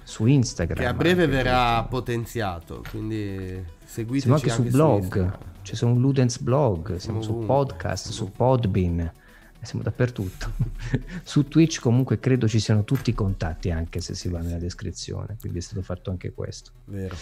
Su 0.02 0.24
Instagram. 0.24 0.78
Che 0.78 0.86
a 0.86 0.94
breve 0.94 1.26
verrà 1.26 1.72
questo. 1.74 1.88
potenziato, 1.88 2.84
quindi 2.88 3.62
seguiteci 3.84 4.20
siamo 4.20 4.36
anche, 4.36 4.50
anche 4.50 4.70
su 4.70 4.76
blog, 4.76 5.38
c'è 5.60 5.74
su 5.74 5.86
un 5.86 6.00
Ludens 6.00 6.38
blog, 6.38 6.96
siamo, 6.96 7.20
siamo 7.20 7.40
su 7.40 7.46
podcast, 7.46 8.08
su 8.08 8.30
Podbean, 8.30 9.12
siamo 9.60 9.82
dappertutto. 9.82 10.52
su 11.22 11.46
Twitch 11.48 11.80
comunque 11.80 12.18
credo 12.18 12.48
ci 12.48 12.58
siano 12.58 12.84
tutti 12.84 13.10
i 13.10 13.14
contatti 13.14 13.70
anche 13.70 14.00
se 14.00 14.14
si 14.14 14.30
va 14.30 14.40
nella 14.40 14.58
descrizione, 14.58 15.36
quindi 15.38 15.58
è 15.58 15.62
stato 15.62 15.82
fatto 15.82 16.10
anche 16.10 16.32
questo. 16.32 16.70
Vero. 16.86 17.14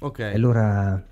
Ok. 0.00 0.20
Allora 0.20 1.02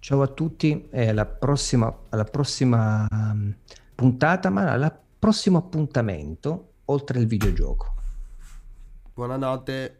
Ciao 0.00 0.22
a 0.22 0.28
tutti 0.28 0.88
e 0.90 1.10
alla 1.10 1.26
prossima, 1.26 1.94
alla 2.08 2.24
prossima 2.24 3.06
mm, 3.12 3.50
puntata, 3.94 4.48
ma 4.48 4.72
al 4.72 4.98
prossimo 5.20 5.58
appuntamento 5.58 6.76
oltre 6.86 7.20
il 7.20 7.26
videogioco. 7.26 7.94
Buonanotte. 9.12 9.99